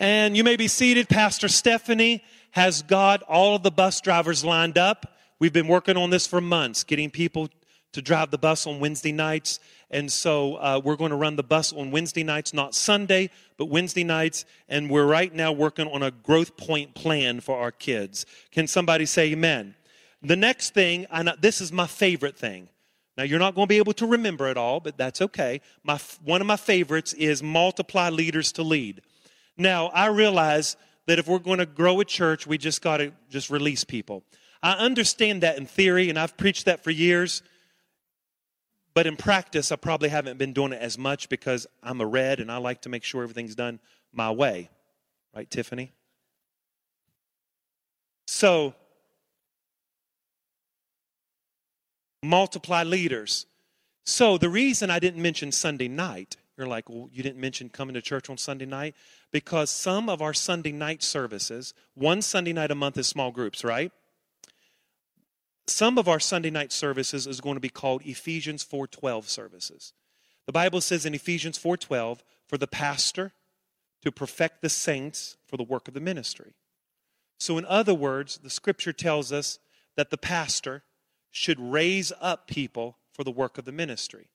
And 0.00 0.34
you 0.34 0.44
may 0.44 0.56
be 0.56 0.66
seated. 0.66 1.10
Pastor 1.10 1.46
Stephanie 1.46 2.24
has 2.52 2.80
got 2.80 3.22
all 3.24 3.56
of 3.56 3.62
the 3.62 3.70
bus 3.70 4.00
drivers 4.00 4.42
lined 4.42 4.78
up. 4.78 5.14
We've 5.38 5.52
been 5.52 5.68
working 5.68 5.98
on 5.98 6.08
this 6.08 6.26
for 6.26 6.40
months, 6.40 6.84
getting 6.84 7.10
people 7.10 7.50
to 7.92 8.00
drive 8.00 8.30
the 8.30 8.38
bus 8.38 8.66
on 8.66 8.80
Wednesday 8.80 9.12
nights. 9.12 9.60
And 9.90 10.10
so 10.10 10.54
uh, 10.54 10.80
we're 10.82 10.96
going 10.96 11.10
to 11.10 11.16
run 11.16 11.36
the 11.36 11.42
bus 11.42 11.74
on 11.74 11.90
Wednesday 11.90 12.24
nights, 12.24 12.54
not 12.54 12.74
Sunday, 12.74 13.28
but 13.58 13.66
Wednesday 13.66 14.02
nights. 14.02 14.46
And 14.70 14.88
we're 14.88 15.04
right 15.04 15.34
now 15.34 15.52
working 15.52 15.86
on 15.86 16.02
a 16.02 16.10
growth 16.10 16.56
point 16.56 16.94
plan 16.94 17.40
for 17.40 17.60
our 17.60 17.70
kids. 17.70 18.24
Can 18.52 18.66
somebody 18.66 19.04
say 19.04 19.32
amen? 19.32 19.74
The 20.22 20.36
next 20.36 20.72
thing, 20.72 21.08
and 21.10 21.30
this 21.42 21.60
is 21.60 21.72
my 21.72 21.86
favorite 21.86 22.38
thing. 22.38 22.70
Now, 23.18 23.24
you're 23.24 23.38
not 23.38 23.54
going 23.54 23.66
to 23.66 23.68
be 23.68 23.76
able 23.76 23.92
to 23.94 24.06
remember 24.06 24.48
it 24.48 24.56
all, 24.56 24.80
but 24.80 24.96
that's 24.96 25.20
okay. 25.20 25.60
My, 25.84 26.00
one 26.24 26.40
of 26.40 26.46
my 26.46 26.56
favorites 26.56 27.12
is 27.12 27.42
multiply 27.42 28.08
leaders 28.08 28.50
to 28.52 28.62
lead. 28.62 29.02
Now, 29.60 29.88
I 29.88 30.06
realize 30.06 30.78
that 31.06 31.18
if 31.18 31.28
we're 31.28 31.38
going 31.38 31.58
to 31.58 31.66
grow 31.66 32.00
a 32.00 32.04
church, 32.06 32.46
we 32.46 32.56
just 32.56 32.80
got 32.80 32.96
to 32.96 33.12
just 33.28 33.50
release 33.50 33.84
people. 33.84 34.24
I 34.62 34.72
understand 34.72 35.42
that 35.42 35.58
in 35.58 35.66
theory, 35.66 36.08
and 36.08 36.18
I've 36.18 36.34
preached 36.38 36.64
that 36.64 36.82
for 36.82 36.90
years. 36.90 37.42
But 38.94 39.06
in 39.06 39.16
practice, 39.16 39.70
I 39.70 39.76
probably 39.76 40.08
haven't 40.08 40.38
been 40.38 40.54
doing 40.54 40.72
it 40.72 40.80
as 40.80 40.96
much 40.96 41.28
because 41.28 41.66
I'm 41.82 42.00
a 42.00 42.06
red 42.06 42.40
and 42.40 42.50
I 42.50 42.56
like 42.56 42.80
to 42.82 42.88
make 42.88 43.04
sure 43.04 43.22
everything's 43.22 43.54
done 43.54 43.80
my 44.14 44.30
way. 44.30 44.70
Right, 45.36 45.48
Tiffany? 45.48 45.92
So, 48.26 48.74
multiply 52.22 52.82
leaders. 52.82 53.44
So, 54.06 54.38
the 54.38 54.48
reason 54.48 54.88
I 54.90 55.00
didn't 55.00 55.20
mention 55.20 55.52
Sunday 55.52 55.88
night, 55.88 56.38
you're 56.60 56.68
like, 56.68 56.88
well, 56.90 57.08
you 57.10 57.22
didn't 57.22 57.40
mention 57.40 57.70
coming 57.70 57.94
to 57.94 58.02
church 58.02 58.28
on 58.28 58.36
Sunday 58.36 58.66
night? 58.66 58.94
Because 59.32 59.70
some 59.70 60.08
of 60.10 60.20
our 60.20 60.34
Sunday 60.34 60.72
night 60.72 61.02
services, 61.02 61.72
one 61.94 62.20
Sunday 62.20 62.52
night 62.52 62.70
a 62.70 62.74
month 62.74 62.98
is 62.98 63.06
small 63.06 63.30
groups, 63.30 63.64
right? 63.64 63.90
Some 65.66 65.96
of 65.96 66.06
our 66.06 66.20
Sunday 66.20 66.50
night 66.50 66.70
services 66.70 67.26
is 67.26 67.40
going 67.40 67.54
to 67.54 67.60
be 67.60 67.70
called 67.70 68.02
Ephesians 68.04 68.62
4:12 68.64 69.28
services. 69.28 69.94
The 70.46 70.52
Bible 70.52 70.80
says 70.80 71.06
in 71.06 71.14
Ephesians 71.14 71.58
4:12 71.58 72.22
for 72.46 72.58
the 72.58 72.66
pastor 72.66 73.32
to 74.02 74.12
perfect 74.12 74.60
the 74.60 74.68
saints 74.68 75.36
for 75.46 75.56
the 75.56 75.62
work 75.62 75.88
of 75.88 75.94
the 75.94 76.00
ministry. 76.00 76.54
So 77.38 77.56
in 77.56 77.64
other 77.64 77.94
words, 77.94 78.38
the 78.38 78.50
scripture 78.50 78.92
tells 78.92 79.32
us 79.32 79.58
that 79.96 80.10
the 80.10 80.18
pastor 80.18 80.82
should 81.30 81.58
raise 81.58 82.12
up 82.20 82.46
people 82.46 82.98
for 83.12 83.24
the 83.24 83.30
work 83.30 83.56
of 83.56 83.64
the 83.64 83.72
ministry. 83.72 84.28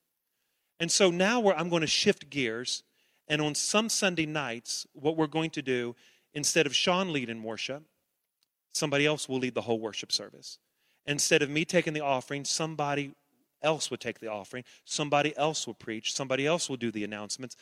And 0.80 0.92
so 0.92 1.10
now 1.10 1.52
I'm 1.52 1.70
going 1.70 1.82
to 1.82 1.88
shift 1.88 2.30
gears 2.30 2.84
and 3.28 3.42
on 3.42 3.56
some 3.56 3.90
Sunday 3.90 4.26
nights 4.26 4.86
what 4.94 5.18
we're 5.18 5.28
going 5.28 5.50
to 5.52 5.62
do 5.62 5.96
instead 6.34 6.66
of 6.66 6.76
Sean 6.76 7.12
leading 7.12 7.42
worship, 7.44 7.84
somebody 8.74 9.06
else 9.06 9.28
will 9.28 9.40
lead 9.40 9.56
the 9.56 9.62
whole 9.62 9.80
worship 9.80 10.12
service. 10.12 10.60
Instead 11.06 11.42
of 11.42 11.50
me 11.50 11.66
taking 11.66 11.94
the 11.94 12.02
offering, 12.02 12.46
somebody 12.46 13.14
else 13.62 13.90
would 13.90 14.00
take 14.00 14.20
the 14.20 14.30
offering, 14.30 14.64
somebody 14.84 15.36
else 15.38 15.66
will 15.66 15.74
preach, 15.74 16.14
somebody 16.14 16.46
else 16.46 16.70
will 16.70 16.78
do 16.78 16.92
the 16.92 17.04
announcements. 17.04 17.56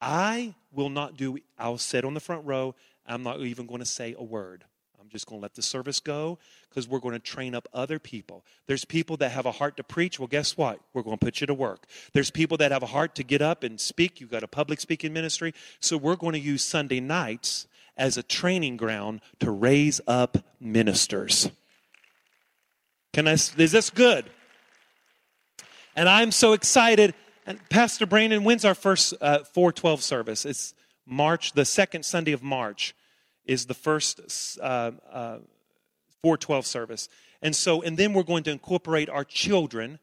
I 0.00 0.54
will 0.70 0.90
not 0.90 1.16
do, 1.16 1.38
I'll 1.58 1.78
sit 1.78 2.04
on 2.04 2.14
the 2.14 2.20
front 2.20 2.44
row. 2.46 2.74
I'm 3.06 3.22
not 3.22 3.40
even 3.40 3.66
going 3.66 3.80
to 3.80 3.86
say 3.86 4.14
a 4.16 4.22
word. 4.22 4.64
I'm 5.08 5.12
just 5.12 5.26
going 5.26 5.40
to 5.40 5.42
let 5.42 5.54
the 5.54 5.62
service 5.62 6.00
go 6.00 6.38
because 6.68 6.86
we're 6.86 6.98
going 6.98 7.14
to 7.14 7.18
train 7.18 7.54
up 7.54 7.66
other 7.72 7.98
people. 7.98 8.44
There's 8.66 8.84
people 8.84 9.16
that 9.16 9.30
have 9.30 9.46
a 9.46 9.52
heart 9.52 9.78
to 9.78 9.82
preach. 9.82 10.18
Well, 10.18 10.26
guess 10.26 10.54
what? 10.54 10.80
We're 10.92 11.02
going 11.02 11.16
to 11.16 11.24
put 11.24 11.40
you 11.40 11.46
to 11.46 11.54
work. 11.54 11.86
There's 12.12 12.30
people 12.30 12.58
that 12.58 12.72
have 12.72 12.82
a 12.82 12.88
heart 12.88 13.14
to 13.14 13.24
get 13.24 13.40
up 13.40 13.64
and 13.64 13.80
speak. 13.80 14.20
You've 14.20 14.30
got 14.30 14.42
a 14.42 14.46
public 14.46 14.80
speaking 14.80 15.14
ministry. 15.14 15.54
So 15.80 15.96
we're 15.96 16.16
going 16.16 16.34
to 16.34 16.38
use 16.38 16.62
Sunday 16.62 17.00
nights 17.00 17.66
as 17.96 18.18
a 18.18 18.22
training 18.22 18.76
ground 18.76 19.22
to 19.40 19.50
raise 19.50 19.98
up 20.06 20.36
ministers. 20.60 21.50
Can 23.14 23.28
I, 23.28 23.32
is 23.32 23.54
this 23.54 23.88
good? 23.88 24.28
And 25.96 26.06
I'm 26.06 26.32
so 26.32 26.52
excited. 26.52 27.14
And 27.46 27.66
Pastor 27.70 28.04
Brandon, 28.04 28.44
when's 28.44 28.66
our 28.66 28.74
first 28.74 29.14
uh, 29.22 29.38
412 29.38 30.02
service? 30.02 30.44
It's 30.44 30.74
March, 31.06 31.52
the 31.52 31.64
second 31.64 32.04
Sunday 32.04 32.32
of 32.32 32.42
March 32.42 32.94
is 33.48 33.66
the 33.66 33.74
first 33.74 34.58
uh, 34.62 34.92
uh, 35.10 35.38
412 36.22 36.66
service. 36.66 37.08
And 37.42 37.56
so, 37.56 37.82
and 37.82 37.96
then 37.96 38.12
we're 38.12 38.22
going 38.22 38.44
to 38.44 38.50
incorporate 38.50 39.08
our 39.08 39.24
children 39.24 39.98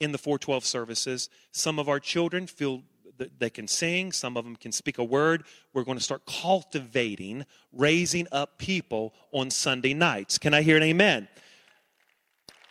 in 0.00 0.12
the 0.12 0.18
412 0.18 0.64
services. 0.64 1.28
Some 1.52 1.78
of 1.78 1.88
our 1.88 2.00
children 2.00 2.46
feel 2.46 2.82
that 3.18 3.38
they 3.38 3.50
can 3.50 3.68
sing, 3.68 4.12
some 4.12 4.36
of 4.36 4.44
them 4.44 4.56
can 4.56 4.72
speak 4.72 4.98
a 4.98 5.04
word. 5.04 5.44
We're 5.72 5.84
going 5.84 5.98
to 5.98 6.04
start 6.04 6.22
cultivating, 6.26 7.46
raising 7.72 8.26
up 8.32 8.58
people 8.58 9.14
on 9.32 9.50
Sunday 9.50 9.94
nights. 9.94 10.38
Can 10.38 10.52
I 10.52 10.62
hear 10.62 10.76
an 10.76 10.82
amen? 10.82 11.28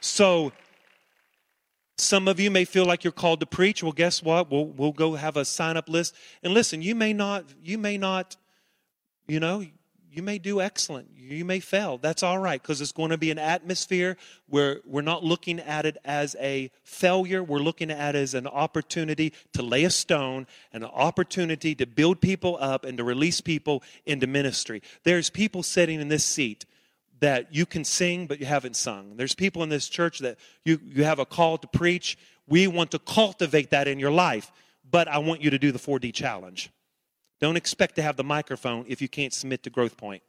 So, 0.01 0.51
some 1.97 2.27
of 2.27 2.39
you 2.39 2.51
may 2.51 2.65
feel 2.65 2.85
like 2.85 3.03
you're 3.03 3.13
called 3.13 3.39
to 3.39 3.45
preach. 3.45 3.81
Well, 3.81 3.93
guess 3.93 4.21
what? 4.21 4.51
We'll, 4.51 4.65
we'll 4.65 4.91
go 4.91 5.15
have 5.15 5.37
a 5.37 5.45
sign 5.45 5.77
up 5.77 5.87
list. 5.87 6.13
And 6.43 6.53
listen, 6.53 6.81
you 6.81 6.93
may 6.93 7.13
not, 7.13 7.45
you 7.63 7.77
may 7.77 7.97
not, 7.97 8.35
you 9.27 9.39
know, 9.39 9.63
you 10.15 10.23
may 10.23 10.37
do 10.37 10.61
excellent. 10.61 11.09
You 11.17 11.43
may 11.43 11.59
fail. 11.59 11.97
That's 11.97 12.23
all 12.23 12.39
right 12.39 12.61
because 12.61 12.79
it's 12.79 12.93
going 12.93 13.09
to 13.09 13.17
be 13.17 13.31
an 13.31 13.37
atmosphere 13.37 14.15
where 14.47 14.79
we're 14.85 15.01
not 15.01 15.25
looking 15.25 15.59
at 15.59 15.85
it 15.85 15.97
as 16.05 16.37
a 16.39 16.71
failure. 16.83 17.43
We're 17.43 17.59
looking 17.59 17.91
at 17.91 18.15
it 18.15 18.19
as 18.19 18.33
an 18.33 18.47
opportunity 18.47 19.33
to 19.53 19.61
lay 19.61 19.83
a 19.83 19.89
stone 19.89 20.47
an 20.71 20.83
opportunity 20.83 21.75
to 21.75 21.85
build 21.85 22.21
people 22.21 22.57
up 22.59 22.85
and 22.85 22.97
to 22.97 23.03
release 23.03 23.41
people 23.41 23.83
into 24.05 24.27
ministry. 24.27 24.81
There's 25.03 25.29
people 25.29 25.63
sitting 25.63 25.99
in 25.99 26.07
this 26.07 26.23
seat 26.23 26.65
that 27.19 27.53
you 27.53 27.65
can 27.65 27.83
sing 27.83 28.27
but 28.27 28.39
you 28.39 28.45
haven't 28.45 28.75
sung. 28.75 29.17
There's 29.17 29.35
people 29.35 29.63
in 29.63 29.69
this 29.69 29.87
church 29.89 30.19
that 30.19 30.37
you, 30.63 30.79
you 30.85 31.03
have 31.03 31.19
a 31.19 31.25
call 31.25 31.57
to 31.57 31.67
preach. 31.67 32.17
We 32.47 32.67
want 32.67 32.91
to 32.91 32.99
cultivate 32.99 33.71
that 33.71 33.87
in 33.87 33.99
your 33.99 34.11
life, 34.11 34.51
but 34.89 35.07
I 35.07 35.17
want 35.17 35.41
you 35.41 35.49
to 35.49 35.59
do 35.59 35.71
the 35.71 35.79
4D 35.79 36.13
challenge. 36.13 36.71
Don't 37.41 37.57
expect 37.57 37.95
to 37.95 38.01
have 38.01 38.15
the 38.15 38.23
microphone 38.23 38.85
if 38.87 39.01
you 39.01 39.09
can't 39.09 39.33
submit 39.33 39.63
to 39.63 39.69
Growth 39.69 39.97
Point. 39.97 40.23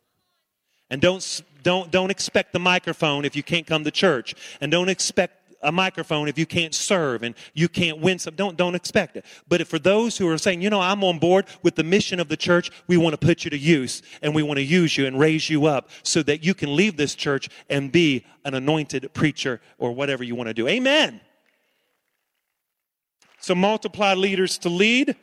And 0.90 1.00
don't, 1.00 1.42
don't, 1.62 1.90
don't 1.90 2.10
expect 2.10 2.52
the 2.52 2.58
microphone 2.58 3.24
if 3.24 3.34
you 3.34 3.42
can't 3.42 3.66
come 3.66 3.84
to 3.84 3.90
church. 3.90 4.34
And 4.60 4.70
don't 4.70 4.88
expect 4.88 5.46
a 5.62 5.72
microphone 5.72 6.28
if 6.28 6.38
you 6.38 6.46
can't 6.46 6.74
serve 6.74 7.22
and 7.22 7.34
you 7.54 7.68
can't 7.68 7.98
win 7.98 8.18
some. 8.18 8.34
Don't, 8.34 8.56
don't 8.56 8.74
expect 8.74 9.16
it. 9.16 9.24
But 9.48 9.66
for 9.66 9.78
those 9.78 10.16
who 10.16 10.28
are 10.28 10.38
saying, 10.38 10.62
you 10.62 10.70
know, 10.70 10.80
I'm 10.80 11.02
on 11.02 11.18
board 11.18 11.46
with 11.62 11.74
the 11.74 11.82
mission 11.82 12.20
of 12.20 12.28
the 12.28 12.36
church, 12.36 12.70
we 12.86 12.96
want 12.96 13.18
to 13.18 13.26
put 13.26 13.44
you 13.44 13.50
to 13.50 13.58
use 13.58 14.02
and 14.22 14.34
we 14.34 14.42
want 14.42 14.58
to 14.58 14.62
use 14.62 14.96
you 14.96 15.06
and 15.06 15.18
raise 15.18 15.50
you 15.50 15.66
up 15.66 15.90
so 16.02 16.22
that 16.22 16.44
you 16.44 16.54
can 16.54 16.76
leave 16.76 16.96
this 16.96 17.14
church 17.14 17.48
and 17.68 17.90
be 17.90 18.24
an 18.44 18.54
anointed 18.54 19.12
preacher 19.12 19.60
or 19.78 19.92
whatever 19.92 20.22
you 20.22 20.34
want 20.34 20.48
to 20.48 20.54
do. 20.54 20.68
Amen. 20.68 21.20
So 23.40 23.54
multiply 23.54 24.14
leaders 24.14 24.58
to 24.58 24.68
lead. 24.68 25.16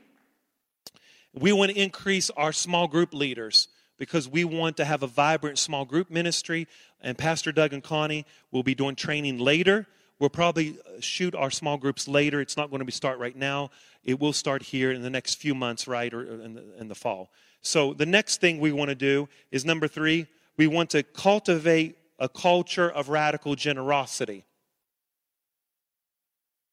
We 1.34 1.51
want 1.51 1.71
to 1.71 1.81
increase 1.81 2.29
our 2.31 2.51
small 2.51 2.88
group 2.88 3.13
leaders 3.13 3.67
because 3.97 4.27
we 4.27 4.43
want 4.43 4.77
to 4.77 4.86
have 4.86 5.03
a 5.03 5.07
vibrant 5.07 5.57
small 5.57 5.86
group 5.86 6.09
ministry. 6.11 6.67
And 7.01 7.17
Pastor 7.17 7.51
Doug 7.51 7.73
and 7.73 7.84
Connie 7.84 8.25
will 8.51 8.63
be 8.63 8.75
doing 8.75 8.95
training 8.95 9.39
later. 9.39 9.88
We'll 10.19 10.29
probably 10.29 10.77
uh, 10.79 11.01
shoot 11.01 11.36
our 11.36 11.49
small 11.51 11.77
groups 11.77 12.07
later. 12.07 12.39
It's 12.39 12.55
not 12.55 12.69
going 12.69 12.79
to 12.79 12.86
be 12.86 12.91
start 12.91 13.19
right 13.19 13.36
now. 13.36 13.71
It 14.03 14.19
will 14.19 14.34
start 14.34 14.61
here 14.61 14.91
in 14.91 15.01
the 15.01 15.09
next 15.09 15.36
few 15.36 15.55
months, 15.55 15.88
right, 15.88 16.13
or 16.13 16.23
in 16.23 16.53
the, 16.53 16.63
in 16.79 16.88
the 16.88 16.95
fall. 16.95 17.31
So 17.61 17.93
the 17.93 18.05
next 18.05 18.39
thing 18.39 18.59
we 18.59 18.71
want 18.71 18.89
to 18.89 18.95
do 18.95 19.27
is 19.51 19.65
number 19.65 19.88
three. 19.88 20.27
We 20.55 20.67
want 20.67 20.91
to 20.91 21.03
cultivate 21.03 21.97
a 22.19 22.29
culture 22.29 22.89
of 22.89 23.09
radical 23.09 23.55
generosity. 23.55 24.45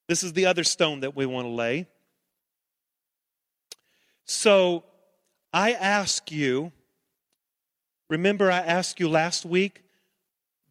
This 0.06 0.22
is 0.22 0.32
the 0.32 0.46
other 0.46 0.64
stone 0.64 1.00
that 1.00 1.16
we 1.16 1.26
want 1.26 1.46
to 1.46 1.50
lay. 1.50 1.86
So 4.30 4.84
I 5.52 5.72
ask 5.72 6.30
you, 6.30 6.70
remember 8.08 8.48
I 8.48 8.58
asked 8.58 9.00
you 9.00 9.08
last 9.08 9.44
week 9.44 9.82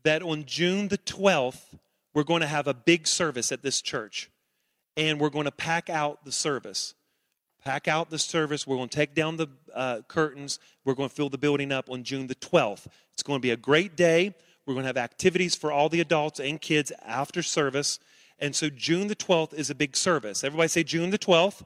that 0.03 0.23
on 0.23 0.45
June 0.45 0.87
the 0.87 0.97
12th, 0.97 1.77
we're 2.13 2.23
going 2.23 2.39
to 2.39 2.47
have 2.47 2.67
a 2.67 2.73
big 2.73 3.05
service 3.05 3.51
at 3.51 3.61
this 3.61 3.81
church. 3.81 4.31
And 4.95 5.19
we're 5.19 5.29
going 5.29 5.43
to 5.43 5.51
pack 5.51 5.89
out 5.89 6.23
the 6.23 6.31
service. 6.31 6.93
Pack 7.61 7.89
out 7.89 8.09
the 8.09 8.17
service. 8.17 8.65
We're 8.65 8.77
going 8.77 8.87
to 8.87 8.95
take 8.95 9.13
down 9.13 9.35
the 9.35 9.47
uh, 9.75 10.03
curtains. 10.07 10.59
We're 10.85 10.95
going 10.95 11.09
to 11.09 11.15
fill 11.15 11.29
the 11.29 11.37
building 11.37 11.73
up 11.73 11.89
on 11.89 12.05
June 12.05 12.27
the 12.27 12.35
12th. 12.35 12.87
It's 13.11 13.23
going 13.23 13.39
to 13.39 13.45
be 13.45 13.51
a 13.51 13.57
great 13.57 13.97
day. 13.97 14.33
We're 14.65 14.73
going 14.73 14.85
to 14.85 14.87
have 14.87 14.95
activities 14.95 15.53
for 15.53 15.69
all 15.69 15.89
the 15.89 15.99
adults 15.99 16.39
and 16.39 16.61
kids 16.61 16.93
after 17.05 17.43
service. 17.43 17.99
And 18.39 18.55
so 18.55 18.69
June 18.69 19.09
the 19.09 19.17
12th 19.17 19.53
is 19.53 19.69
a 19.69 19.75
big 19.75 19.97
service. 19.97 20.45
Everybody 20.45 20.69
say 20.69 20.83
June 20.83 21.09
the 21.09 21.19
12th. 21.19 21.65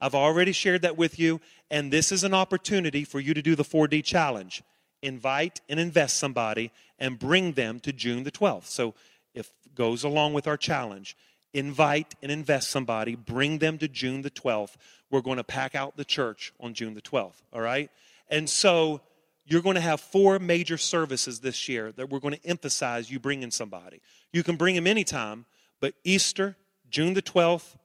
I've 0.00 0.14
already 0.14 0.52
shared 0.52 0.82
that 0.82 0.96
with 0.96 1.18
you, 1.18 1.40
and 1.70 1.92
this 1.92 2.12
is 2.12 2.24
an 2.24 2.34
opportunity 2.34 3.04
for 3.04 3.20
you 3.20 3.34
to 3.34 3.42
do 3.42 3.54
the 3.54 3.64
4D 3.64 4.04
challenge. 4.04 4.62
Invite 5.02 5.60
and 5.68 5.78
invest 5.78 6.18
somebody 6.18 6.72
and 6.98 7.18
bring 7.18 7.52
them 7.52 7.80
to 7.80 7.92
June 7.92 8.24
the 8.24 8.30
12th. 8.30 8.66
So 8.66 8.94
if 9.34 9.50
goes 9.74 10.04
along 10.04 10.34
with 10.34 10.46
our 10.46 10.56
challenge, 10.56 11.16
invite 11.54 12.14
and 12.22 12.30
invest 12.30 12.68
somebody, 12.68 13.14
bring 13.14 13.58
them 13.58 13.78
to 13.78 13.88
June 13.88 14.22
the 14.22 14.30
12th. 14.30 14.74
We're 15.10 15.22
going 15.22 15.36
to 15.38 15.44
pack 15.44 15.74
out 15.74 15.96
the 15.96 16.04
church 16.04 16.52
on 16.60 16.74
June 16.74 16.94
the 16.94 17.00
12th, 17.00 17.40
all 17.52 17.60
right? 17.60 17.90
And 18.28 18.50
so 18.50 19.00
you're 19.46 19.62
going 19.62 19.76
to 19.76 19.80
have 19.80 20.00
four 20.00 20.38
major 20.38 20.76
services 20.76 21.40
this 21.40 21.68
year 21.68 21.92
that 21.92 22.10
we're 22.10 22.18
going 22.18 22.34
to 22.34 22.46
emphasize 22.46 23.10
you 23.10 23.18
bringing 23.18 23.50
somebody. 23.50 24.02
You 24.32 24.42
can 24.42 24.56
bring 24.56 24.74
them 24.74 24.86
anytime, 24.86 25.46
but 25.80 25.94
Easter, 26.04 26.56
June 26.90 27.14
the 27.14 27.22
12th, 27.22 27.76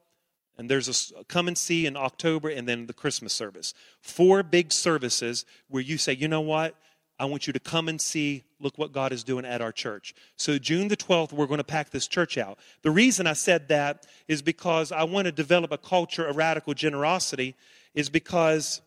and 0.56 0.70
there's 0.70 1.12
a 1.12 1.24
come 1.24 1.48
and 1.48 1.58
see 1.58 1.86
in 1.86 1.96
October, 1.96 2.48
and 2.48 2.68
then 2.68 2.86
the 2.86 2.92
Christmas 2.92 3.32
service. 3.32 3.74
Four 4.00 4.42
big 4.42 4.72
services 4.72 5.44
where 5.68 5.82
you 5.82 5.98
say, 5.98 6.12
you 6.12 6.28
know 6.28 6.40
what? 6.40 6.76
I 7.18 7.26
want 7.26 7.46
you 7.46 7.52
to 7.52 7.60
come 7.60 7.88
and 7.88 8.00
see, 8.00 8.42
look 8.58 8.76
what 8.76 8.92
God 8.92 9.12
is 9.12 9.22
doing 9.22 9.44
at 9.44 9.60
our 9.60 9.70
church. 9.70 10.14
So, 10.36 10.58
June 10.58 10.88
the 10.88 10.96
12th, 10.96 11.32
we're 11.32 11.46
going 11.46 11.58
to 11.58 11.64
pack 11.64 11.90
this 11.90 12.08
church 12.08 12.36
out. 12.36 12.58
The 12.82 12.90
reason 12.90 13.26
I 13.26 13.34
said 13.34 13.68
that 13.68 14.06
is 14.26 14.42
because 14.42 14.90
I 14.90 15.04
want 15.04 15.26
to 15.26 15.32
develop 15.32 15.70
a 15.70 15.78
culture 15.78 16.26
of 16.26 16.36
radical 16.36 16.74
generosity, 16.74 17.54
is 17.94 18.08
because 18.08 18.80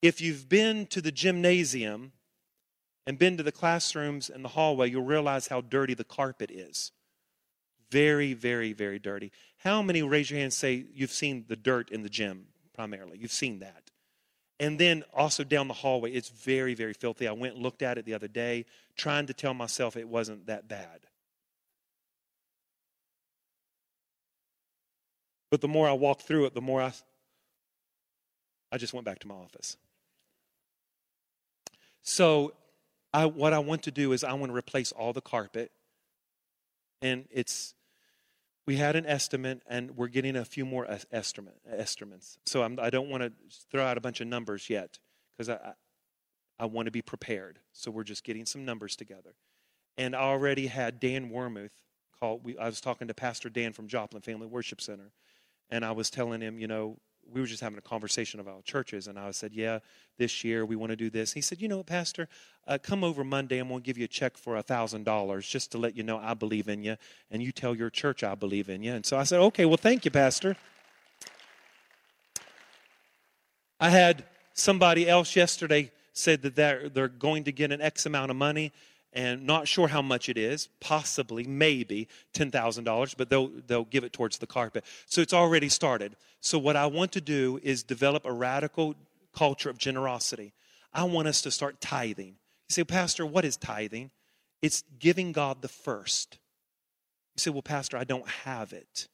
if 0.00 0.20
you've 0.20 0.48
been 0.48 0.86
to 0.86 1.00
the 1.00 1.10
gymnasium 1.10 2.12
and 3.06 3.18
been 3.18 3.36
to 3.36 3.42
the 3.42 3.52
classrooms 3.52 4.30
and 4.30 4.44
the 4.44 4.48
hallway, 4.48 4.88
you'll 4.88 5.02
realize 5.02 5.48
how 5.48 5.60
dirty 5.60 5.94
the 5.94 6.04
carpet 6.04 6.50
is. 6.52 6.92
Very, 7.90 8.32
very, 8.32 8.72
very 8.72 8.98
dirty. 8.98 9.32
How 9.66 9.82
many 9.82 10.00
raise 10.00 10.30
your 10.30 10.38
hand 10.38 10.52
say 10.52 10.84
you've 10.94 11.10
seen 11.10 11.44
the 11.48 11.56
dirt 11.56 11.90
in 11.90 12.04
the 12.04 12.08
gym 12.08 12.46
primarily? 12.72 13.18
You've 13.18 13.32
seen 13.32 13.58
that. 13.58 13.90
And 14.60 14.78
then 14.78 15.02
also 15.12 15.42
down 15.42 15.66
the 15.66 15.74
hallway, 15.74 16.12
it's 16.12 16.28
very, 16.28 16.74
very 16.74 16.92
filthy. 16.92 17.26
I 17.26 17.32
went 17.32 17.54
and 17.54 17.64
looked 17.64 17.82
at 17.82 17.98
it 17.98 18.04
the 18.04 18.14
other 18.14 18.28
day, 18.28 18.64
trying 18.96 19.26
to 19.26 19.34
tell 19.34 19.54
myself 19.54 19.96
it 19.96 20.08
wasn't 20.08 20.46
that 20.46 20.68
bad. 20.68 21.08
But 25.50 25.62
the 25.62 25.68
more 25.68 25.88
I 25.88 25.94
walked 25.94 26.22
through 26.22 26.44
it, 26.44 26.54
the 26.54 26.60
more 26.60 26.80
I, 26.80 26.92
I 28.70 28.78
just 28.78 28.94
went 28.94 29.04
back 29.04 29.18
to 29.18 29.26
my 29.26 29.34
office. 29.34 29.76
So, 32.02 32.54
I, 33.12 33.26
what 33.26 33.52
I 33.52 33.58
want 33.58 33.82
to 33.82 33.90
do 33.90 34.12
is 34.12 34.22
I 34.22 34.32
want 34.34 34.52
to 34.52 34.56
replace 34.56 34.92
all 34.92 35.12
the 35.12 35.20
carpet. 35.20 35.72
And 37.02 37.24
it's 37.32 37.74
we 38.66 38.76
had 38.76 38.96
an 38.96 39.06
estimate 39.06 39.62
and 39.68 39.92
we're 39.96 40.08
getting 40.08 40.36
a 40.36 40.44
few 40.44 40.64
more 40.64 40.86
estimate, 41.12 41.56
estimates. 41.70 42.38
So 42.46 42.62
I'm, 42.62 42.78
I 42.80 42.90
do 42.90 42.98
not 42.98 43.08
want 43.08 43.22
to 43.22 43.32
throw 43.70 43.84
out 43.84 43.96
a 43.96 44.00
bunch 44.00 44.20
of 44.20 44.26
numbers 44.26 44.68
yet 44.68 44.98
because 45.36 45.48
I, 45.48 45.74
I 46.58 46.66
want 46.66 46.86
to 46.86 46.92
be 46.92 47.02
prepared. 47.02 47.60
So 47.72 47.90
we're 47.90 48.04
just 48.04 48.24
getting 48.24 48.44
some 48.44 48.64
numbers 48.64 48.96
together. 48.96 49.34
And 49.96 50.14
I 50.14 50.20
already 50.20 50.66
had 50.66 51.00
Dan 51.00 51.30
Wormuth 51.30 51.82
call. 52.18 52.38
We, 52.38 52.58
I 52.58 52.66
was 52.66 52.80
talking 52.80 53.08
to 53.08 53.14
Pastor 53.14 53.48
Dan 53.48 53.72
from 53.72 53.88
Joplin 53.88 54.22
Family 54.22 54.46
Worship 54.46 54.80
Center, 54.80 55.12
and 55.70 55.84
I 55.84 55.92
was 55.92 56.10
telling 56.10 56.40
him, 56.40 56.58
you 56.58 56.66
know, 56.66 56.98
we 57.32 57.40
were 57.40 57.46
just 57.46 57.60
having 57.60 57.78
a 57.78 57.82
conversation 57.82 58.40
about 58.40 58.64
churches, 58.64 59.06
and 59.06 59.18
I 59.18 59.30
said, 59.30 59.52
"Yeah, 59.52 59.80
this 60.18 60.44
year 60.44 60.64
we 60.64 60.76
want 60.76 60.90
to 60.90 60.96
do 60.96 61.10
this." 61.10 61.32
He 61.32 61.40
said, 61.40 61.60
"You 61.60 61.68
know, 61.68 61.82
Pastor, 61.82 62.28
uh, 62.66 62.78
come 62.82 63.04
over 63.04 63.24
Monday. 63.24 63.60
Going 63.60 63.74
to 63.74 63.80
give 63.80 63.98
you 63.98 64.04
a 64.04 64.08
check 64.08 64.36
for 64.36 64.56
a 64.56 64.62
thousand 64.62 65.04
dollars 65.04 65.48
just 65.48 65.72
to 65.72 65.78
let 65.78 65.96
you 65.96 66.02
know 66.02 66.18
I 66.18 66.34
believe 66.34 66.68
in 66.68 66.82
you, 66.82 66.96
and 67.30 67.42
you 67.42 67.52
tell 67.52 67.74
your 67.74 67.90
church 67.90 68.22
I 68.22 68.34
believe 68.34 68.68
in 68.68 68.82
you." 68.82 68.92
And 68.92 69.04
so 69.04 69.16
I 69.16 69.24
said, 69.24 69.40
"Okay, 69.40 69.64
well, 69.64 69.76
thank 69.76 70.04
you, 70.04 70.10
Pastor." 70.10 70.56
I 73.78 73.90
had 73.90 74.24
somebody 74.54 75.08
else 75.08 75.36
yesterday 75.36 75.90
said 76.12 76.42
that 76.42 76.56
they're, 76.56 76.88
they're 76.88 77.08
going 77.08 77.44
to 77.44 77.52
get 77.52 77.72
an 77.72 77.82
X 77.82 78.06
amount 78.06 78.30
of 78.30 78.36
money, 78.36 78.72
and 79.16 79.46
not 79.46 79.66
sure 79.66 79.88
how 79.88 80.02
much 80.02 80.28
it 80.28 80.36
is, 80.36 80.68
possibly, 80.78 81.44
maybe 81.44 82.06
$10,000, 82.34 83.14
but 83.16 83.30
they'll, 83.30 83.50
they'll 83.66 83.86
give 83.86 84.04
it 84.04 84.12
towards 84.12 84.36
the 84.36 84.46
carpet. 84.46 84.84
So 85.06 85.22
it's 85.22 85.32
already 85.32 85.70
started. 85.70 86.14
So, 86.40 86.58
what 86.58 86.76
I 86.76 86.86
want 86.86 87.12
to 87.12 87.20
do 87.22 87.58
is 87.62 87.82
develop 87.82 88.26
a 88.26 88.32
radical 88.32 88.94
culture 89.34 89.70
of 89.70 89.78
generosity. 89.78 90.52
I 90.92 91.04
want 91.04 91.28
us 91.28 91.42
to 91.42 91.50
start 91.50 91.80
tithing. 91.80 92.36
You 92.68 92.72
say, 92.72 92.84
Pastor, 92.84 93.24
what 93.24 93.44
is 93.44 93.56
tithing? 93.56 94.10
It's 94.60 94.84
giving 94.98 95.32
God 95.32 95.62
the 95.62 95.68
first. 95.68 96.38
You 97.36 97.40
say, 97.40 97.50
Well, 97.50 97.62
Pastor, 97.62 97.96
I 97.96 98.04
don't 98.04 98.28
have 98.28 98.74
it. 98.74 99.08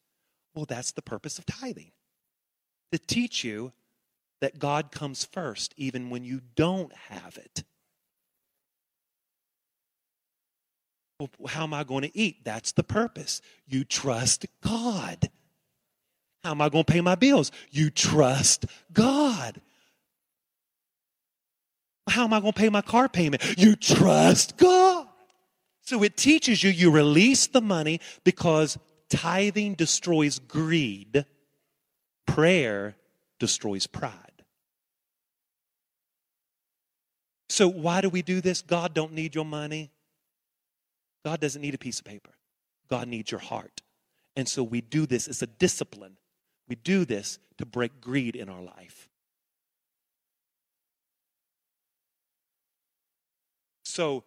Well, 0.55 0.67
that's 0.67 0.93
the 0.93 1.03
purpose 1.03 1.39
of 1.39 1.47
tithing 1.47 1.93
to 2.91 2.99
teach 2.99 3.45
you 3.45 3.73
that 4.41 4.59
God 4.59 4.91
comes 4.91 5.25
first, 5.25 5.73
even 5.77 6.11
when 6.11 6.25
you 6.25 6.41
don't 6.57 6.93
have 7.09 7.39
it. 7.39 7.63
How 11.49 11.65
am 11.65 11.75
I 11.75 11.85
going 11.85 12.03
to 12.03 12.17
eat? 12.17 12.45
That's 12.45 12.73
the 12.73 12.83
purpose. 12.83 13.41
You 13.67 13.85
trust 13.85 14.47
God. 14.63 15.31
How 16.43 16.51
am 16.51 16.61
I 16.61 16.69
going 16.69 16.85
to 16.85 16.93
pay 16.93 17.01
my 17.01 17.15
bills? 17.15 17.53
You 17.71 17.91
trust 17.91 18.67
God. 18.93 19.61
How 22.09 22.25
am 22.25 22.33
I 22.33 22.41
going 22.41 22.53
to 22.53 22.59
pay 22.59 22.69
my 22.69 22.83
car 22.83 23.09
payment? 23.09 23.43
You 23.57 23.77
trust 23.77 24.57
God. 24.57 25.07
So 25.83 26.03
it 26.03 26.17
teaches 26.17 26.63
you, 26.63 26.71
you 26.71 26.91
release 26.91 27.47
the 27.47 27.61
money 27.61 28.01
because 28.25 28.79
tithing 29.09 29.75
destroys 29.75 30.39
greed, 30.39 31.27
prayer 32.27 32.97
destroys 33.39 33.87
pride. 33.87 34.13
So 37.49 37.69
why 37.69 38.01
do 38.01 38.09
we 38.09 38.23
do 38.23 38.41
this? 38.41 38.63
God 38.63 38.95
don't 38.95 39.13
need 39.13 39.35
your 39.35 39.45
money. 39.45 39.91
God 41.25 41.41
doesn't 41.41 41.63
need 41.63 41.75
a 41.75 41.79
piece 41.79 41.99
of 41.99 42.05
paper. 42.05 42.33
God 42.89 43.09
needs 43.09 43.31
your 43.31 43.41
heart. 43.41 43.81
And 44.37 44.49
so 44.49 44.63
we 44.63 44.81
do 44.81 45.07
this 45.07 45.29
as 45.29 45.43
a 45.43 45.47
discipline. 45.47 46.17
We 46.69 46.77
do 46.77 47.05
this 47.05 47.39
to 47.59 47.67
break 47.67 48.01
greed 48.01 48.37
in 48.37 48.49
our 48.49 48.63
life. 48.63 49.09
So, 53.85 54.25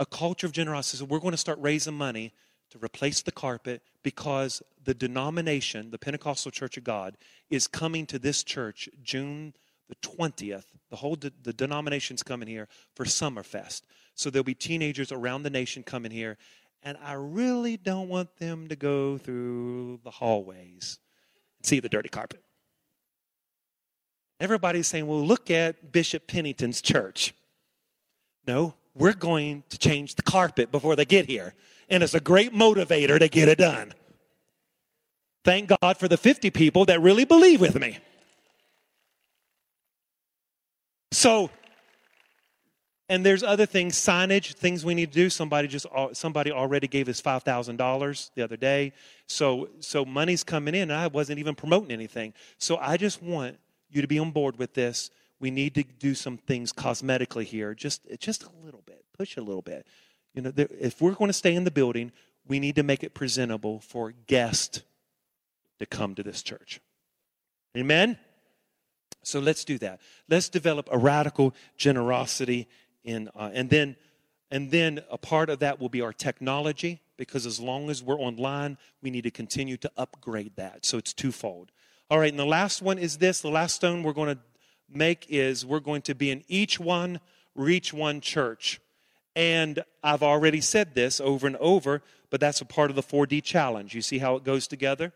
a 0.00 0.06
culture 0.06 0.46
of 0.46 0.52
generosity. 0.52 0.98
So, 0.98 1.04
we're 1.04 1.20
going 1.20 1.30
to 1.30 1.36
start 1.38 1.58
raising 1.60 1.94
money 1.94 2.32
to 2.70 2.78
replace 2.78 3.22
the 3.22 3.30
carpet 3.30 3.82
because 4.02 4.62
the 4.82 4.94
denomination, 4.94 5.90
the 5.90 5.98
Pentecostal 5.98 6.50
Church 6.50 6.76
of 6.76 6.84
God, 6.84 7.16
is 7.50 7.68
coming 7.68 8.06
to 8.06 8.18
this 8.18 8.42
church 8.42 8.88
June 9.02 9.54
the 9.90 10.08
20th. 10.08 10.64
The 10.88 10.96
whole 10.96 11.16
de- 11.16 11.32
the 11.42 11.52
denomination's 11.52 12.22
coming 12.22 12.48
here 12.48 12.68
for 12.94 13.04
Summerfest. 13.04 13.82
So 14.14 14.30
there'll 14.30 14.44
be 14.44 14.54
teenagers 14.54 15.12
around 15.12 15.42
the 15.42 15.50
nation 15.50 15.82
coming 15.82 16.10
here. 16.10 16.38
And 16.82 16.96
I 17.02 17.12
really 17.12 17.76
don't 17.76 18.08
want 18.08 18.36
them 18.38 18.68
to 18.68 18.76
go 18.76 19.18
through 19.18 20.00
the 20.02 20.10
hallways 20.10 20.98
and 21.58 21.66
see 21.66 21.80
the 21.80 21.88
dirty 21.88 22.08
carpet. 22.08 22.42
Everybody's 24.38 24.86
saying, 24.86 25.06
well, 25.06 25.24
look 25.24 25.50
at 25.50 25.92
Bishop 25.92 26.26
Pennington's 26.26 26.80
church. 26.80 27.34
No, 28.46 28.74
we're 28.94 29.12
going 29.12 29.64
to 29.68 29.78
change 29.78 30.14
the 30.14 30.22
carpet 30.22 30.72
before 30.72 30.96
they 30.96 31.04
get 31.04 31.26
here. 31.26 31.54
And 31.90 32.02
it's 32.02 32.14
a 32.14 32.20
great 32.20 32.54
motivator 32.54 33.18
to 33.18 33.28
get 33.28 33.48
it 33.48 33.58
done. 33.58 33.92
Thank 35.44 35.70
God 35.80 35.98
for 35.98 36.08
the 36.08 36.16
50 36.16 36.50
people 36.50 36.86
that 36.86 37.00
really 37.00 37.24
believe 37.24 37.60
with 37.60 37.78
me. 37.78 37.98
So 41.12 41.50
and 43.10 43.26
there's 43.26 43.42
other 43.42 43.66
things, 43.66 43.96
signage, 43.96 44.52
things 44.52 44.84
we 44.84 44.94
need 44.94 45.10
to 45.10 45.18
do. 45.18 45.28
Somebody 45.28 45.66
just 45.66 45.84
uh, 45.92 46.14
somebody 46.14 46.52
already 46.52 46.86
gave 46.86 47.08
us 47.08 47.20
five 47.20 47.42
thousand 47.42 47.76
dollars 47.76 48.30
the 48.36 48.42
other 48.42 48.56
day, 48.56 48.92
so 49.26 49.68
so 49.80 50.04
money's 50.04 50.44
coming 50.44 50.76
in. 50.76 50.82
And 50.82 50.92
I 50.92 51.08
wasn't 51.08 51.40
even 51.40 51.56
promoting 51.56 51.90
anything, 51.90 52.32
so 52.58 52.76
I 52.76 52.96
just 52.96 53.20
want 53.20 53.58
you 53.90 54.00
to 54.00 54.06
be 54.06 54.20
on 54.20 54.30
board 54.30 54.60
with 54.60 54.74
this. 54.74 55.10
We 55.40 55.50
need 55.50 55.74
to 55.74 55.82
do 55.82 56.14
some 56.14 56.36
things 56.36 56.72
cosmetically 56.72 57.42
here, 57.44 57.74
just 57.74 58.02
just 58.20 58.44
a 58.44 58.50
little 58.64 58.82
bit, 58.86 59.04
push 59.18 59.36
a 59.36 59.42
little 59.42 59.62
bit. 59.62 59.88
You 60.32 60.42
know, 60.42 60.52
if 60.56 61.02
we're 61.02 61.14
going 61.14 61.30
to 61.30 61.32
stay 61.32 61.56
in 61.56 61.64
the 61.64 61.72
building, 61.72 62.12
we 62.46 62.60
need 62.60 62.76
to 62.76 62.84
make 62.84 63.02
it 63.02 63.12
presentable 63.12 63.80
for 63.80 64.12
guests 64.28 64.82
to 65.80 65.86
come 65.86 66.14
to 66.14 66.22
this 66.22 66.42
church. 66.42 66.80
Amen. 67.76 68.18
So 69.22 69.40
let's 69.40 69.64
do 69.64 69.78
that. 69.78 70.00
Let's 70.28 70.48
develop 70.48 70.88
a 70.90 70.98
radical 70.98 71.54
generosity 71.76 72.68
in, 73.04 73.28
uh, 73.34 73.50
and 73.52 73.70
then 73.70 73.96
and 74.50 74.70
then 74.70 75.00
a 75.10 75.18
part 75.18 75.48
of 75.48 75.60
that 75.60 75.80
will 75.80 75.88
be 75.88 76.00
our 76.00 76.12
technology 76.12 77.00
because 77.16 77.46
as 77.46 77.60
long 77.60 77.88
as 77.88 78.02
we're 78.02 78.18
online, 78.18 78.78
we 79.00 79.10
need 79.10 79.22
to 79.22 79.30
continue 79.30 79.76
to 79.76 79.90
upgrade 79.96 80.56
that. 80.56 80.84
So 80.84 80.98
it's 80.98 81.12
twofold. 81.12 81.70
All 82.10 82.18
right, 82.18 82.32
and 82.32 82.38
the 82.38 82.46
last 82.46 82.82
one 82.82 82.98
is 82.98 83.18
this. 83.18 83.40
The 83.40 83.50
last 83.50 83.76
stone 83.76 84.02
we're 84.02 84.12
going 84.12 84.34
to 84.34 84.40
make 84.92 85.26
is 85.28 85.64
we're 85.64 85.78
going 85.78 86.02
to 86.02 86.14
be 86.14 86.30
in 86.30 86.42
each 86.48 86.80
one, 86.80 87.20
reach 87.54 87.92
one 87.92 88.20
church. 88.20 88.80
And 89.36 89.84
I've 90.02 90.24
already 90.24 90.60
said 90.60 90.94
this 90.94 91.20
over 91.20 91.46
and 91.46 91.56
over, 91.58 92.02
but 92.30 92.40
that's 92.40 92.60
a 92.60 92.64
part 92.64 92.90
of 92.90 92.96
the 92.96 93.02
4D 93.02 93.44
challenge. 93.44 93.94
You 93.94 94.02
see 94.02 94.18
how 94.18 94.34
it 94.34 94.42
goes 94.42 94.66
together? 94.66 95.12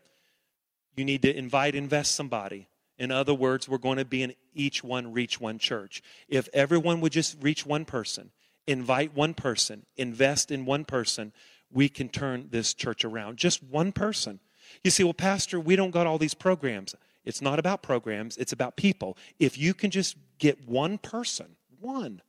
You 0.95 1.03
need 1.03 1.21
to 1.23 1.35
invite, 1.35 1.75
invest 1.75 2.15
somebody. 2.15 2.69
In 2.97 3.11
other 3.11 3.33
words, 3.33 3.67
we're 3.67 3.77
going 3.77 3.97
to 3.97 4.05
be 4.05 4.23
in 4.23 4.33
each 4.53 4.83
one 4.83 5.11
reach 5.11 5.39
one 5.39 5.59
church. 5.59 6.01
If 6.27 6.47
everyone 6.53 7.01
would 7.01 7.11
just 7.11 7.37
reach 7.41 7.65
one 7.65 7.85
person, 7.85 8.31
invite 8.67 9.13
one 9.13 9.33
person, 9.33 9.85
invest 9.97 10.51
in 10.51 10.65
one 10.65 10.85
person, 10.85 11.33
we 11.71 11.89
can 11.89 12.09
turn 12.09 12.47
this 12.51 12.73
church 12.73 13.03
around. 13.03 13.37
Just 13.37 13.61
one 13.61 13.91
person. 13.91 14.39
You 14.83 14.91
see, 14.91 15.03
well, 15.03 15.13
Pastor, 15.13 15.59
we 15.59 15.75
don't 15.75 15.91
got 15.91 16.07
all 16.07 16.17
these 16.17 16.33
programs. 16.33 16.95
It's 17.25 17.41
not 17.41 17.59
about 17.59 17.81
programs, 17.81 18.37
it's 18.37 18.53
about 18.53 18.75
people. 18.75 19.17
If 19.39 19.57
you 19.57 19.73
can 19.73 19.91
just 19.91 20.15
get 20.37 20.67
one 20.67 20.97
person, 20.97 21.55
one, 21.79 22.21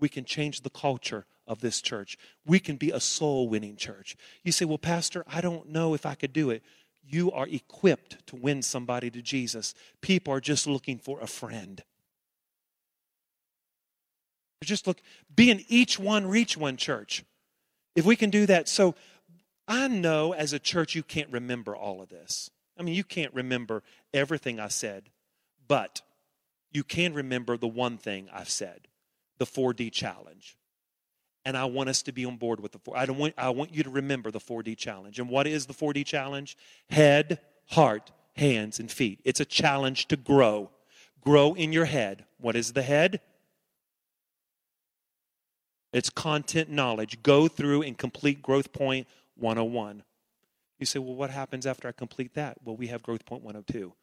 we 0.00 0.08
can 0.08 0.24
change 0.24 0.62
the 0.62 0.70
culture 0.70 1.26
of 1.46 1.60
this 1.60 1.80
church. 1.80 2.18
We 2.46 2.58
can 2.58 2.76
be 2.76 2.90
a 2.90 3.00
soul 3.00 3.48
winning 3.48 3.76
church. 3.76 4.16
You 4.42 4.52
say, 4.52 4.64
well, 4.64 4.78
Pastor, 4.78 5.24
I 5.26 5.40
don't 5.40 5.70
know 5.70 5.94
if 5.94 6.06
I 6.06 6.14
could 6.14 6.32
do 6.32 6.50
it 6.50 6.62
you 7.08 7.32
are 7.32 7.46
equipped 7.46 8.26
to 8.28 8.36
win 8.36 8.62
somebody 8.62 9.10
to 9.10 9.22
Jesus. 9.22 9.74
People 10.00 10.34
are 10.34 10.40
just 10.40 10.66
looking 10.66 10.98
for 10.98 11.20
a 11.20 11.26
friend. 11.26 11.82
Just 14.62 14.86
look, 14.86 15.00
be 15.34 15.50
in 15.50 15.64
each 15.68 15.98
one, 15.98 16.26
reach 16.26 16.56
one 16.56 16.76
church. 16.76 17.24
If 17.96 18.04
we 18.04 18.16
can 18.16 18.30
do 18.30 18.44
that. 18.46 18.68
So 18.68 18.94
I 19.66 19.88
know 19.88 20.34
as 20.34 20.52
a 20.52 20.58
church 20.58 20.94
you 20.94 21.02
can't 21.02 21.30
remember 21.30 21.74
all 21.74 22.02
of 22.02 22.08
this. 22.08 22.50
I 22.78 22.82
mean, 22.82 22.94
you 22.94 23.04
can't 23.04 23.32
remember 23.34 23.82
everything 24.12 24.60
I 24.60 24.68
said, 24.68 25.10
but 25.66 26.02
you 26.70 26.84
can 26.84 27.14
remember 27.14 27.56
the 27.56 27.68
one 27.68 27.96
thing 27.96 28.28
I've 28.32 28.50
said 28.50 28.88
the 29.38 29.46
4D 29.46 29.92
challenge. 29.92 30.57
And 31.44 31.56
I 31.56 31.64
want 31.64 31.88
us 31.88 32.02
to 32.02 32.12
be 32.12 32.24
on 32.24 32.36
board 32.36 32.60
with 32.60 32.72
the 32.72 32.78
four. 32.78 32.96
I, 32.96 33.06
don't 33.06 33.18
want, 33.18 33.34
I 33.38 33.50
want 33.50 33.74
you 33.74 33.82
to 33.82 33.90
remember 33.90 34.30
the 34.30 34.40
4D 34.40 34.76
challenge. 34.76 35.18
And 35.18 35.30
what 35.30 35.46
is 35.46 35.66
the 35.66 35.72
4D 35.72 36.04
challenge? 36.04 36.56
Head, 36.90 37.40
heart, 37.66 38.10
hands, 38.36 38.78
and 38.78 38.90
feet. 38.90 39.20
It's 39.24 39.40
a 39.40 39.44
challenge 39.44 40.06
to 40.08 40.16
grow. 40.16 40.70
Grow 41.22 41.54
in 41.54 41.72
your 41.72 41.86
head. 41.86 42.24
What 42.38 42.56
is 42.56 42.72
the 42.72 42.82
head? 42.82 43.20
It's 45.92 46.10
content 46.10 46.68
knowledge. 46.70 47.22
Go 47.22 47.48
through 47.48 47.82
and 47.82 47.96
complete 47.96 48.42
Growth 48.42 48.72
Point 48.72 49.06
101. 49.36 50.02
You 50.78 50.86
say, 50.86 50.98
well, 50.98 51.14
what 51.14 51.30
happens 51.30 51.66
after 51.66 51.88
I 51.88 51.92
complete 51.92 52.34
that? 52.34 52.58
Well, 52.64 52.76
we 52.76 52.88
have 52.88 53.02
Growth 53.02 53.24
Point 53.24 53.42
102. 53.42 53.94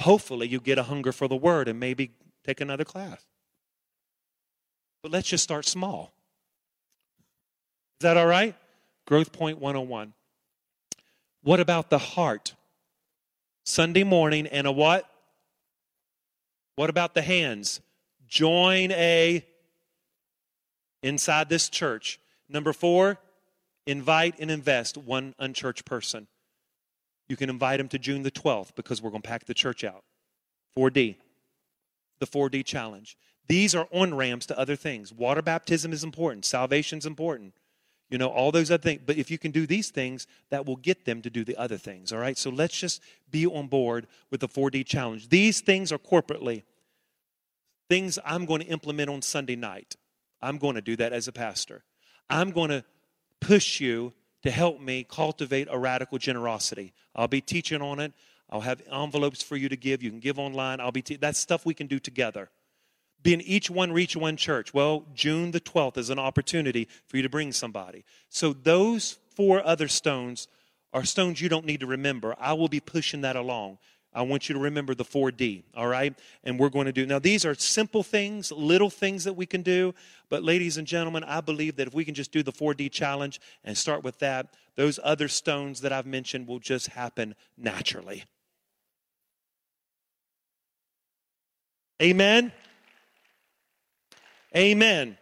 Hopefully, 0.00 0.48
you 0.48 0.60
get 0.60 0.78
a 0.78 0.84
hunger 0.84 1.12
for 1.12 1.28
the 1.28 1.36
Word 1.36 1.68
and 1.68 1.78
maybe 1.78 2.12
take 2.44 2.60
another 2.60 2.84
class. 2.84 3.24
But 5.02 5.12
let's 5.12 5.28
just 5.28 5.44
start 5.44 5.66
small. 5.66 6.13
Is 8.00 8.04
that 8.04 8.16
all 8.16 8.26
right? 8.26 8.54
Growth 9.06 9.32
Point 9.32 9.58
101. 9.58 10.12
What 11.42 11.60
about 11.60 11.90
the 11.90 11.98
heart? 11.98 12.54
Sunday 13.64 14.04
morning 14.04 14.46
and 14.46 14.66
a 14.66 14.72
what? 14.72 15.08
What 16.76 16.90
about 16.90 17.14
the 17.14 17.22
hands? 17.22 17.80
Join 18.28 18.90
a 18.92 19.44
inside 21.02 21.48
this 21.48 21.68
church. 21.68 22.18
Number 22.48 22.72
four, 22.72 23.18
invite 23.86 24.36
and 24.38 24.50
invest 24.50 24.96
one 24.96 25.34
unchurched 25.38 25.84
person. 25.84 26.26
You 27.28 27.36
can 27.36 27.48
invite 27.48 27.78
them 27.78 27.88
to 27.88 27.98
June 27.98 28.22
the 28.22 28.30
12th 28.30 28.74
because 28.74 29.00
we're 29.00 29.10
going 29.10 29.22
to 29.22 29.28
pack 29.28 29.46
the 29.46 29.54
church 29.54 29.84
out. 29.84 30.04
4D, 30.76 31.16
the 32.18 32.26
4D 32.26 32.64
challenge. 32.64 33.16
These 33.46 33.74
are 33.74 33.86
on 33.92 34.14
ramps 34.14 34.46
to 34.46 34.58
other 34.58 34.76
things. 34.76 35.12
Water 35.12 35.42
baptism 35.42 35.92
is 35.92 36.04
important, 36.04 36.44
salvation 36.44 36.98
is 36.98 37.06
important. 37.06 37.54
You 38.14 38.18
know, 38.18 38.28
all 38.28 38.52
those 38.52 38.70
other 38.70 38.80
things. 38.80 39.00
But 39.04 39.16
if 39.16 39.28
you 39.28 39.38
can 39.38 39.50
do 39.50 39.66
these 39.66 39.90
things, 39.90 40.28
that 40.50 40.66
will 40.66 40.76
get 40.76 41.04
them 41.04 41.20
to 41.22 41.30
do 41.30 41.42
the 41.42 41.56
other 41.56 41.76
things. 41.76 42.12
All 42.12 42.20
right? 42.20 42.38
So 42.38 42.48
let's 42.48 42.78
just 42.78 43.02
be 43.32 43.44
on 43.44 43.66
board 43.66 44.06
with 44.30 44.38
the 44.38 44.46
4D 44.46 44.86
challenge. 44.86 45.30
These 45.30 45.62
things 45.62 45.90
are 45.90 45.98
corporately 45.98 46.62
things 47.88 48.20
I'm 48.24 48.44
going 48.44 48.60
to 48.60 48.68
implement 48.68 49.10
on 49.10 49.20
Sunday 49.20 49.56
night. 49.56 49.96
I'm 50.40 50.58
going 50.58 50.76
to 50.76 50.80
do 50.80 50.94
that 50.94 51.12
as 51.12 51.26
a 51.26 51.32
pastor. 51.32 51.82
I'm 52.30 52.52
going 52.52 52.70
to 52.70 52.84
push 53.40 53.80
you 53.80 54.12
to 54.44 54.50
help 54.52 54.80
me 54.80 55.04
cultivate 55.10 55.66
a 55.68 55.76
radical 55.76 56.18
generosity. 56.18 56.92
I'll 57.16 57.26
be 57.26 57.40
teaching 57.40 57.82
on 57.82 57.98
it. 57.98 58.12
I'll 58.48 58.60
have 58.60 58.80
envelopes 58.92 59.42
for 59.42 59.56
you 59.56 59.68
to 59.68 59.76
give. 59.76 60.04
You 60.04 60.10
can 60.10 60.20
give 60.20 60.38
online. 60.38 60.78
I'll 60.78 60.92
be 60.92 61.02
te- 61.02 61.16
that's 61.16 61.40
stuff 61.40 61.66
we 61.66 61.74
can 61.74 61.88
do 61.88 61.98
together. 61.98 62.48
Being 63.24 63.40
each 63.40 63.70
one 63.70 63.90
reach 63.90 64.14
one 64.16 64.36
church. 64.36 64.72
Well, 64.72 65.06
June 65.14 65.50
the 65.50 65.60
12th 65.60 65.96
is 65.96 66.10
an 66.10 66.18
opportunity 66.18 66.88
for 67.08 67.16
you 67.16 67.22
to 67.24 67.28
bring 67.28 67.52
somebody. 67.52 68.04
So 68.28 68.52
those 68.52 69.18
four 69.34 69.66
other 69.66 69.88
stones 69.88 70.46
are 70.92 71.04
stones 71.04 71.40
you 71.40 71.48
don't 71.48 71.64
need 71.64 71.80
to 71.80 71.86
remember. 71.86 72.36
I 72.38 72.52
will 72.52 72.68
be 72.68 72.80
pushing 72.80 73.22
that 73.22 73.34
along. 73.34 73.78
I 74.12 74.22
want 74.22 74.48
you 74.48 74.54
to 74.54 74.60
remember 74.60 74.94
the 74.94 75.04
4D, 75.04 75.64
all 75.74 75.88
right? 75.88 76.14
And 76.44 76.58
we're 76.58 76.68
going 76.68 76.86
to 76.86 76.92
do. 76.92 77.04
Now, 77.04 77.18
these 77.18 77.44
are 77.44 77.54
simple 77.54 78.04
things, 78.04 78.52
little 78.52 78.90
things 78.90 79.24
that 79.24 79.32
we 79.32 79.46
can 79.46 79.62
do. 79.62 79.92
But, 80.28 80.44
ladies 80.44 80.76
and 80.76 80.86
gentlemen, 80.86 81.24
I 81.24 81.40
believe 81.40 81.76
that 81.76 81.88
if 81.88 81.94
we 81.94 82.04
can 82.04 82.14
just 82.14 82.30
do 82.30 82.42
the 82.42 82.52
4D 82.52 82.92
challenge 82.92 83.40
and 83.64 83.76
start 83.76 84.04
with 84.04 84.18
that, 84.20 84.54
those 84.76 85.00
other 85.02 85.26
stones 85.26 85.80
that 85.80 85.92
I've 85.92 86.06
mentioned 86.06 86.46
will 86.46 86.60
just 86.60 86.88
happen 86.88 87.34
naturally. 87.56 88.22
Amen? 92.00 92.52
Amen. 94.56 95.18